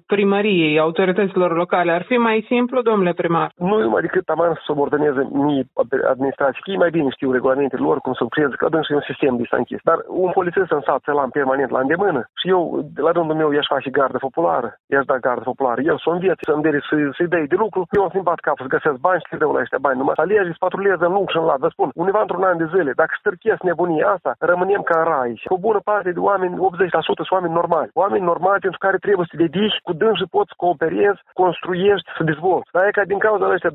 primăriei, 0.07 0.79
autorităților 0.79 1.57
locale, 1.57 1.93
ar 1.93 2.03
fi 2.03 2.17
mai 2.17 2.45
simplu, 2.49 2.83
domnule 2.83 3.13
primar? 3.13 3.51
Nu 3.57 3.79
numai 3.79 4.01
decât 4.01 4.29
aman 4.29 4.53
să 4.55 4.61
subordoneze 4.65 5.29
mii 5.33 5.71
administrații, 6.09 6.63
că 6.63 6.71
ei 6.71 6.77
mai 6.77 6.91
bine 6.91 7.09
știu 7.11 7.33
regulamentele 7.33 7.83
lor, 7.83 7.99
cum 7.99 8.13
să 8.39 8.45
lucreze, 8.45 8.63
că 8.63 8.69
dâns 8.75 8.89
un 8.89 9.09
sistem 9.11 9.35
de 9.37 9.47
închis. 9.61 9.81
Dar 9.91 9.99
un 10.25 10.31
polițist 10.39 10.71
în 10.77 10.83
sat 10.87 11.01
să-l 11.05 11.19
am 11.25 11.31
permanent 11.39 11.71
la 11.71 11.81
îndemână 11.85 12.21
și 12.41 12.47
eu, 12.55 12.61
la 13.07 13.11
rândul 13.17 13.41
meu, 13.41 13.51
i-aș 13.53 13.69
face 13.75 13.91
gardă 13.99 14.19
populară, 14.27 14.69
i-aș 14.93 15.05
da 15.11 15.17
gardă 15.27 15.45
populară, 15.53 15.81
el 15.91 15.99
să 16.05 16.09
învețe, 16.11 16.43
să 16.49 16.53
îndere, 16.59 16.79
să, 16.89 16.95
să-i 17.17 17.33
dai 17.33 17.47
de 17.53 17.59
lucru, 17.65 17.81
eu 17.97 18.03
am 18.03 18.13
schimbat 18.13 18.39
capul 18.47 18.65
să 18.67 18.75
găsesc 18.77 18.99
bani 19.07 19.21
și 19.23 19.31
să 19.31 19.43
dau 19.43 19.53
la 19.53 19.61
ăștia 19.65 19.85
bani. 19.87 19.99
Numai 20.01 20.17
să 20.19 20.25
alegi, 20.25 20.55
să 20.55 20.65
patruleze 20.65 21.05
în 21.09 21.13
lung 21.17 21.29
și 21.31 21.39
în 21.41 21.45
lat. 21.49 21.61
Vă 21.65 21.69
spun, 21.75 21.89
undeva 22.03 22.21
într-un 22.23 22.45
an 22.51 22.57
de 22.63 22.69
zile, 22.75 22.93
dacă 23.01 23.13
stârchesc 23.19 23.63
nebunia 23.63 24.07
asta, 24.17 24.31
rămânem 24.51 24.83
ca 24.89 24.97
în 25.01 25.07
rai. 25.13 25.33
Cu 25.51 25.55
o 25.59 25.65
bună 25.67 25.81
parte 25.91 26.11
de 26.17 26.21
oameni, 26.31 26.55
80% 26.57 27.19
sunt 27.19 27.31
oameni 27.37 27.59
normali. 27.61 27.91
Oameni 28.03 28.29
normali 28.33 28.65
pentru 28.67 28.81
care 28.85 28.97
trebuie 29.05 29.27
să 29.29 29.33
te 29.33 29.43
dedici, 29.47 29.77
cu 29.87 29.93
dânsi 30.01 30.25
poți 30.37 30.57
cooperezi, 30.63 31.21
construiești, 31.43 32.09
să 32.17 32.23
dezvolți. 32.31 32.71
Dar 32.75 32.83
e 32.87 32.99
ca 32.99 33.05
din 33.13 33.21
cauza 33.27 33.53
ăștia 33.55 33.73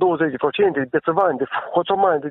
20% 0.86 0.94
de 0.94 1.00
țăvani, 1.08 1.38
de 1.42 1.46
hoțomani, 1.76 2.22
de... 2.24 2.30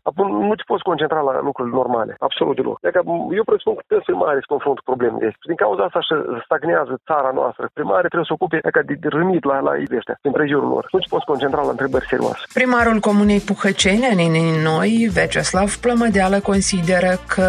nu 0.49 0.55
te 0.59 0.65
poți 0.71 0.89
concentra 0.91 1.21
la 1.29 1.35
lucruri 1.49 1.71
normale. 1.81 2.13
Absolut 2.27 2.55
deloc. 2.59 2.77
Adică 2.83 3.01
eu 3.39 3.45
presupun 3.51 3.75
că 3.79 3.83
trebuie 3.87 4.09
să 4.11 4.15
mare 4.25 4.39
să 4.43 4.53
confrunt 4.55 4.79
cu 4.79 4.89
probleme 4.91 5.17
de 5.23 5.29
Din 5.51 5.59
cauza 5.65 5.83
asta 5.85 6.01
și 6.07 6.13
stagnează 6.47 6.95
țara 7.11 7.31
noastră. 7.41 7.65
Primare 7.79 8.07
trebuie 8.11 8.31
să 8.31 8.37
ocupe 8.39 8.57
ca 8.77 8.83
de 8.83 9.09
râmit 9.17 9.45
la, 9.51 9.57
la 9.69 9.73
ăștia, 9.99 10.17
din 10.25 10.33
prejurul 10.39 10.69
lor. 10.75 10.85
Nu 10.93 10.99
te 10.99 11.13
poți 11.15 11.29
concentra 11.31 11.63
la 11.69 11.75
întrebări 11.77 12.11
serioase. 12.13 12.43
Primarul 12.61 12.99
Comunei 13.09 13.43
Puhăceni, 13.51 14.11
Aninii 14.13 14.63
Noi, 14.71 14.93
Veceslav 15.17 15.71
Plămădeală, 15.85 16.39
consideră 16.53 17.13
că 17.35 17.49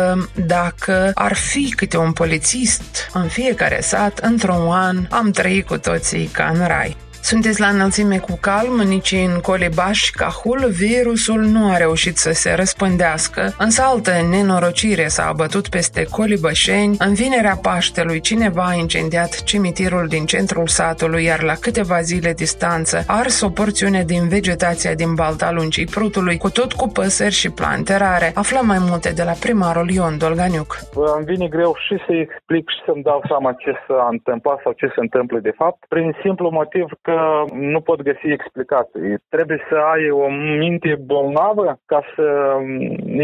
dacă 0.56 0.96
ar 1.28 1.34
fi 1.50 1.64
câte 1.80 1.98
un 2.06 2.12
polițist 2.22 2.92
în 3.14 3.28
fiecare 3.38 3.80
sat, 3.92 4.16
într-un 4.18 4.64
an, 4.88 4.98
am 5.20 5.28
trăit 5.40 5.66
cu 5.68 5.78
toții 5.78 6.26
ca 6.28 6.46
în 6.54 6.62
rai. 6.68 6.92
Sunteți 7.32 7.60
la 7.60 7.68
înălțime 7.68 8.18
cu 8.18 8.38
calm, 8.42 8.76
nici 8.88 9.12
în 9.12 9.40
Colebaș 9.42 9.98
și 10.04 10.12
Cahul, 10.12 10.62
virusul 10.84 11.42
nu 11.42 11.72
a 11.72 11.78
reușit 11.78 12.18
să 12.18 12.32
se 12.32 12.54
răspândească, 12.56 13.42
însă 13.58 13.82
altă 13.86 14.12
nenorocire 14.32 15.08
s-a 15.08 15.26
abătut 15.28 15.66
peste 15.70 16.04
Colibășeni. 16.18 16.96
În 17.00 17.14
vinerea 17.14 17.56
Paștelui, 17.62 18.20
cineva 18.20 18.66
a 18.68 18.74
incendiat 18.74 19.44
cimitirul 19.44 20.06
din 20.08 20.26
centrul 20.26 20.68
satului, 20.68 21.24
iar 21.24 21.42
la 21.42 21.54
câteva 21.66 22.00
zile 22.02 22.32
distanță 22.34 22.98
a 23.08 23.18
ars 23.18 23.42
o 23.42 23.50
porțiune 23.50 24.04
din 24.04 24.28
vegetația 24.28 24.94
din 24.94 25.14
balta 25.14 25.52
lungii 25.52 25.92
Prutului, 25.96 26.38
cu 26.38 26.50
tot 26.50 26.72
cu 26.74 26.88
păsări 26.88 27.40
și 27.42 27.50
plante 27.52 27.98
rare. 27.98 28.32
Aflăm 28.36 28.66
mai 28.66 28.82
multe 28.90 29.10
de 29.20 29.24
la 29.24 29.36
primarul 29.44 29.90
Ion 29.90 30.18
Dolganiuc. 30.18 30.72
Îmi 31.16 31.26
vine 31.26 31.48
greu 31.48 31.76
și 31.86 31.96
să 32.06 32.12
explic 32.14 32.66
și 32.70 32.80
să-mi 32.86 33.04
dau 33.04 33.24
seama 33.28 33.52
ce 33.64 33.72
s-a 33.88 34.08
întâmplat 34.12 34.60
sau 34.64 34.72
ce 34.72 34.88
se 34.96 35.02
întâmplă 35.06 35.40
de 35.40 35.54
fapt, 35.62 35.80
prin 35.94 36.16
simplu 36.24 36.50
motiv 36.50 36.86
că 37.02 37.13
că 37.14 37.44
nu 37.54 37.82
pot 37.82 38.02
găsi 38.02 38.28
explicații. 38.28 39.18
Trebuie 39.30 39.60
să 39.70 39.76
ai 39.94 40.10
o 40.10 40.28
minte 40.64 40.92
bolnavă 41.06 41.78
ca 41.86 42.02
să 42.16 42.28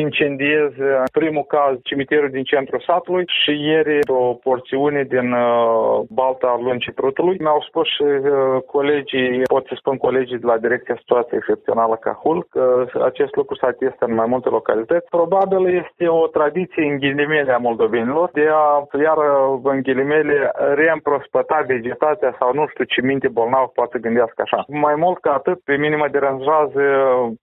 incendiezi 0.03 0.79
primul 1.11 1.43
caz 1.43 1.73
cimitirul 1.83 2.29
din 2.29 2.43
centrul 2.43 2.83
satului 2.85 3.25
și 3.43 3.51
ieri 3.69 3.99
o 4.07 4.33
porțiune 4.33 5.03
din 5.03 5.31
uh, 5.31 5.99
Balta 6.09 6.59
Lungii 6.61 6.91
Prutului. 6.91 7.37
Mi-au 7.39 7.61
spus 7.67 7.87
și 7.87 8.03
uh, 8.03 8.61
colegii, 8.65 9.41
pot 9.55 9.65
să 9.67 9.73
spun 9.77 9.97
colegii 9.97 10.39
de 10.39 10.45
la 10.45 10.57
Direcția 10.57 10.95
Situației 10.99 11.37
Excepțională 11.37 11.95
Cahul, 11.95 12.47
că 12.49 12.85
acest 13.03 13.35
lucru 13.35 13.55
se 13.55 13.65
atestă 13.65 14.05
în 14.05 14.13
mai 14.13 14.25
multe 14.33 14.49
localități. 14.49 15.09
Probabil 15.09 15.61
este 15.83 16.07
o 16.07 16.27
tradiție 16.27 16.83
în 16.89 16.97
ghilimele 16.97 17.51
a 17.51 17.57
moldovenilor 17.57 18.29
de 18.33 18.47
a, 18.51 18.87
iar 19.03 19.17
în 19.63 19.81
ghilimele, 19.81 20.51
reîmprospăta 20.75 21.63
vegetația 21.67 22.35
sau 22.39 22.53
nu 22.53 22.67
știu 22.67 22.83
ce 22.83 23.01
minte 23.01 23.27
bolnav 23.27 23.67
poate 23.80 23.99
gândească 24.05 24.39
așa. 24.41 24.59
Mai 24.86 24.95
mult 25.03 25.19
ca 25.19 25.32
atât, 25.34 25.57
pe 25.69 25.75
mine 25.84 25.95
mă 25.95 26.07
deranjează 26.15 26.84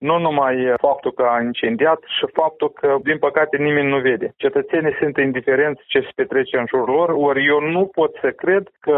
nu 0.09 0.15
numai 0.25 0.55
faptul 0.87 1.11
că 1.17 1.23
a 1.33 1.41
incendiat 1.49 1.99
și 2.15 2.25
faptul 2.39 2.69
că, 2.79 2.89
din 3.09 3.17
păcate, 3.17 3.55
nimeni 3.57 3.93
nu 3.93 3.99
vede. 4.09 4.27
Cetățenii 4.43 4.99
sunt 5.01 5.17
indiferenți 5.17 5.81
ce 5.91 5.99
se 5.99 6.11
petrece 6.15 6.57
în 6.57 6.65
jurul 6.71 6.95
lor, 6.95 7.09
ori 7.27 7.45
eu 7.53 7.59
nu 7.75 7.83
pot 7.97 8.11
să 8.23 8.29
cred 8.43 8.63
că 8.79 8.97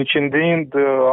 incendiind, 0.00 0.68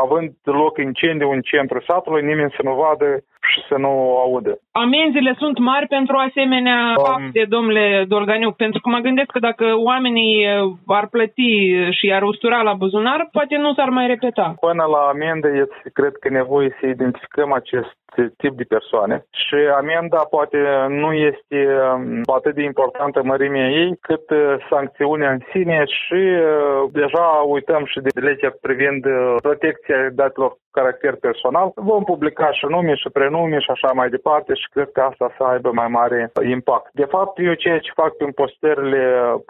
având 0.05 0.30
loc 0.43 0.78
incendiu 0.78 1.30
în 1.32 1.41
centrul 1.41 1.84
satului, 1.88 2.24
nimeni 2.32 2.55
să 2.57 2.61
nu 2.63 2.74
vadă 2.84 3.09
și 3.52 3.60
să 3.70 3.76
nu 3.78 4.18
audă. 4.26 4.60
Amenziile 4.72 5.34
sunt 5.38 5.58
mari 5.58 5.88
pentru 5.88 6.16
asemenea 6.16 6.93
um, 6.98 7.04
fapte, 7.06 7.45
domnule 7.50 8.06
Dolganiuc, 8.08 8.56
pentru 8.56 8.80
că 8.82 8.89
mă 8.89 9.00
gândesc 9.00 9.30
că 9.32 9.39
dacă 9.39 9.66
oamenii 9.76 10.45
ar 10.88 11.08
plăti 11.08 11.54
și 11.91 12.14
ar 12.14 12.24
ustura 12.24 12.62
la 12.62 12.74
buzunar, 12.74 13.28
poate 13.32 13.56
nu 13.58 13.74
s-ar 13.74 13.89
mai 13.89 14.08
repeta. 14.08 14.56
Până 14.60 14.84
la 14.84 15.02
amendă, 15.14 15.48
este, 15.48 15.89
cred 15.93 16.14
că 16.20 16.30
nevoie 16.30 16.78
să 16.80 16.86
identificăm 16.86 17.54
acest 17.54 17.98
tip 18.16 18.53
de 18.58 18.64
persoane 18.64 19.26
și 19.30 19.55
amenda 19.76 20.18
poate 20.30 20.58
nu 20.89 21.14
este 21.14 21.60
um, 21.93 22.22
atât 22.38 22.55
de 22.55 22.64
importantă 22.64 23.24
mărimea 23.24 23.70
ei 23.70 23.97
cât 24.01 24.30
uh, 24.30 24.55
sancțiunea 24.70 25.32
în 25.32 25.41
sine 25.51 25.84
și 25.86 26.22
uh, 26.36 26.89
deja 26.91 27.26
uităm 27.47 27.86
și 27.86 27.99
de 27.99 28.20
legea 28.20 28.51
privind 28.62 29.05
uh, 29.05 29.36
protecția 29.41 30.10
datelor 30.12 30.58
caracter 30.72 31.16
personal. 31.28 31.72
Vom 31.76 32.03
publica 32.03 32.51
și 32.51 32.66
nume 32.70 32.95
și 32.95 33.10
prenume 33.18 33.58
și 33.60 33.72
așa 33.72 33.91
mai 33.93 34.10
departe 34.10 34.53
și 34.53 34.68
cred 34.74 34.89
că 34.91 35.01
asta 35.01 35.28
să 35.38 35.43
aibă 35.43 35.70
mai 35.72 35.88
mare 35.88 36.32
impact. 36.55 36.89
De 36.93 37.08
fapt, 37.14 37.34
eu 37.39 37.53
ceea 37.53 37.80
ce 37.80 37.99
fac 38.01 38.12
prin 38.16 38.32
postările 38.32 39.01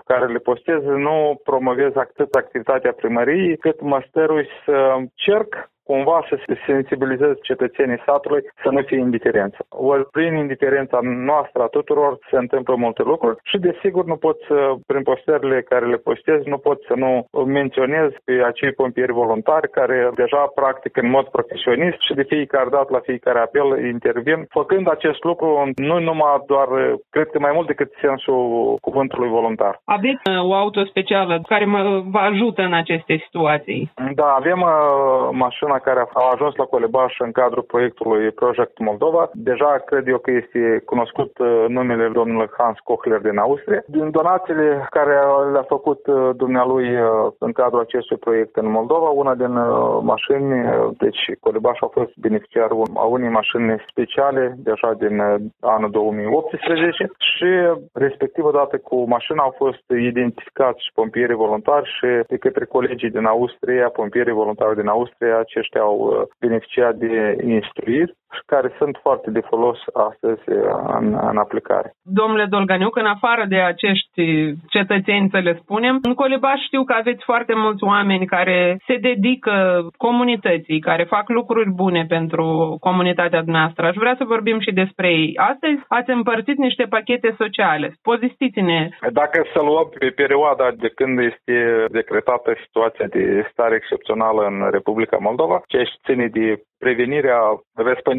care 0.06 0.26
le 0.26 0.38
postez 0.50 0.82
nu 0.84 1.42
promovez 1.44 1.92
atât 1.96 2.34
activitatea 2.34 2.94
primăriei, 3.02 3.58
cât 3.58 3.82
mă 3.82 4.00
stărui 4.08 4.48
să 4.66 4.78
cerc 5.14 5.70
cumva 5.90 6.18
să 6.30 6.36
se 6.46 6.56
sensibilizeze 6.66 7.38
cetățenii 7.50 8.04
satului 8.06 8.42
să 8.64 8.70
nu 8.70 8.82
fie 8.82 9.00
indiferență. 9.08 9.58
Ori 9.70 10.06
prin 10.16 10.34
indiferența 10.36 11.00
noastră 11.02 11.62
a 11.64 11.74
tuturor 11.78 12.18
se 12.30 12.38
întâmplă 12.38 12.76
multe 12.76 13.04
lucruri 13.12 13.38
și 13.44 13.58
desigur 13.58 14.06
nu 14.06 14.16
pot 14.16 14.38
să, 14.48 14.58
prin 14.90 15.04
postările 15.04 15.62
care 15.62 15.86
le 15.86 15.98
postez, 16.08 16.40
nu 16.44 16.58
pot 16.58 16.80
să 16.90 16.94
nu 17.04 17.12
menționez 17.46 18.10
pe 18.26 18.34
acei 18.46 18.72
pompieri 18.72 19.20
voluntari 19.24 19.70
care 19.70 20.10
deja 20.16 20.52
practic 20.56 20.98
în 20.98 21.10
mod 21.10 21.26
profesionist 21.28 22.00
și 22.08 22.14
de 22.14 22.24
fiecare 22.24 22.70
dată 22.70 22.90
la 22.90 23.00
fiecare 23.00 23.40
apel 23.40 23.86
intervin, 23.94 24.46
făcând 24.50 24.90
acest 24.90 25.24
lucru 25.24 25.72
nu 25.76 26.00
numai 26.00 26.44
doar, 26.48 26.68
cred 27.10 27.28
că 27.30 27.40
mai 27.40 27.52
mult 27.54 27.68
decât 27.68 27.92
sensul 28.02 28.42
cuvântului 28.82 29.30
voluntar. 29.30 29.82
Aveți 29.86 30.24
uh, 30.30 30.50
o 30.50 30.54
auto 30.54 30.86
specială 30.86 31.42
care 31.48 31.66
mă, 31.66 32.04
vă 32.14 32.18
ajută 32.18 32.62
în 32.62 32.74
aceste 32.74 33.14
situații? 33.26 33.92
Da, 34.16 34.28
avem 34.40 34.62
uh, 34.62 35.30
mașina 35.32 35.77
care 35.80 36.00
a 36.00 36.30
ajuns 36.34 36.56
la 36.56 36.64
Colebaș 36.64 37.14
în 37.20 37.32
cadrul 37.32 37.64
proiectului 37.64 38.32
Project 38.32 38.80
Moldova. 38.80 39.30
Deja 39.34 39.82
cred 39.86 40.08
eu 40.08 40.18
că 40.18 40.32
este 40.32 40.82
cunoscut 40.86 41.38
uh, 41.38 41.66
numele 41.68 42.08
domnului 42.08 42.50
Hans 42.58 42.78
Kochler 42.84 43.20
din 43.20 43.38
Austria. 43.38 43.84
Din 43.86 44.12
donațiile 44.12 44.88
care 44.90 45.14
le-a 45.52 45.66
făcut 45.68 46.08
uh, 46.08 46.30
dumnealui 46.36 46.88
uh, 47.02 47.10
în 47.40 47.52
cadrul 47.52 47.80
acestui 47.80 48.18
proiect 48.18 48.56
în 48.56 48.70
Moldova, 48.72 49.10
una 49.10 49.36
din 49.36 49.54
mașini, 50.02 50.54
deci 50.98 51.22
Colebaș 51.40 51.78
a 51.82 51.90
fost 51.92 52.12
beneficiar 52.16 52.70
a 52.96 53.06
unei 53.06 53.30
mașini 53.30 53.84
speciale 53.90 54.56
deja 54.58 54.94
din 54.94 55.22
anul 55.60 55.90
2018 55.92 57.10
și 57.18 57.50
respectiv 57.94 58.44
odată 58.46 58.78
cu 58.78 59.08
mașina 59.08 59.44
au 59.44 59.54
fost 59.58 59.84
identificați 59.90 60.84
și 60.86 60.92
pompierii 60.94 61.36
voluntari 61.36 61.90
și 61.98 62.10
de 62.28 62.38
către 62.38 62.66
colegii 62.66 63.10
din 63.10 63.26
Austria, 63.26 63.90
pompierii 63.90 64.34
voluntari 64.34 64.76
din 64.76 64.88
Austria, 64.88 65.40
acești 65.40 65.67
aceștia 65.68 65.82
au 65.82 65.98
uh, 66.00 66.28
beneficiat 66.40 66.96
de 66.96 67.38
instruiri 67.44 68.16
care 68.46 68.74
sunt 68.78 69.00
foarte 69.02 69.32
de 69.32 69.40
folos 69.40 69.80
astăzi 69.94 70.50
uh, 70.50 70.58
în, 71.00 71.18
în 71.32 71.38
aplicare. 71.38 71.94
Domnule 72.04 72.46
Dolganiuc, 72.46 72.96
în 72.96 73.06
afară 73.06 73.46
de 73.48 73.60
acești 73.62 74.24
cetățeni, 74.70 75.30
să 75.32 75.38
le 75.38 75.60
spunem, 75.62 76.00
în 76.02 76.14
Colibaș 76.14 76.60
știu 76.66 76.84
că 76.84 76.94
aveți 76.94 77.24
foarte 77.24 77.54
mulți 77.56 77.84
oameni 77.84 78.26
care 78.26 78.78
se 78.88 78.96
dedică 78.96 79.88
comunității, 79.98 80.80
care 80.80 81.04
fac 81.04 81.30
lucruri 81.30 81.70
bune 81.70 82.06
pentru 82.08 82.78
comunitatea 82.80 83.42
noastră. 83.46 83.86
Aș 83.86 83.96
vrea 83.96 84.16
să 84.18 84.24
vorbim 84.24 84.60
și 84.60 84.72
despre 84.72 85.08
ei. 85.10 85.34
Astăzi 85.36 85.80
ați 85.88 86.10
împărțit 86.10 86.58
niște 86.58 86.86
pachete 86.90 87.36
sociale. 87.38 87.94
Pozistiți-ne. 88.02 88.90
Dacă 89.12 89.46
să 89.54 89.62
luăm 89.62 89.90
pe 90.00 90.10
perioada 90.10 90.68
de 90.78 90.90
când 90.96 91.20
este 91.20 91.86
decretată 91.90 92.56
situația 92.66 93.08
de 93.08 93.48
stare 93.52 93.76
excepțională 93.76 94.42
în 94.46 94.58
Republica 94.72 95.18
Moldova, 95.20 95.62
ceea 95.68 95.84
ce 95.84 95.96
ține 96.06 96.28
de 96.28 96.62
prevenirea 96.80 97.40
răspândirii 97.76 98.17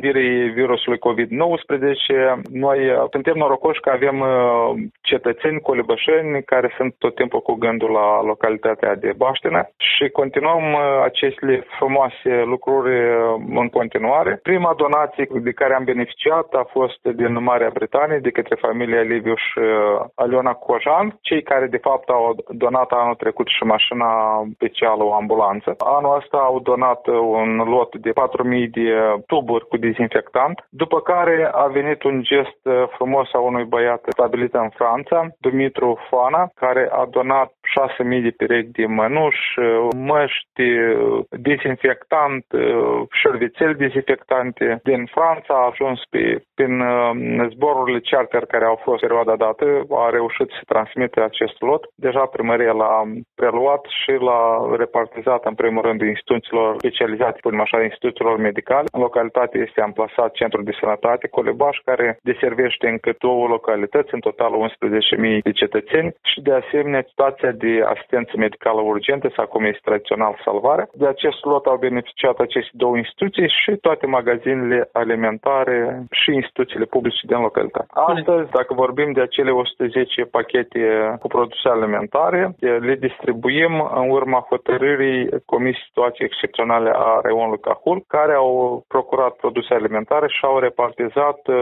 virusului 0.55 0.99
COVID-19. 0.99 2.43
Noi 2.53 2.91
uh, 2.91 3.05
suntem 3.11 3.37
norocoși 3.37 3.81
că 3.81 3.91
avem 3.91 4.21
uh, 4.21 4.29
cetățeni 5.03 5.61
colibășeni 5.61 6.43
care 6.43 6.75
sunt 6.77 6.95
tot 6.99 7.15
timpul 7.15 7.41
cu 7.41 7.55
gândul 7.55 7.91
la 7.91 8.23
localitatea 8.23 8.95
de 8.95 9.13
Baștină 9.17 9.69
și 9.77 10.09
continuăm 10.09 10.65
uh, 10.73 10.81
aceste 11.05 11.67
frumoase 11.79 12.33
lucruri 12.45 12.93
în 13.63 13.69
continuare. 13.69 14.41
Prima 14.43 14.75
donație 14.77 15.27
de 15.31 15.53
care 15.53 15.75
am 15.75 15.85
beneficiat 15.85 16.49
a 16.53 16.67
fost 16.71 17.01
din 17.03 17.43
Marea 17.43 17.71
Britanie 17.73 18.19
de 18.19 18.31
către 18.31 18.57
familia 18.61 19.01
Liviuș 19.01 19.41
și 19.41 19.61
Aliona 20.15 20.53
Cojan, 20.53 21.19
cei 21.21 21.43
care 21.43 21.67
de 21.67 21.77
fapt 21.77 22.09
au 22.09 22.37
donat 22.49 22.91
anul 22.91 23.15
trecut 23.15 23.47
și 23.49 23.63
mașina 23.63 24.09
specială, 24.55 25.05
o 25.05 25.15
ambulanță. 25.15 25.75
Anul 25.79 26.17
ăsta 26.17 26.37
au 26.37 26.61
donat 26.61 27.07
un 27.07 27.57
lot 27.57 27.97
de 27.97 28.11
4 28.11 28.39
4.000 28.45 28.71
de 28.71 28.89
tuburi 29.27 29.69
cu 29.69 29.77
dezinfectant, 29.89 30.57
după 30.83 30.99
care 31.01 31.51
a 31.53 31.67
venit 31.67 32.03
un 32.03 32.17
gest 32.23 32.61
uh, 32.65 32.75
frumos 32.97 33.29
a 33.33 33.41
unui 33.51 33.65
băiat 33.65 34.03
stabilit 34.17 34.55
în 34.55 34.71
Franța, 34.79 35.19
Dumitru 35.39 35.99
Foana, 36.09 36.51
care 36.55 36.89
a 36.93 37.07
donat 37.17 37.53
6.000 37.77 38.23
de 38.23 38.33
perechi 38.37 38.77
de 38.79 38.87
mănuși, 38.87 39.59
uh, 39.59 39.89
măști, 39.97 40.63
uh, 40.63 41.25
dezinfectant, 41.31 42.45
șervețel 43.21 43.75
dezinfectante. 43.75 44.81
Din 44.83 45.03
Franța 45.15 45.55
a 45.55 45.69
ajuns 45.71 46.01
pe, 46.11 46.43
prin 46.55 46.75
zborurile 47.53 48.01
charter 48.11 48.45
care 48.47 48.65
au 48.65 48.81
fost 48.83 49.01
perioada 49.01 49.37
dată, 49.37 49.65
a 49.91 50.11
reușit 50.11 50.49
să 50.51 50.63
transmită 50.67 51.19
acest 51.25 51.61
lot. 51.61 51.83
Deja 51.95 52.25
primăria 52.27 52.73
l-a 52.73 53.03
preluat 53.35 53.83
și 54.01 54.13
l-a 54.27 54.45
repartizat 54.77 55.45
în 55.45 55.55
primul 55.55 55.83
rând 55.83 56.01
instituțiilor 56.01 56.77
specializate, 56.79 57.37
spunem 57.39 57.61
așa, 57.61 57.83
instituțiilor 57.83 58.37
medicale. 58.39 58.87
În 58.93 59.01
localitate 59.01 59.59
este 59.67 59.81
amplasat 59.81 60.31
Centrul 60.33 60.65
de 60.65 60.77
Sănătate 60.81 61.29
Colebaș, 61.29 61.77
care 61.85 62.19
deservește 62.23 62.89
încă 62.89 63.11
două 63.19 63.47
localități, 63.47 64.15
în 64.15 64.21
total 64.21 64.53
11.000 64.53 65.39
de 65.43 65.53
cetățeni 65.53 66.15
și 66.31 66.41
de 66.41 66.53
asemenea 66.53 67.05
situația 67.09 67.53
de 67.59 67.73
asistență 67.93 68.33
medicală 68.37 68.81
urgentă 68.81 69.33
sau 69.37 69.47
cum 69.47 69.65
este 69.65 69.81
tradițional 69.85 70.41
salvare. 70.45 70.89
De 70.93 71.07
acest 71.07 71.45
lot 71.45 71.65
au 71.67 71.77
beneficiat 71.77 72.39
aceste 72.39 72.71
două 72.73 72.97
instituții 72.97 73.49
și 73.63 73.71
toate 73.87 74.07
magazinele 74.07 74.89
alimentare 74.93 75.79
și 76.11 76.31
instituțiile 76.33 76.85
publice 76.85 77.27
din 77.27 77.41
localitate. 77.41 77.87
Astăzi, 77.91 78.51
dacă 78.51 78.75
vorbim 78.75 79.13
de 79.13 79.21
acele 79.21 79.51
110 79.51 80.23
pachete 80.25 80.81
cu 81.21 81.27
produse 81.27 81.69
alimentare, 81.69 82.55
le 82.59 82.95
distribuim 82.95 83.73
în 83.95 84.11
urma 84.11 84.47
hotărârii 84.49 85.29
Comisiei 85.45 85.87
Situații 85.89 86.25
Excepționale 86.25 86.91
a 86.95 87.21
Raionului 87.23 87.61
Cahul, 87.61 88.05
care 88.07 88.29
care 88.29 88.41
au 88.41 88.85
procurat 88.89 89.33
produse 89.45 89.75
alimentare 89.75 90.27
și 90.29 90.41
au 90.43 90.59
repartizat 90.59 91.41
uh, 91.47 91.57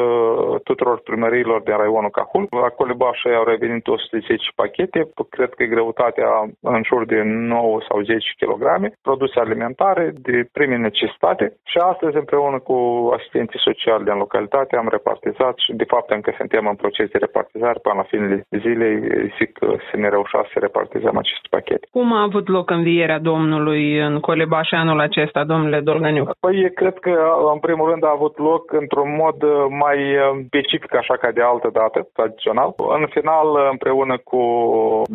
tuturor 0.68 0.98
primăriilor 1.00 1.60
din 1.60 1.76
raionul 1.76 2.10
Cahul. 2.10 2.46
La 2.50 2.68
Colibașa 2.68 3.36
au 3.36 3.44
revenit 3.44 3.86
110 3.86 4.36
pachete, 4.54 5.00
cred 5.36 5.50
că 5.54 5.62
e 5.62 5.74
greu 5.74 5.85
greutatea 5.86 6.30
în 6.60 6.82
jur 6.88 7.06
de 7.06 7.20
9 7.24 7.78
sau 7.88 8.00
10 8.00 8.18
kg, 8.40 8.64
produse 9.02 9.40
alimentare 9.40 10.12
de 10.28 10.48
prime 10.52 10.76
necesitate 10.76 11.44
și 11.70 11.78
astăzi 11.78 12.16
împreună 12.16 12.58
cu 12.58 12.76
asistenții 13.16 13.64
sociali 13.68 14.04
din 14.04 14.16
localitate 14.24 14.76
am 14.76 14.88
repartizat 14.90 15.54
și 15.64 15.72
de 15.72 15.84
fapt 15.92 16.10
încă 16.10 16.34
suntem 16.36 16.66
în 16.66 16.74
proces 16.74 17.08
de 17.10 17.18
repartizare 17.18 17.78
până 17.82 17.94
la 17.96 18.02
finele 18.02 18.46
zilei 18.64 18.96
zic 19.38 19.50
că 19.58 19.68
să 19.90 19.96
ne 19.96 20.08
reușa 20.08 20.40
să 20.52 20.58
repartizăm 20.58 21.16
acest 21.16 21.44
pachet. 21.50 21.80
Cum 21.90 22.12
a 22.12 22.22
avut 22.22 22.48
loc 22.48 22.70
învierea 22.70 23.18
Domnului 23.18 23.98
în 23.98 24.20
Colebaș 24.20 24.68
anul 24.70 25.00
acesta, 25.00 25.44
domnule 25.44 25.80
Dolganiu? 25.80 26.24
Păi, 26.40 26.70
cred 26.74 26.96
că 26.98 27.14
în 27.52 27.58
primul 27.58 27.90
rând 27.90 28.04
a 28.04 28.16
avut 28.18 28.38
loc 28.38 28.72
într-un 28.72 29.10
mod 29.22 29.38
mai 29.68 29.98
specific 30.46 30.94
așa 30.94 31.16
ca 31.16 31.30
de 31.30 31.42
altă 31.42 31.68
dată, 31.72 32.08
tradițional. 32.12 32.74
În 32.98 33.06
final, 33.10 33.46
împreună 33.70 34.16
cu 34.24 34.40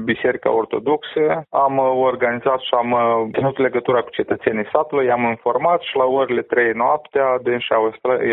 Biserica 0.03 0.49
Ortodoxă, 0.62 1.24
am 1.49 1.76
organizat 2.09 2.59
și 2.59 2.74
am 2.82 2.89
ținut 3.36 3.57
legătura 3.57 4.01
cu 4.01 4.09
cetățenii 4.09 4.70
satului, 4.74 5.05
i-am 5.05 5.24
informat 5.36 5.82
și 5.82 5.95
la 6.01 6.05
orele 6.20 6.41
3 6.41 6.72
noaptea, 6.84 7.28
dânsi 7.43 7.74
au 7.74 7.84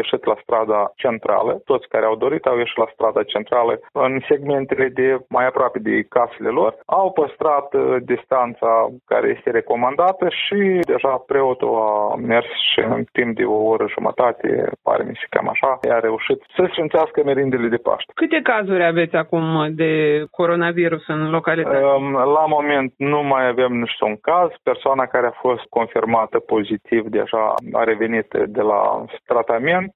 ieșit 0.01 0.25
la 0.25 0.37
strada 0.43 0.81
centrală. 0.97 1.53
Toți 1.65 1.89
care 1.89 2.05
au 2.07 2.17
dorit 2.17 2.45
au 2.47 2.59
ieșit 2.59 2.77
la 2.77 2.89
strada 2.93 3.23
centrală 3.23 3.81
în 3.93 4.13
segmentele 4.29 4.87
de 4.89 5.09
mai 5.29 5.47
aproape 5.47 5.79
de 5.79 5.95
casele 6.09 6.49
lor. 6.49 6.73
Au 6.87 7.13
păstrat 7.13 7.69
uh, 7.75 7.97
distanța 8.13 8.71
care 9.07 9.27
este 9.37 9.51
recomandată 9.51 10.27
și 10.43 10.59
deja 10.93 11.13
preotul 11.27 11.73
a 11.75 12.15
mers 12.15 12.51
și 12.73 12.81
în 12.81 13.05
timp 13.13 13.37
de 13.37 13.45
o 13.45 13.59
oră 13.73 13.87
jumătate, 13.95 14.71
pare 14.83 15.03
mi 15.09 15.21
se 15.21 15.27
cam 15.31 15.49
așa, 15.49 15.79
a 15.91 15.99
reușit 15.99 16.39
să 16.57 16.69
sfințească 16.71 17.23
merindele 17.25 17.69
de 17.69 17.77
Paște. 17.77 18.13
Câte 18.15 18.41
cazuri 18.43 18.85
aveți 18.85 19.17
acum 19.17 19.45
de 19.71 19.91
coronavirus 20.31 21.07
în 21.07 21.31
localitate? 21.31 21.77
Um, 21.77 22.17
la 22.25 22.47
moment 22.47 22.93
nu 22.97 23.23
mai 23.23 23.47
avem 23.47 23.73
niciun 23.73 24.17
caz. 24.17 24.51
Persoana 24.63 25.07
care 25.07 25.27
a 25.27 25.41
fost 25.41 25.65
confirmată 25.69 26.39
pozitiv 26.39 27.07
deja 27.07 27.55
a 27.73 27.85
revenit 27.85 28.35
de 28.47 28.63
la 28.63 29.05
tratament. 29.27 29.93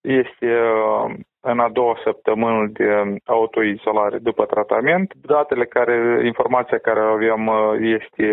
Este 0.00 0.50
în 1.50 1.58
a 1.58 1.68
doua 1.68 1.96
săptămână 2.04 2.68
de 2.72 2.88
autoizolare 3.24 4.18
după 4.18 4.44
tratament. 4.44 5.12
Datele 5.22 5.64
care, 5.64 6.20
informația 6.24 6.78
care 6.78 7.00
o 7.00 7.12
avem 7.12 7.46
uh, 7.46 7.56
este 7.98 8.26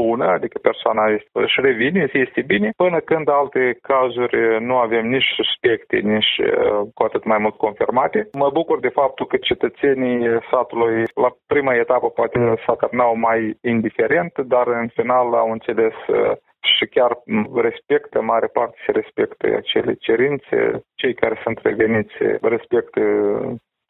bună, 0.00 0.26
adică 0.26 0.58
persoana 0.62 1.04
este, 1.06 1.28
își 1.32 1.60
revine, 1.60 2.10
este 2.12 2.42
bine, 2.46 2.70
până 2.76 2.98
când 2.98 3.28
alte 3.28 3.78
cazuri 3.82 4.64
nu 4.64 4.76
avem 4.76 5.06
nici 5.06 5.30
suspecte, 5.36 5.96
nici 5.96 6.34
uh, 6.38 6.80
cu 6.94 7.02
atât 7.02 7.24
mai 7.24 7.38
mult 7.38 7.56
confirmate. 7.56 8.28
Mă 8.32 8.50
bucur 8.52 8.80
de 8.80 8.88
faptul 8.88 9.26
că 9.26 9.36
cetățenii 9.36 10.28
satului 10.50 11.02
la 11.14 11.30
prima 11.46 11.74
etapă 11.74 12.08
poate 12.08 12.38
s-a 12.66 12.76
mai 13.14 13.56
indiferent, 13.62 14.32
dar 14.38 14.66
în 14.66 14.88
final 14.88 15.34
au 15.34 15.50
înțeles 15.50 15.94
uh, 16.08 16.32
și 16.76 16.86
chiar 16.86 17.12
respectă, 17.54 18.20
mare 18.20 18.46
parte 18.46 18.76
se 18.86 18.92
respectă 18.92 19.46
acele 19.56 19.94
cerințe, 19.94 20.84
cei 20.94 21.14
care 21.14 21.40
sunt 21.42 21.58
reveniți 21.58 22.14
respectă 22.40 23.00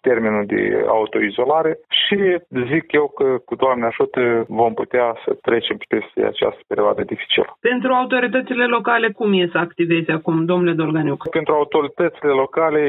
termenul 0.09 0.45
de 0.47 0.63
autoizolare 0.99 1.73
și 2.01 2.19
zic 2.73 2.93
eu 2.93 3.07
că 3.19 3.27
cu 3.45 3.55
Doamne 3.55 3.87
ajută 3.87 4.21
vom 4.49 4.73
putea 4.75 5.07
să 5.25 5.31
trecem 5.47 5.77
peste 5.89 6.21
această 6.33 6.63
perioadă 6.67 7.03
dificilă. 7.03 7.51
Pentru 7.61 7.91
autoritățile 7.93 8.67
locale, 8.77 9.07
cum 9.19 9.31
e 9.33 9.49
să 9.53 9.59
activeze 9.59 10.13
acum, 10.13 10.45
domnule 10.45 10.75
Dolganiuc? 10.83 11.21
Pentru 11.31 11.55
autoritățile 11.55 12.33
locale, 12.43 12.81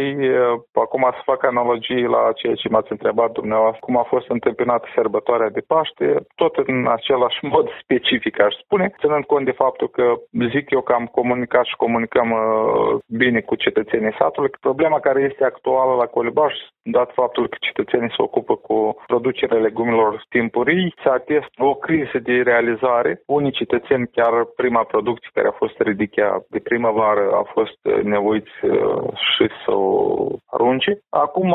acum 0.85 1.03
să 1.17 1.21
fac 1.31 1.43
analogii 1.45 2.03
la 2.15 2.21
ceea 2.39 2.55
ce 2.61 2.69
m-ați 2.69 2.91
întrebat 2.91 3.31
dumneavoastră, 3.31 3.81
cum 3.85 3.97
a 3.97 4.05
fost 4.13 4.29
întâmpinată 4.29 4.87
sărbătoarea 4.95 5.49
de 5.49 5.63
Paște, 5.67 6.07
tot 6.35 6.53
în 6.67 6.87
același 6.97 7.39
mod 7.53 7.65
specific, 7.81 8.41
aș 8.41 8.53
spune, 8.63 8.85
ținând 8.99 9.23
cont 9.23 9.45
de 9.45 9.59
faptul 9.63 9.87
că 9.87 10.05
zic 10.53 10.65
eu 10.71 10.81
că 10.81 10.93
am 10.93 11.05
comunicat 11.05 11.65
și 11.65 11.75
comunicăm 11.75 12.29
uh, 12.31 12.99
bine 13.07 13.39
cu 13.41 13.55
cetățenii 13.55 14.15
satului. 14.19 14.49
Problema 14.59 14.99
care 14.99 15.19
este 15.29 15.43
actuală 15.43 15.93
la 15.95 16.05
Colibaș, 16.05 16.53
dat 17.05 17.13
faptul 17.13 17.47
că 17.47 17.57
cetățenii 17.59 18.15
se 18.15 18.21
ocupă 18.27 18.55
cu 18.55 18.77
producerea 19.07 19.57
legumelor 19.57 20.25
timpurii, 20.29 20.93
se 21.03 21.09
atest 21.09 21.51
o 21.57 21.73
criză 21.73 22.17
de 22.23 22.41
realizare. 22.51 23.21
Unii 23.25 23.57
cetățeni, 23.61 24.07
chiar 24.07 24.33
prima 24.55 24.83
producție 24.83 25.29
care 25.33 25.47
a 25.47 25.59
fost 25.61 25.79
ridicată 25.79 26.45
de 26.49 26.59
primăvară, 26.59 27.25
a 27.33 27.43
fost 27.53 27.79
nevoiți 28.03 28.55
uh, 28.61 29.03
și 29.33 29.45
să 29.65 29.71
o 29.71 30.27
arunce. 30.45 30.91
Acum 31.09 31.49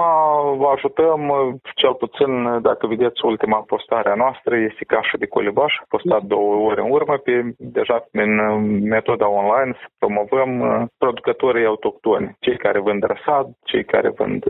vă 0.60 0.68
ajutăm, 0.74 1.28
uh, 1.28 1.54
cel 1.74 1.94
puțin, 1.94 2.60
dacă 2.62 2.86
vedeți 2.86 3.24
ultima 3.24 3.60
postare 3.66 4.10
a 4.10 4.14
noastră, 4.14 4.56
este 4.56 4.84
cașa 4.84 5.16
de 5.18 5.26
colibaș, 5.26 5.72
postat 5.88 6.22
două 6.22 6.54
ore 6.54 6.80
în 6.80 6.90
urmă, 6.90 7.16
pe, 7.16 7.52
deja 7.58 8.04
prin 8.10 8.38
uh, 8.38 8.56
metoda 8.82 9.28
online 9.28 9.72
să 9.80 9.86
promovăm 9.98 10.50
producătorii 10.98 11.66
autohtoni, 11.66 12.36
cei 12.40 12.56
care 12.56 12.78
vând 12.80 13.02
răsad, 13.02 13.46
cei 13.64 13.84
care 13.84 14.08
vând 14.08 14.44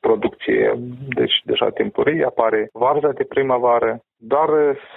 producție, 0.00 0.78
deci 1.08 1.36
deja 1.44 1.70
timpurii, 1.70 2.24
apare 2.24 2.68
varza 2.72 3.12
de 3.12 3.24
primăvară, 3.24 4.00
dar 4.18 4.48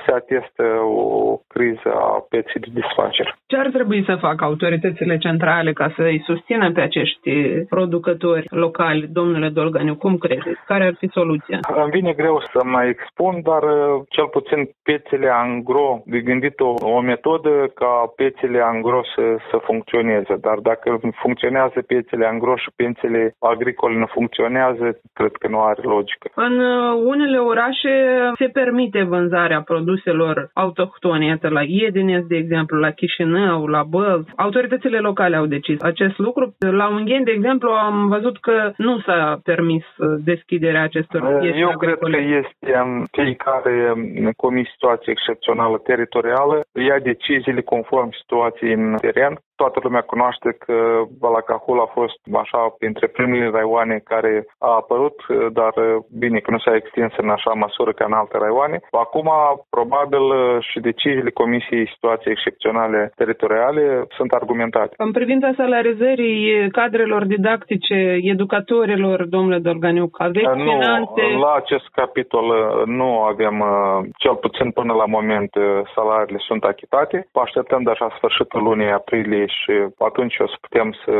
se 0.05 0.11
atestă 0.11 0.63
o 0.83 1.37
criză 1.47 1.91
a 1.93 2.25
pieții 2.29 2.59
de 2.59 2.67
desfacere. 2.73 3.35
Ce 3.45 3.57
ar 3.57 3.69
trebui 3.69 4.03
să 4.05 4.15
facă 4.15 4.43
autoritățile 4.43 5.17
centrale 5.17 5.73
ca 5.73 5.93
să 5.95 6.01
îi 6.01 6.23
susțină 6.25 6.71
pe 6.71 6.81
acești 6.81 7.31
producători 7.69 8.45
locali, 8.49 9.07
domnule 9.07 9.49
Dolganiu? 9.49 9.95
Cum 9.95 10.17
credeți? 10.17 10.59
Care 10.65 10.85
ar 10.85 10.95
fi 10.97 11.07
soluția? 11.11 11.59
Îmi 11.83 11.91
vine 11.91 12.13
greu 12.13 12.41
să 12.53 12.59
mai 12.63 12.89
expun, 12.89 13.41
dar 13.43 13.63
uh, 13.63 14.01
cel 14.09 14.27
puțin 14.27 14.69
piețele 14.83 15.29
angro, 15.29 16.01
de 16.05 16.19
gândit 16.19 16.59
o, 16.59 16.73
o 16.95 17.01
metodă 17.01 17.71
ca 17.75 18.13
piețele 18.15 18.59
angro 18.61 19.01
să, 19.15 19.21
să 19.49 19.57
funcționeze. 19.63 20.35
Dar 20.41 20.57
dacă 20.57 20.99
funcționează 21.15 21.81
piețele 21.81 22.25
angro 22.25 22.55
și 22.55 22.69
piețele 22.75 23.35
agricole 23.39 23.97
nu 23.97 24.05
funcționează, 24.05 24.99
cred 25.13 25.31
că 25.31 25.47
nu 25.47 25.61
are 25.61 25.81
logică. 25.81 26.29
În 26.35 26.59
uh, 26.59 27.01
unele 27.05 27.37
orașe 27.37 27.93
se 28.37 28.47
permite 28.47 29.03
vânzarea 29.13 29.61
produselor 29.71 30.35
autohtone, 30.53 31.25
iată 31.25 31.47
la 31.49 31.63
Iedines, 31.79 32.23
de 32.27 32.37
exemplu, 32.43 32.75
la 32.85 32.91
Chișinău, 32.91 33.59
la 33.75 33.83
Bălți. 33.83 34.31
Autoritățile 34.35 34.99
locale 34.99 35.35
au 35.35 35.45
decis 35.45 35.81
acest 35.81 36.17
lucru. 36.17 36.43
La 36.81 36.87
Ungheni, 36.97 37.25
de 37.29 37.31
exemplu, 37.31 37.69
am 37.69 38.07
văzut 38.07 38.39
că 38.39 38.71
nu 38.77 38.99
s-a 39.05 39.39
permis 39.43 39.83
deschiderea 40.31 40.83
acestor 40.83 41.21
piețe 41.39 41.57
Eu 41.57 41.77
cred 41.77 41.97
că 41.99 42.17
este 42.41 42.79
um, 42.83 43.05
cei 43.11 43.35
care 43.35 43.75
um, 43.95 44.31
comis 44.43 44.67
situație 44.69 45.11
excepțională 45.11 45.77
teritorială 45.77 46.55
ia 46.73 46.99
deciziile 46.99 47.61
conform 47.61 48.09
situației 48.21 48.73
în 48.73 48.95
teren 49.01 49.33
toată 49.61 49.79
lumea 49.83 50.09
cunoaște 50.13 50.49
că 50.65 50.75
Balacahul 51.23 51.79
a 51.85 51.89
fost 51.97 52.19
așa 52.43 52.61
printre 52.79 53.07
primele 53.07 53.49
raioane 53.55 53.97
care 54.11 54.33
a 54.69 54.71
apărut, 54.81 55.17
dar 55.59 55.73
bine 56.23 56.39
că 56.39 56.51
nu 56.51 56.59
s-a 56.59 56.75
extins 56.75 57.13
în 57.23 57.29
așa 57.29 57.51
măsură 57.63 57.91
ca 57.91 58.05
în 58.07 58.13
alte 58.21 58.37
raioane. 58.37 58.77
Acum, 59.05 59.29
probabil, 59.69 60.25
și 60.69 60.79
deciziile 60.79 61.39
Comisiei 61.41 61.91
Situații 61.93 62.31
Excepționale 62.31 63.11
Teritoriale 63.15 63.83
sunt 64.17 64.31
argumentate. 64.31 64.93
În 64.97 65.11
privința 65.11 65.49
salarizării 65.57 66.69
cadrelor 66.71 67.23
didactice, 67.25 67.97
educatorilor, 68.33 69.25
domnule 69.35 69.59
Dorganiuc, 69.59 70.15
aveți 70.21 70.55
nu, 70.55 70.71
finanțe? 70.71 71.21
La 71.45 71.53
acest 71.61 71.87
capitol 71.91 72.45
nu 72.85 73.09
avem, 73.31 73.55
cel 74.17 74.35
puțin 74.35 74.71
până 74.71 74.93
la 74.93 75.05
moment, 75.05 75.51
salariile 75.95 76.39
sunt 76.47 76.63
achitate. 76.63 77.27
Așteptăm 77.33 77.81
deja 77.83 78.07
sfârșitul 78.17 78.63
lunii 78.63 78.91
aprilie 78.91 79.45
și 79.59 79.73
atunci 79.97 80.39
o 80.39 80.47
să 80.47 80.55
putem 80.61 80.95
să 81.05 81.11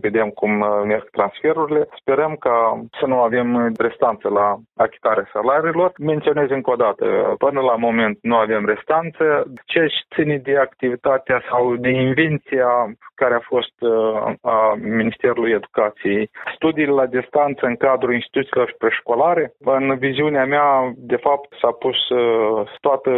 vedem 0.00 0.28
cum 0.28 0.52
merg 0.86 1.10
transferurile. 1.10 1.88
Sperăm 2.00 2.36
ca 2.36 2.84
să 2.98 3.06
nu 3.06 3.18
avem 3.20 3.72
restanțe 3.78 4.28
la 4.28 4.56
achitarea 4.76 5.30
salariilor. 5.32 5.92
Menționez 5.98 6.50
încă 6.50 6.70
o 6.70 6.76
dată, 6.76 7.34
până 7.38 7.60
la 7.60 7.74
moment 7.76 8.18
nu 8.22 8.36
avem 8.36 8.66
restanțe. 8.66 9.24
Ce 9.64 9.86
ține 10.14 10.36
de 10.36 10.58
activitatea 10.58 11.42
sau 11.50 11.76
de 11.76 11.88
invenția 11.88 12.68
care 13.14 13.34
a 13.34 13.48
fost 13.52 13.74
uh, 13.80 14.32
a 14.42 14.74
Ministerului 14.80 15.52
Educației. 15.52 16.30
Studiile 16.54 16.92
la 16.92 17.06
distanță 17.06 17.66
în 17.66 17.76
cadrul 17.76 18.14
instituțiilor 18.14 18.74
preșcolare. 18.78 19.52
În 19.58 19.96
viziunea 19.98 20.44
mea, 20.44 20.92
de 20.96 21.16
fapt, 21.16 21.48
s-a 21.60 21.70
pus 21.70 22.08
uh, 22.08 22.70
toată 22.80 23.10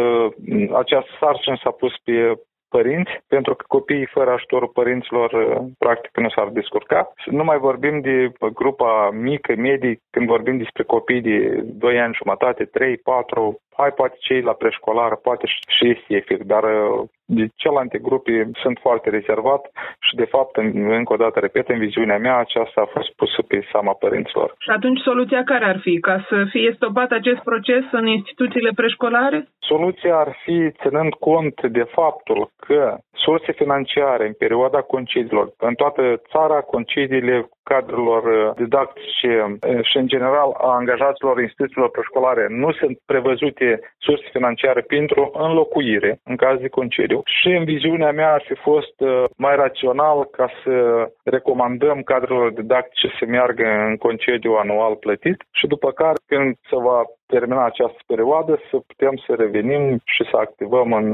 această 0.73 1.11
sarcină 1.19 1.55
s-a 1.63 1.71
pus 1.71 1.93
pe 2.03 2.35
părinți, 2.75 3.13
pentru 3.27 3.55
că 3.55 3.63
copiii 3.67 4.13
fără 4.15 4.29
ajutorul 4.31 4.75
părinților 4.79 5.29
uh, 5.33 5.57
practic 5.77 6.17
nu 6.17 6.29
s-ar 6.29 6.47
descurca. 6.47 7.13
Nu 7.25 7.43
mai 7.43 7.57
vorbim 7.57 7.95
de 8.01 8.31
grupa 8.53 9.09
mică, 9.29 9.51
medie, 9.57 9.99
când 10.09 10.27
vorbim 10.27 10.57
despre 10.57 10.83
copii 10.83 11.21
de 11.21 11.37
2 11.63 11.99
ani 11.99 12.19
jumătate, 12.21 12.63
3, 12.65 12.97
4, 12.97 13.59
hai 13.79 13.91
poate 13.91 14.15
cei 14.19 14.41
la 14.41 14.53
preșcolară, 14.53 15.15
poate 15.15 15.45
și 15.47 15.89
este 15.89 16.15
efect, 16.15 16.43
dar 16.43 16.63
uh, 16.63 17.09
de 17.37 17.47
celelalte 17.55 17.97
grupe 17.97 18.49
sunt 18.61 18.77
foarte 18.81 19.09
rezervat 19.09 19.61
și 19.99 20.15
de 20.15 20.25
fapt, 20.25 20.55
încă 20.97 21.13
o 21.13 21.21
dată 21.23 21.39
repet, 21.39 21.69
în 21.69 21.79
viziunea 21.79 22.17
mea 22.17 22.37
aceasta 22.37 22.81
a 22.81 22.91
fost 22.95 23.11
pusă 23.15 23.41
pe 23.41 23.67
seama 23.71 23.93
părinților. 23.93 24.55
Și 24.59 24.69
atunci 24.69 24.99
soluția 24.99 25.43
care 25.43 25.65
ar 25.65 25.79
fi? 25.79 25.99
Ca 25.99 26.25
să 26.29 26.45
fie 26.49 26.73
stopat 26.75 27.11
acest 27.11 27.41
proces 27.49 27.83
în 27.91 28.07
instituțiile 28.07 28.71
preșcolare? 28.75 29.47
Soluția 29.59 30.15
ar 30.15 30.35
fi 30.43 30.71
ținând 30.81 31.13
cont 31.13 31.67
de 31.77 31.83
faptul 31.83 32.49
că 32.67 32.97
surse 33.11 33.51
financiare 33.51 34.25
în 34.27 34.33
perioada 34.33 34.81
concediilor, 34.81 35.53
în 35.57 35.73
toată 35.73 36.21
țara 36.31 36.59
concediile 36.61 37.49
cadrelor 37.63 38.23
uh, 38.23 38.51
didactice 38.55 39.33
uh, 39.45 39.85
și, 39.89 39.97
în 39.97 40.07
general, 40.07 40.49
a 40.57 40.69
angajaților 40.79 41.41
instituțiilor 41.41 41.89
preșcolare 41.89 42.45
nu 42.49 42.71
sunt 42.71 42.99
prevăzute 43.05 43.79
surse 43.97 44.27
financiare 44.31 44.81
pentru 44.81 45.31
înlocuire 45.33 46.19
în 46.23 46.35
caz 46.35 46.59
de 46.59 46.67
concediu. 46.67 47.21
Și, 47.25 47.47
în 47.47 47.63
viziunea 47.63 48.11
mea, 48.11 48.33
ar 48.33 48.43
fi 48.47 48.55
fost 48.55 48.95
uh, 48.97 49.23
mai 49.37 49.55
rațional 49.55 50.25
ca 50.25 50.49
să 50.63 50.75
recomandăm 51.23 52.01
cadrelor 52.01 52.51
didactice 52.51 53.07
să 53.19 53.25
meargă 53.25 53.65
în 53.89 53.97
concediu 53.97 54.53
anual 54.53 54.95
plătit 54.95 55.43
și 55.51 55.67
după 55.67 55.91
care, 55.91 56.17
când 56.25 56.55
se 56.69 56.75
va 56.75 57.03
termina 57.35 57.63
această 57.65 58.01
perioadă, 58.11 58.51
să 58.69 58.75
putem 58.89 59.13
să 59.25 59.31
revenim 59.43 59.83
și 60.13 60.23
să 60.31 60.35
activăm 60.45 60.89
în, 60.99 61.05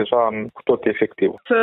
deja 0.00 0.20
în, 0.30 0.36
cu 0.56 0.62
tot 0.70 0.80
efectiv. 0.92 1.30
Să 1.52 1.60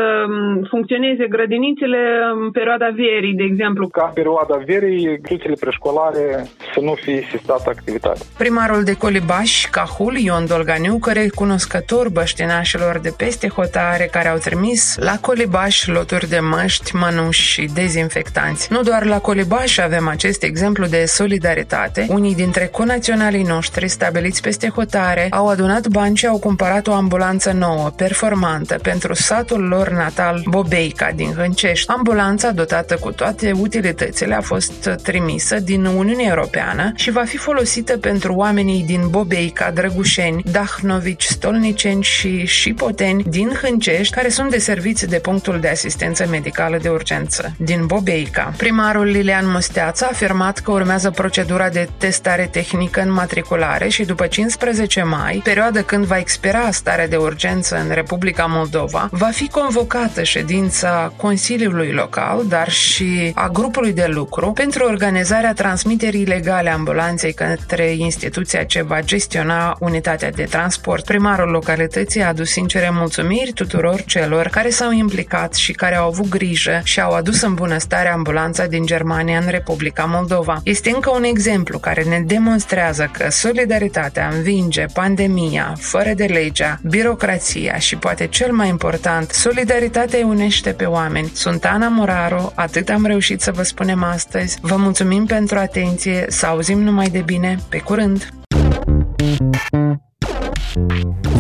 funcționeze 0.74 1.26
grădinițele 1.36 2.02
în 2.34 2.52
perioada 2.52 2.90
verii, 3.04 3.40
de 3.42 3.46
exemplu. 3.52 3.88
Ca 3.88 4.06
în 4.08 4.14
perioada 4.22 4.56
verii, 4.72 5.04
instituțiile 5.04 5.58
preșcolare 5.66 6.26
să 6.74 6.80
nu 6.88 6.94
fie 7.04 7.22
sistată 7.34 7.68
activitate. 7.76 8.22
Primarul 8.38 8.84
de 8.90 8.96
Colibaș, 9.06 9.52
Cahul, 9.76 10.16
Ion 10.28 10.46
Dolganiu, 10.54 10.96
care 11.08 11.20
e 11.20 11.40
cunoscător 11.44 12.06
băștinașilor 12.18 12.94
de 13.08 13.14
peste 13.18 13.48
hotare 13.58 14.06
care 14.16 14.28
au 14.34 14.38
trimis 14.48 14.82
la 15.10 15.16
Colibaș 15.28 15.76
loturi 15.88 16.28
de 16.36 16.40
măști, 16.54 16.96
mănuși 16.96 17.44
și 17.52 17.64
dezinfectanți. 17.80 18.72
Nu 18.74 18.82
doar 18.82 19.04
la 19.06 19.20
Colibaș 19.20 19.78
avem 19.78 20.08
acest 20.08 20.44
exemplu 20.44 20.86
de 20.86 21.02
solidaritate. 21.06 22.02
Unii 22.10 22.36
dintre 22.36 22.66
conaționalii 22.80 23.52
noștri 23.56 23.88
stabiliți 24.04 24.42
peste 24.42 24.70
hotare 24.70 25.28
au 25.30 25.48
adunat 25.48 25.88
bani 25.88 26.16
și 26.16 26.26
au 26.26 26.38
cumpărat 26.38 26.88
o 26.88 26.94
ambulanță 26.94 27.52
nouă, 27.52 27.90
performantă, 27.96 28.80
pentru 28.82 29.14
satul 29.14 29.62
lor 29.62 29.90
natal 29.90 30.42
Bobeica 30.50 31.12
din 31.16 31.34
Hâncești. 31.38 31.92
Ambulanța, 31.92 32.52
dotată 32.52 32.96
cu 32.96 33.12
toate 33.12 33.52
utilitățile, 33.52 34.36
a 34.36 34.42
fost 34.42 34.90
trimisă 35.04 35.60
din 35.60 35.86
Uniunea 35.86 36.28
Europeană 36.30 36.92
și 36.96 37.12
va 37.12 37.24
fi 37.24 37.38
folosită 37.38 37.98
pentru 37.98 38.34
oamenii 38.34 38.84
din 38.84 39.08
Bobeica, 39.10 39.72
Drăgușeni, 39.72 40.44
Dahnovici, 40.52 41.24
Stolniceni 41.24 42.04
și 42.04 42.46
Șipoteni 42.46 43.24
din 43.24 43.52
Hâncești, 43.62 44.14
care 44.14 44.30
sunt 44.30 44.50
deserviți 44.50 45.08
de 45.08 45.20
punctul 45.20 45.60
de 45.60 45.68
asistență 45.68 46.28
medicală 46.30 46.78
de 46.82 46.90
urgență 46.90 47.56
din 47.58 47.86
Bobeica. 47.86 48.54
Primarul 48.58 49.06
Lilian 49.06 49.50
Musteață 49.52 50.06
a 50.06 50.10
afirmat 50.12 50.60
că 50.60 50.72
urmează 50.72 51.10
procedura 51.10 51.70
de 51.70 51.90
testare 51.98 52.48
tehnică 52.52 53.02
în 53.02 53.12
matriculare 53.12 53.90
și 53.94 54.04
după 54.06 54.28
15 54.28 55.04
mai, 55.04 55.42
perioadă 55.44 55.82
când 55.82 56.06
va 56.06 56.18
expira 56.18 56.72
starea 56.72 57.08
de 57.08 57.16
urgență 57.16 57.76
în 57.76 57.94
Republica 57.94 58.46
Moldova, 58.46 59.08
va 59.12 59.30
fi 59.32 59.48
convocată 59.48 60.24
ședința 60.24 61.14
Consiliului 61.18 61.92
Local, 61.92 62.46
dar 62.48 62.70
și 62.72 63.32
a 63.36 63.48
grupului 63.48 63.94
de 63.94 64.06
lucru 64.08 64.52
pentru 64.52 64.84
organizarea 64.86 65.54
transmiterii 65.54 66.26
legale 66.26 66.70
ambulanței 66.70 67.34
către 67.34 67.92
instituția 67.92 68.64
ce 68.64 68.82
va 68.82 69.02
gestiona 69.02 69.76
unitatea 69.80 70.32
de 70.32 70.44
transport. 70.44 71.06
Primarul 71.06 71.50
localității 71.50 72.22
a 72.22 72.28
adus 72.28 72.50
sincere 72.50 72.90
mulțumiri 72.92 73.52
tuturor 73.52 74.02
celor 74.02 74.48
care 74.48 74.70
s-au 74.70 74.92
implicat 74.92 75.54
și 75.54 75.72
care 75.72 75.96
au 75.96 76.08
avut 76.08 76.30
grijă 76.30 76.82
și 76.84 77.02
au 77.02 77.12
adus 77.12 77.42
în 77.42 77.54
bunăstare 77.54 78.10
ambulanța 78.10 78.66
din 78.66 78.86
Germania 78.86 79.38
în 79.38 79.48
Republica 79.50 80.04
Moldova. 80.04 80.62
Este 80.64 80.90
încă 80.90 81.10
un 81.10 81.24
exemplu 81.24 81.78
care 81.78 82.04
ne 82.04 82.20
demonstrează 82.26 83.10
că 83.12 83.30
solidaritatea 83.30 83.82
solidaritatea 83.84 84.30
învinge 84.36 84.86
pandemia, 84.94 85.74
fără 85.80 86.14
de 86.16 86.26
legea, 86.26 86.80
birocrația 86.84 87.78
și 87.78 87.96
poate 87.96 88.28
cel 88.28 88.52
mai 88.52 88.68
important, 88.70 89.30
solidaritatea 89.30 90.20
îi 90.20 90.26
unește 90.26 90.72
pe 90.72 90.86
oameni. 90.86 91.32
Sunt 91.34 91.66
Ana 91.66 91.88
Moraru, 91.88 92.52
atât 92.56 92.90
am 92.90 93.06
reușit 93.06 93.42
să 93.42 93.52
vă 93.52 93.64
spunem 93.64 94.04
astăzi. 94.04 94.58
Vă 94.62 94.76
mulțumim 94.76 95.26
pentru 95.26 95.58
atenție, 95.58 96.26
să 96.30 96.46
auzim 96.46 96.82
numai 96.82 97.10
de 97.10 97.20
bine, 97.20 97.60
pe 97.70 97.78
curând! 97.78 98.28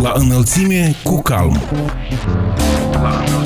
La 0.01 0.13
înălțime 0.15 0.95
cu 1.03 1.21
calm. 1.21 1.61
La 2.91 3.23
înălțime. 3.27 3.42